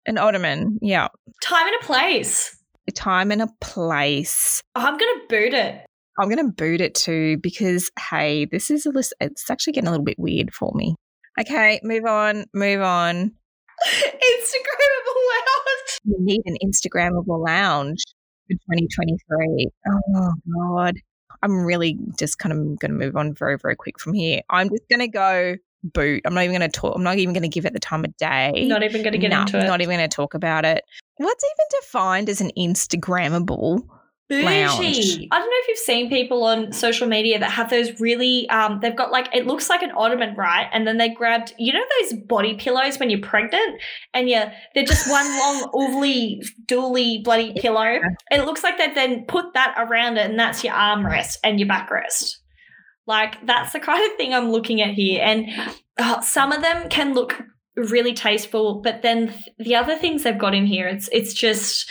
An 0.06 0.18
ottoman. 0.18 0.80
Yeah. 0.82 1.10
Time 1.44 1.68
and 1.68 1.76
a 1.82 1.86
place. 1.86 2.58
A 2.88 2.92
time 2.92 3.32
and 3.32 3.42
a 3.42 3.50
place. 3.62 4.62
Oh, 4.76 4.82
I'm 4.82 4.98
gonna 4.98 5.26
boot 5.30 5.54
it. 5.54 5.86
I'm 6.20 6.28
going 6.28 6.46
to 6.46 6.52
boot 6.52 6.82
it 6.82 6.96
too 6.96 7.38
because, 7.38 7.90
hey, 8.10 8.44
this 8.44 8.70
is 8.70 8.86
a 8.86 8.90
list. 8.90 9.14
It's 9.22 9.50
actually 9.50 9.74
getting 9.74 9.88
a 9.88 9.92
little 9.92 10.06
bit 10.06 10.20
weird 10.20 10.54
for 10.54 10.74
me. 10.76 10.96
Okay, 11.40 11.80
move 11.84 12.06
on, 12.06 12.46
move 12.54 12.82
on. 12.82 13.32
Instagrammable 13.88 15.20
lounge. 15.30 16.00
You 16.04 16.16
need 16.20 16.42
an 16.46 16.58
Instagrammable 16.64 17.46
lounge 17.46 18.04
for 18.48 18.54
2023. 18.54 19.68
Oh, 19.88 20.34
God. 20.54 20.96
I'm 21.42 21.64
really 21.64 21.98
just 22.18 22.40
kind 22.40 22.52
of 22.52 22.80
going 22.80 22.92
to 22.92 22.98
move 22.98 23.16
on 23.16 23.34
very, 23.34 23.58
very 23.58 23.76
quick 23.76 24.00
from 24.00 24.14
here. 24.14 24.42
I'm 24.50 24.70
just 24.70 24.84
going 24.90 25.00
to 25.00 25.08
go 25.08 25.56
boot. 25.84 26.22
I'm 26.26 26.34
not 26.34 26.44
even 26.44 26.58
going 26.58 26.70
to 26.70 26.80
talk. 26.80 26.96
I'm 26.96 27.04
not 27.04 27.18
even 27.18 27.34
going 27.34 27.44
to 27.44 27.50
give 27.50 27.66
it 27.66 27.74
the 27.74 27.80
time 27.80 28.04
of 28.04 28.16
day. 28.18 28.66
Not 28.68 28.84
even 28.84 29.04
gonna 29.04 29.18
get 29.18 29.30
No, 29.30 29.42
into 29.42 29.60
it. 29.60 29.66
Not 29.66 29.82
even 29.82 29.98
going 29.98 30.10
to 30.10 30.14
talk 30.14 30.34
about 30.34 30.66
it. 30.66 30.84
What's 31.18 31.44
even 31.44 31.66
defined 31.82 32.30
as 32.30 32.42
an 32.42 32.52
Instagrammable? 32.58 33.88
Lounge. 34.30 34.78
Bougie. 34.80 35.28
I 35.32 35.40
don't 35.40 35.48
know 35.48 35.56
if 35.56 35.68
you've 35.68 35.78
seen 35.78 36.10
people 36.10 36.44
on 36.44 36.72
social 36.72 37.08
media 37.08 37.40
that 37.40 37.52
have 37.52 37.70
those 37.70 38.00
really 38.00 38.50
um 38.50 38.80
they've 38.82 38.96
got 38.96 39.12
like 39.12 39.34
it 39.36 39.48
looks 39.48 39.70
like 39.70 39.82
an 39.82 39.92
ottoman, 39.92 40.36
right? 40.36 40.70
And 40.72 40.88
then 40.88 40.98
they 40.98 41.10
grabbed 41.10 41.54
you 41.58 41.74
know 41.74 41.84
those 42.02 42.14
body 42.22 42.56
pillows 42.56 43.00
when 43.00 43.10
you're 43.10 43.22
pregnant 43.22 43.82
and 44.14 44.30
yeah, 44.30 44.54
they're 44.74 44.86
just 44.86 45.10
one 45.10 45.26
long 45.40 45.72
ovally 45.74 46.42
dooly 46.66 47.24
bloody 47.24 47.54
pillow. 47.60 48.00
It 48.32 48.46
looks 48.46 48.64
like 48.64 48.78
they've 48.78 48.96
then 48.96 49.26
put 49.26 49.54
that 49.54 49.76
around 49.78 50.18
it 50.18 50.30
and 50.30 50.40
that's 50.40 50.64
your 50.64 50.74
armrest 50.74 51.38
and 51.44 51.60
your 51.60 51.70
backrest. 51.70 52.36
Like 53.08 53.44
that's 53.46 53.74
the 53.74 53.80
kind 53.80 54.10
of 54.10 54.16
thing 54.18 54.34
I'm 54.34 54.52
looking 54.52 54.82
at 54.82 54.94
here. 54.94 55.22
And 55.24 55.48
uh, 55.98 56.22
some 56.22 56.52
of 56.52 56.62
them 56.62 56.90
can 56.90 57.14
look 57.14 57.42
really 57.76 58.14
tasteful, 58.14 58.82
but 58.82 59.02
then 59.02 59.30
th- 59.30 59.56
the 59.58 59.76
other 59.76 59.98
things 59.98 60.24
they've 60.24 60.38
got 60.38 60.54
in 60.54 60.66
here, 60.66 60.88
it's 60.88 61.10
it's 61.12 61.34
just 61.34 61.90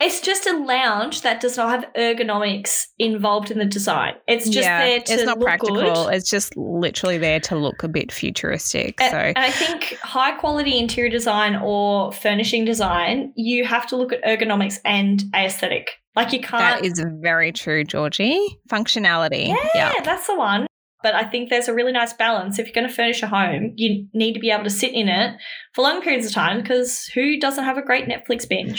it's 0.00 0.20
just 0.20 0.46
a 0.46 0.56
lounge 0.56 1.22
that 1.22 1.40
does 1.40 1.56
not 1.56 1.70
have 1.70 1.92
ergonomics 1.94 2.86
involved 2.98 3.50
in 3.50 3.58
the 3.58 3.64
design. 3.64 4.14
It's 4.28 4.44
just 4.44 4.66
yeah, 4.66 4.84
there 4.84 5.00
to 5.00 5.12
it's 5.12 5.24
not 5.24 5.38
look 5.38 5.46
practical. 5.46 5.76
good. 5.76 6.14
It's 6.14 6.30
just 6.30 6.56
literally 6.56 7.18
there 7.18 7.40
to 7.40 7.56
look 7.56 7.82
a 7.82 7.88
bit 7.88 8.12
futuristic. 8.12 9.00
And, 9.00 9.10
so 9.10 9.18
and 9.18 9.38
I 9.38 9.50
think 9.50 9.96
high 10.00 10.32
quality 10.32 10.78
interior 10.78 11.10
design 11.10 11.56
or 11.56 12.12
furnishing 12.12 12.64
design, 12.64 13.32
you 13.36 13.64
have 13.64 13.86
to 13.88 13.96
look 13.96 14.12
at 14.12 14.22
ergonomics 14.24 14.78
and 14.84 15.24
aesthetic. 15.34 15.90
Like 16.14 16.32
you 16.32 16.40
can't. 16.40 16.80
that 16.80 16.84
is 16.84 17.04
very 17.20 17.50
true, 17.50 17.82
Georgie. 17.82 18.40
Functionality. 18.70 19.48
yeah, 19.48 19.68
Yeah. 19.74 20.00
that's 20.04 20.26
the 20.28 20.36
one. 20.36 20.66
But 21.02 21.14
I 21.14 21.24
think 21.24 21.50
there's 21.50 21.68
a 21.68 21.74
really 21.74 21.92
nice 21.92 22.14
balance. 22.14 22.58
If 22.58 22.66
you're 22.66 22.74
going 22.74 22.88
to 22.88 22.94
furnish 22.94 23.22
a 23.22 23.26
home, 23.26 23.72
you 23.76 24.06
need 24.14 24.32
to 24.34 24.40
be 24.40 24.50
able 24.50 24.64
to 24.64 24.70
sit 24.70 24.94
in 24.94 25.08
it 25.08 25.36
for 25.74 25.82
long 25.82 26.00
periods 26.00 26.26
of 26.26 26.32
time 26.32 26.62
because 26.62 27.04
who 27.08 27.38
doesn't 27.38 27.64
have 27.64 27.76
a 27.76 27.82
great 27.82 28.06
Netflix 28.08 28.48
binge? 28.48 28.78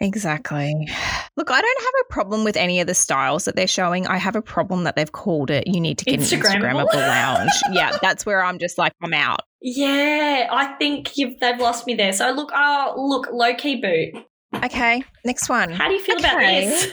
Exactly. 0.00 0.88
Look, 1.36 1.50
I 1.50 1.60
don't 1.60 1.80
have 1.80 1.92
a 2.02 2.12
problem 2.12 2.44
with 2.44 2.56
any 2.56 2.80
of 2.80 2.86
the 2.86 2.94
styles 2.94 3.44
that 3.46 3.56
they're 3.56 3.66
showing. 3.66 4.06
I 4.06 4.16
have 4.16 4.36
a 4.36 4.42
problem 4.42 4.84
that 4.84 4.94
they've 4.96 5.10
called 5.10 5.50
it. 5.50 5.66
You 5.66 5.80
need 5.80 5.98
to 5.98 6.04
get 6.04 6.20
Instagrammable. 6.20 6.44
an 6.54 6.62
Instagrammable 6.62 6.94
lounge. 6.94 7.50
yeah, 7.72 7.96
that's 8.00 8.24
where 8.24 8.42
I'm 8.42 8.58
just 8.58 8.78
like, 8.78 8.92
I'm 9.02 9.12
out. 9.14 9.40
Yeah, 9.60 10.46
I 10.50 10.74
think 10.78 11.16
you've, 11.16 11.38
they've 11.40 11.58
lost 11.58 11.86
me 11.86 11.94
there. 11.94 12.12
So 12.12 12.30
look, 12.30 12.50
oh, 12.54 12.94
look, 12.96 13.28
low 13.32 13.54
key 13.54 13.76
boot. 13.80 14.24
Okay, 14.64 15.02
next 15.24 15.48
one. 15.48 15.70
How 15.70 15.88
do 15.88 15.94
you 15.94 16.00
feel 16.02 16.18
about 16.18 16.36
Okay. 16.36 16.66
this? 16.66 16.90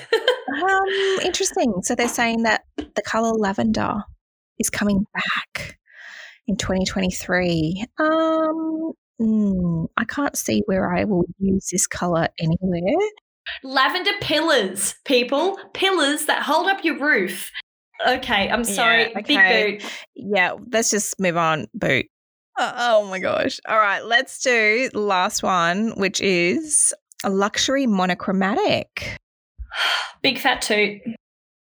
Um, 0.62 1.20
interesting. 1.24 1.74
So 1.84 1.96
they're 1.96 2.08
saying 2.08 2.44
that 2.44 2.64
the 2.78 3.02
color 3.06 3.32
lavender 3.34 4.04
is 4.60 4.70
coming 4.70 5.06
back 5.14 5.78
in 6.48 6.58
2023. 6.58 7.86
Um, 8.00 8.92
mm, 9.20 9.88
I 9.98 10.06
can't 10.06 10.38
see 10.38 10.64
where 10.66 10.94
I 10.94 11.04
will 11.04 11.26
use 11.40 11.70
this 11.72 11.88
color 11.88 12.28
anywhere. 12.40 13.10
Lavender 13.64 14.12
pillars, 14.22 14.96
people. 15.06 15.58
Pillars 15.74 16.26
that 16.26 16.44
hold 16.44 16.68
up 16.68 16.84
your 16.84 16.98
roof. 17.00 17.52
Okay, 18.08 18.50
I'm 18.50 18.64
sorry. 18.64 19.12
Yeah, 19.14 19.22
Big 19.22 19.80
boot. 19.82 19.92
Yeah, 20.16 20.56
let's 20.72 20.90
just 20.90 21.20
move 21.20 21.38
on. 21.38 21.68
Boot. 21.74 22.08
Oh, 22.58 22.74
oh 22.76 23.06
my 23.10 23.20
gosh. 23.20 23.60
All 23.68 23.78
right, 23.78 24.04
let's 24.04 24.42
do 24.42 24.90
the 24.92 25.00
last 25.00 25.44
one, 25.44 25.92
which 25.98 26.22
is 26.22 26.94
a 27.24 27.30
luxury 27.30 27.86
monochromatic. 27.86 29.18
Big 30.22 30.40
fat 30.40 30.62
toot. 30.62 31.02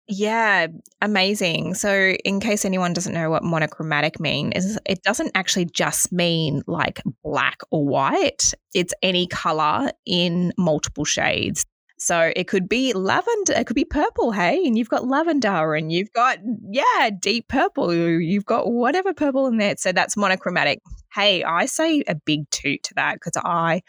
Yeah, 0.07 0.67
amazing. 1.01 1.73
So, 1.73 1.91
in 2.23 2.39
case 2.39 2.63
anyone 2.63 2.93
doesn't 2.93 3.13
know 3.13 3.29
what 3.31 3.43
monochromatic 3.43 4.19
mean, 4.19 4.51
is 4.51 4.77
it 4.85 5.01
doesn't 5.01 5.31
actually 5.33 5.65
just 5.65 6.11
mean 6.11 6.61
like 6.67 7.01
black 7.23 7.57
or 7.71 7.83
white. 7.85 8.53
It's 8.75 8.93
any 9.01 9.25
color 9.27 9.89
in 10.05 10.53
multiple 10.57 11.05
shades. 11.05 11.65
So 11.97 12.31
it 12.35 12.47
could 12.47 12.67
be 12.69 12.93
lavender, 12.93 13.53
it 13.53 13.65
could 13.67 13.75
be 13.75 13.85
purple, 13.85 14.31
hey, 14.31 14.61
and 14.65 14.77
you've 14.77 14.89
got 14.89 15.07
lavender 15.07 15.73
and 15.75 15.91
you've 15.91 16.11
got 16.11 16.39
yeah, 16.69 17.09
deep 17.19 17.47
purple. 17.47 17.91
You've 17.93 18.45
got 18.45 18.69
whatever 18.71 19.13
purple 19.13 19.47
in 19.47 19.57
there. 19.57 19.75
So 19.77 19.91
that's 19.91 20.15
monochromatic. 20.17 20.81
Hey, 21.13 21.43
I 21.43 21.65
say 21.65 22.03
a 22.07 22.13
big 22.15 22.49
toot 22.51 22.83
to 22.83 22.93
that 22.95 23.15
because 23.15 23.41
I 23.43 23.81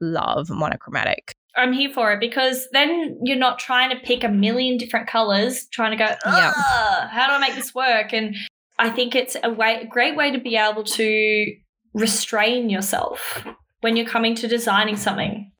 love 0.00 0.50
monochromatic. 0.50 1.34
I'm 1.56 1.72
here 1.72 1.90
for 1.92 2.12
it 2.12 2.20
because 2.20 2.68
then 2.72 3.18
you're 3.22 3.38
not 3.38 3.58
trying 3.58 3.90
to 3.90 3.96
pick 3.96 4.24
a 4.24 4.28
million 4.28 4.76
different 4.76 5.06
colors, 5.06 5.66
trying 5.72 5.92
to 5.92 5.96
go, 5.96 6.06
Yeah. 6.24 6.52
How 7.08 7.26
do 7.26 7.32
I 7.34 7.38
make 7.38 7.54
this 7.54 7.74
work? 7.74 8.12
And 8.12 8.36
I 8.78 8.90
think 8.90 9.14
it's 9.14 9.36
a 9.42 9.50
way, 9.50 9.80
a 9.82 9.86
great 9.86 10.16
way 10.16 10.32
to 10.32 10.38
be 10.38 10.56
able 10.56 10.84
to 10.84 11.54
restrain 11.92 12.70
yourself 12.70 13.46
when 13.80 13.96
you're 13.96 14.06
coming 14.06 14.34
to 14.36 14.48
designing 14.48 14.96
something. 14.96 15.52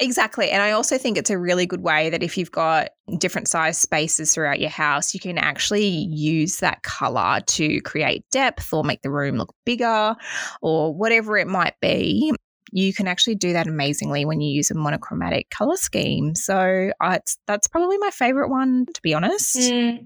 Exactly. 0.00 0.50
And 0.50 0.60
I 0.60 0.72
also 0.72 0.98
think 0.98 1.16
it's 1.16 1.30
a 1.30 1.38
really 1.38 1.66
good 1.66 1.82
way 1.82 2.10
that 2.10 2.22
if 2.22 2.36
you've 2.36 2.50
got 2.50 2.88
different 3.18 3.46
size 3.46 3.78
spaces 3.78 4.34
throughout 4.34 4.58
your 4.58 4.70
house, 4.70 5.14
you 5.14 5.20
can 5.20 5.38
actually 5.38 5.86
use 5.86 6.56
that 6.56 6.82
color 6.82 7.40
to 7.46 7.80
create 7.82 8.24
depth 8.32 8.72
or 8.72 8.82
make 8.82 9.02
the 9.02 9.10
room 9.10 9.36
look 9.36 9.54
bigger 9.64 10.16
or 10.62 10.92
whatever 10.92 11.36
it 11.36 11.46
might 11.46 11.74
be. 11.80 12.32
You 12.76 12.92
can 12.92 13.06
actually 13.06 13.36
do 13.36 13.52
that 13.52 13.68
amazingly 13.68 14.24
when 14.24 14.40
you 14.40 14.50
use 14.52 14.68
a 14.68 14.74
monochromatic 14.74 15.48
color 15.50 15.76
scheme. 15.76 16.34
So 16.34 16.90
it's, 17.02 17.38
that's 17.46 17.68
probably 17.68 17.98
my 17.98 18.10
favorite 18.10 18.48
one, 18.48 18.86
to 18.92 19.00
be 19.00 19.14
honest. 19.14 19.56
Mm. 19.56 20.00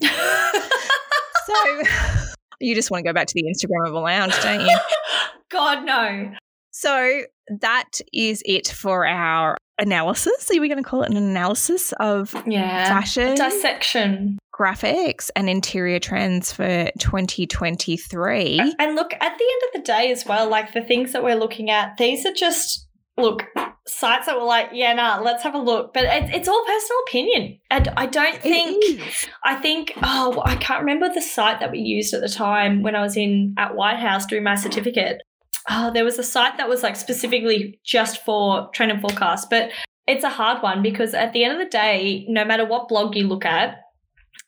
So 1.47 1.55
you 2.61 2.75
just 2.75 2.91
want 2.91 3.05
to 3.05 3.09
go 3.09 3.15
back 3.15 3.27
to 3.27 3.35
the 3.35 3.45
Instagrammable 3.45 4.03
lounge, 4.03 4.35
don't 4.43 4.61
you? 4.61 4.79
God, 5.51 5.87
no. 5.87 6.33
So 6.71 7.23
that 7.61 8.01
is 8.13 8.43
it 8.45 8.69
for 8.69 9.07
our 9.07 9.57
analysis. 9.79 10.51
Are 10.55 10.61
we 10.61 10.69
going 10.69 10.83
to 10.83 10.89
call 10.89 11.03
it 11.05 11.11
an 11.11 11.17
analysis 11.17 11.93
of 12.01 12.35
Yeah. 12.47 12.87
fashion, 12.87 13.35
Dissection. 13.35 14.39
Graphics, 14.59 15.31
and 15.37 15.49
interior 15.49 16.01
trends 16.01 16.53
for 16.53 16.91
2023? 16.99 18.75
And 18.79 18.97
look, 18.97 19.13
at 19.15 19.21
the 19.21 19.27
end 19.27 19.63
of 19.67 19.73
the 19.75 19.83
day 19.85 20.11
as 20.11 20.27
well, 20.27 20.49
like 20.49 20.73
the 20.73 20.83
things 20.83 21.13
that 21.13 21.23
we're 21.23 21.37
looking 21.37 21.71
at, 21.71 21.97
these 21.97 22.27
are 22.27 22.33
just 22.33 22.89
look, 23.19 23.45
sites 23.87 24.27
that 24.27 24.37
were 24.37 24.45
like, 24.45 24.71
yeah, 24.73 24.93
nah, 24.93 25.21
let's 25.21 25.43
have 25.43 25.55
a 25.55 25.59
look. 25.59 25.93
But 25.93 26.05
it, 26.05 26.31
it's 26.35 26.49
all 26.49 26.65
personal 26.65 26.99
opinion. 27.07 27.59
And 27.71 27.89
I 27.97 28.07
don't 28.07 28.41
think, 28.41 29.03
I 29.45 29.57
think, 29.57 29.93
oh, 30.03 30.43
I 30.45 30.57
can't 30.57 30.81
remember 30.81 31.13
the 31.13 31.21
site 31.21 31.61
that 31.61 31.71
we 31.71 31.81
used 31.81 32.15
at 32.15 32.21
the 32.21 32.29
time 32.29 32.83
when 32.83 32.95
I 32.95 33.03
was 33.03 33.17
in 33.17 33.55
at 33.59 33.75
Whitehouse 33.75 34.27
doing 34.27 34.45
my 34.45 34.55
certificate. 34.55 35.21
Oh, 35.69 35.93
there 35.93 36.05
was 36.05 36.19
a 36.19 36.23
site 36.23 36.57
that 36.57 36.69
was 36.69 36.83
like 36.83 36.97
specifically 36.97 37.79
just 37.85 38.25
for 38.25 38.71
trend 38.73 38.93
and 38.93 39.01
forecast. 39.01 39.51
But 39.51 39.71
it's 40.07 40.25
a 40.25 40.31
hard 40.31 40.63
one 40.63 40.83
because 40.83 41.13
at 41.13 41.33
the 41.33 41.45
end 41.45 41.53
of 41.53 41.59
the 41.59 41.71
day, 41.71 42.25
no 42.29 42.45
matter 42.45 42.65
what 42.65 42.89
blog 42.89 43.15
you 43.15 43.27
look 43.27 43.45
at, 43.45 43.77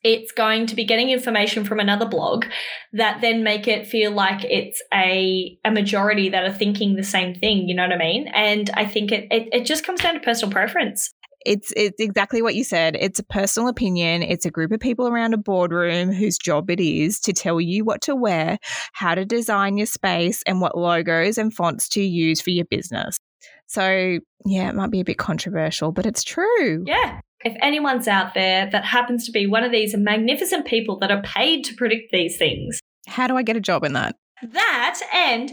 it's 0.02 0.32
going 0.32 0.66
to 0.66 0.74
be 0.74 0.84
getting 0.84 1.10
information 1.10 1.64
from 1.64 1.78
another 1.78 2.06
blog 2.06 2.44
that 2.92 3.20
then 3.20 3.42
make 3.42 3.68
it 3.68 3.86
feel 3.86 4.10
like 4.10 4.44
it's 4.44 4.82
a 4.92 5.58
a 5.64 5.70
majority 5.70 6.28
that 6.28 6.44
are 6.44 6.52
thinking 6.52 6.96
the 6.96 7.02
same 7.02 7.34
thing 7.34 7.68
you 7.68 7.74
know 7.74 7.82
what 7.82 7.92
i 7.92 7.98
mean 7.98 8.28
and 8.28 8.70
i 8.74 8.84
think 8.84 9.12
it 9.12 9.26
it, 9.30 9.48
it 9.52 9.66
just 9.66 9.84
comes 9.84 10.00
down 10.00 10.14
to 10.14 10.20
personal 10.20 10.50
preference 10.50 11.10
it's 11.46 11.72
it's 11.74 12.00
exactly 12.00 12.42
what 12.42 12.54
you 12.54 12.64
said. 12.64 12.96
It's 13.00 13.18
a 13.18 13.24
personal 13.24 13.68
opinion. 13.68 14.22
It's 14.22 14.44
a 14.44 14.50
group 14.50 14.72
of 14.72 14.80
people 14.80 15.08
around 15.08 15.32
a 15.32 15.38
boardroom 15.38 16.12
whose 16.12 16.36
job 16.36 16.70
it 16.70 16.80
is 16.80 17.18
to 17.20 17.32
tell 17.32 17.60
you 17.60 17.84
what 17.84 18.02
to 18.02 18.14
wear, 18.14 18.58
how 18.92 19.14
to 19.14 19.24
design 19.24 19.78
your 19.78 19.86
space, 19.86 20.42
and 20.46 20.60
what 20.60 20.76
logos 20.76 21.38
and 21.38 21.54
fonts 21.54 21.88
to 21.90 22.02
use 22.02 22.40
for 22.40 22.50
your 22.50 22.66
business. 22.66 23.18
So, 23.66 24.18
yeah, 24.44 24.68
it 24.68 24.74
might 24.74 24.90
be 24.90 25.00
a 25.00 25.04
bit 25.04 25.16
controversial, 25.16 25.92
but 25.92 26.04
it's 26.04 26.24
true. 26.24 26.84
Yeah. 26.86 27.20
If 27.44 27.56
anyone's 27.62 28.06
out 28.06 28.34
there 28.34 28.68
that 28.70 28.84
happens 28.84 29.24
to 29.26 29.32
be 29.32 29.46
one 29.46 29.64
of 29.64 29.72
these 29.72 29.96
magnificent 29.96 30.66
people 30.66 30.98
that 30.98 31.10
are 31.10 31.22
paid 31.22 31.64
to 31.64 31.74
predict 31.74 32.12
these 32.12 32.36
things, 32.36 32.80
how 33.06 33.26
do 33.26 33.36
I 33.36 33.42
get 33.42 33.56
a 33.56 33.60
job 33.60 33.84
in 33.84 33.94
that? 33.94 34.16
That 34.42 35.00
and 35.12 35.50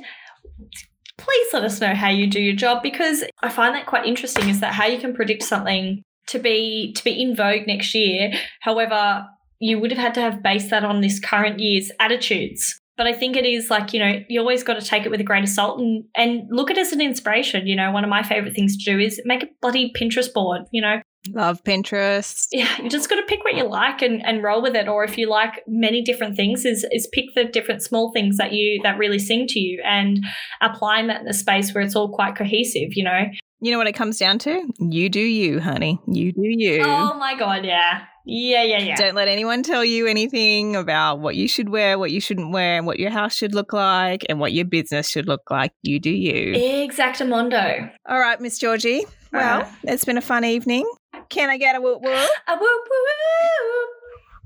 please 1.17 1.47
let 1.53 1.63
us 1.63 1.81
know 1.81 1.93
how 1.93 2.09
you 2.09 2.27
do 2.27 2.41
your 2.41 2.55
job 2.55 2.83
because 2.83 3.23
I 3.41 3.49
find 3.49 3.73
that 3.75 3.85
quite 3.85 4.05
interesting 4.05 4.49
is 4.49 4.59
that 4.59 4.73
how 4.73 4.85
you 4.85 4.99
can 4.99 5.13
predict 5.13 5.43
something 5.43 6.03
to 6.27 6.39
be 6.39 6.93
to 6.93 7.03
be 7.03 7.21
in 7.21 7.35
vogue 7.35 7.67
next 7.67 7.95
year. 7.95 8.31
However, 8.61 9.25
you 9.59 9.79
would 9.79 9.91
have 9.91 9.99
had 9.99 10.13
to 10.15 10.21
have 10.21 10.43
based 10.43 10.69
that 10.69 10.83
on 10.83 11.01
this 11.01 11.19
current 11.19 11.59
year's 11.59 11.91
attitudes. 11.99 12.79
But 12.97 13.05
I 13.05 13.13
think 13.13 13.35
it 13.35 13.45
is 13.45 13.69
like, 13.69 13.93
you 13.93 13.99
know, 13.99 14.21
you 14.27 14.39
always 14.39 14.63
got 14.63 14.79
to 14.79 14.85
take 14.85 15.05
it 15.05 15.11
with 15.11 15.19
a 15.19 15.23
grain 15.23 15.43
of 15.43 15.49
salt 15.49 15.79
and, 15.79 16.03
and 16.15 16.47
look 16.49 16.71
at 16.71 16.77
it 16.77 16.81
as 16.81 16.93
an 16.93 17.01
inspiration. 17.01 17.67
You 17.67 17.75
know, 17.75 17.91
one 17.91 18.03
of 18.03 18.09
my 18.09 18.23
favorite 18.23 18.55
things 18.55 18.75
to 18.75 18.83
do 18.83 18.99
is 18.99 19.21
make 19.23 19.43
a 19.43 19.47
bloody 19.61 19.93
Pinterest 19.93 20.33
board, 20.33 20.63
you 20.71 20.81
know, 20.81 21.01
Love 21.33 21.63
Pinterest. 21.63 22.47
Yeah, 22.51 22.81
you 22.81 22.89
just 22.89 23.09
got 23.09 23.17
to 23.17 23.23
pick 23.23 23.43
what 23.43 23.55
you 23.55 23.63
like 23.63 24.01
and, 24.01 24.25
and 24.25 24.43
roll 24.43 24.61
with 24.61 24.75
it. 24.75 24.87
Or 24.87 25.03
if 25.03 25.17
you 25.17 25.29
like 25.29 25.63
many 25.67 26.01
different 26.01 26.35
things, 26.35 26.65
is 26.65 26.85
is 26.91 27.07
pick 27.13 27.25
the 27.35 27.45
different 27.45 27.81
small 27.81 28.11
things 28.11 28.37
that 28.37 28.53
you 28.53 28.79
that 28.83 28.97
really 28.97 29.19
sing 29.19 29.47
to 29.47 29.59
you 29.59 29.81
and 29.85 30.23
applying 30.61 31.07
that 31.07 31.21
in 31.21 31.27
a 31.27 31.33
space 31.33 31.73
where 31.73 31.83
it's 31.83 31.95
all 31.95 32.09
quite 32.09 32.35
cohesive. 32.35 32.89
You 32.95 33.03
know. 33.03 33.25
You 33.59 33.71
know 33.71 33.79
what 33.79 33.87
it 33.87 33.93
comes 33.93 34.19
down 34.19 34.37
to? 34.39 34.71
You 34.79 35.09
do 35.09 35.19
you, 35.19 35.59
honey. 35.59 35.99
You 36.07 36.31
do 36.31 36.41
you. 36.43 36.83
Oh 36.83 37.15
my 37.15 37.35
god, 37.37 37.65
yeah. 37.65 38.03
Yeah, 38.29 38.61
yeah, 38.63 38.79
yeah. 38.79 38.95
Don't 38.97 39.15
let 39.15 39.29
anyone 39.29 39.63
tell 39.63 39.85
you 39.85 40.05
anything 40.05 40.75
about 40.75 41.21
what 41.21 41.37
you 41.37 41.47
should 41.47 41.69
wear, 41.69 41.97
what 41.97 42.11
you 42.11 42.19
shouldn't 42.19 42.51
wear, 42.51 42.77
and 42.77 42.85
what 42.85 42.99
your 42.99 43.09
house 43.09 43.33
should 43.33 43.55
look 43.55 43.71
like, 43.71 44.25
and 44.27 44.37
what 44.37 44.51
your 44.51 44.65
business 44.65 45.09
should 45.09 45.27
look 45.27 45.49
like. 45.49 45.71
You 45.81 45.97
do 45.97 46.09
you. 46.09 46.53
Exactamundo. 46.53 47.89
All 48.07 48.19
right, 48.19 48.39
Miss 48.41 48.59
Georgie. 48.59 49.05
Well, 49.31 49.67
it's 49.83 50.03
been 50.03 50.17
a 50.17 50.21
fun 50.21 50.43
evening. 50.43 50.89
Can 51.29 51.49
I 51.49 51.57
get 51.57 51.75
a 51.75 51.81
whoop 51.81 52.01
whoop? 52.01 52.29
A 52.47 52.57
whoop 52.57 52.81
whoop. 52.89 53.89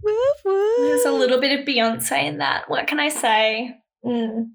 Whoop 0.03 0.37
whoop. 0.43 0.77
There's 0.79 1.05
a 1.05 1.11
little 1.11 1.39
bit 1.39 1.59
of 1.59 1.65
Beyonce 1.65 2.23
in 2.23 2.37
that. 2.39 2.69
What 2.69 2.87
can 2.87 2.99
I 2.99 3.09
say? 3.09 3.75
Mm. 4.05 4.51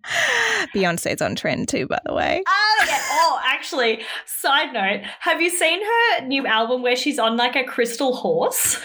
Beyonce's 0.75 1.23
on 1.23 1.37
trend 1.37 1.69
too, 1.69 1.87
by 1.87 2.01
the 2.05 2.15
way. 2.15 2.43
Oh, 2.47 2.85
yeah. 2.89 3.01
oh, 3.01 3.41
actually, 3.45 4.03
side 4.27 4.73
note, 4.73 5.03
have 5.21 5.41
you 5.41 5.51
seen 5.51 5.81
her 5.85 6.27
new 6.27 6.47
album 6.47 6.83
where 6.83 6.97
she's 6.97 7.19
on 7.19 7.37
like 7.37 7.55
a 7.55 7.65
crystal 7.65 8.17
horse? 8.17 8.81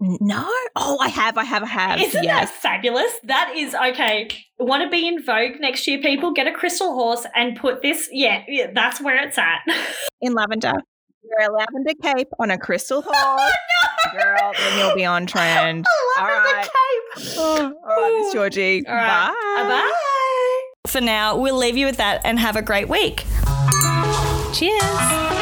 No. 0.00 0.46
Oh, 0.76 0.98
I 1.00 1.08
have, 1.08 1.38
I 1.38 1.44
have, 1.44 1.62
I 1.62 1.66
have. 1.66 2.00
Isn't 2.00 2.24
yes. 2.24 2.50
that 2.50 2.56
fabulous? 2.60 3.12
That 3.24 3.54
is 3.56 3.74
okay. 3.74 4.28
Want 4.58 4.82
to 4.82 4.90
be 4.90 5.06
in 5.08 5.22
Vogue 5.24 5.60
next 5.60 5.86
year, 5.86 5.98
people? 5.98 6.32
Get 6.32 6.46
a 6.46 6.52
crystal 6.52 6.94
horse 6.94 7.26
and 7.34 7.56
put 7.56 7.80
this. 7.82 8.08
Yeah, 8.12 8.42
yeah 8.46 8.70
that's 8.74 9.00
where 9.00 9.16
it's 9.16 9.38
at. 9.38 9.60
in 10.20 10.34
lavender. 10.34 10.74
Wear 11.24 11.48
a 11.48 11.52
lavender 11.52 11.92
cape 12.02 12.28
on 12.38 12.50
a 12.50 12.58
crystal 12.58 13.02
horse. 13.02 13.16
Oh, 14.06 14.16
no. 14.16 14.22
Girl, 14.22 14.52
then 14.58 14.78
you'll 14.78 14.94
be 14.94 15.04
on 15.04 15.26
trend. 15.26 15.86
A 16.18 16.20
lavender 16.20 16.48
all 16.48 16.54
right. 16.54 16.62
cape. 16.64 17.34
Oh, 17.38 17.74
all 17.84 18.02
right, 18.02 18.20
Miss 18.22 18.32
Georgie. 18.32 18.86
All 18.86 18.94
right. 18.94 19.34
Bye. 19.56 19.68
Bye. 19.68 20.90
For 20.90 21.00
now, 21.00 21.36
we'll 21.36 21.56
leave 21.56 21.76
you 21.76 21.86
with 21.86 21.96
that 21.96 22.20
and 22.24 22.38
have 22.38 22.54
a 22.54 22.62
great 22.62 22.88
week. 22.88 23.24
Cheers. 24.52 25.33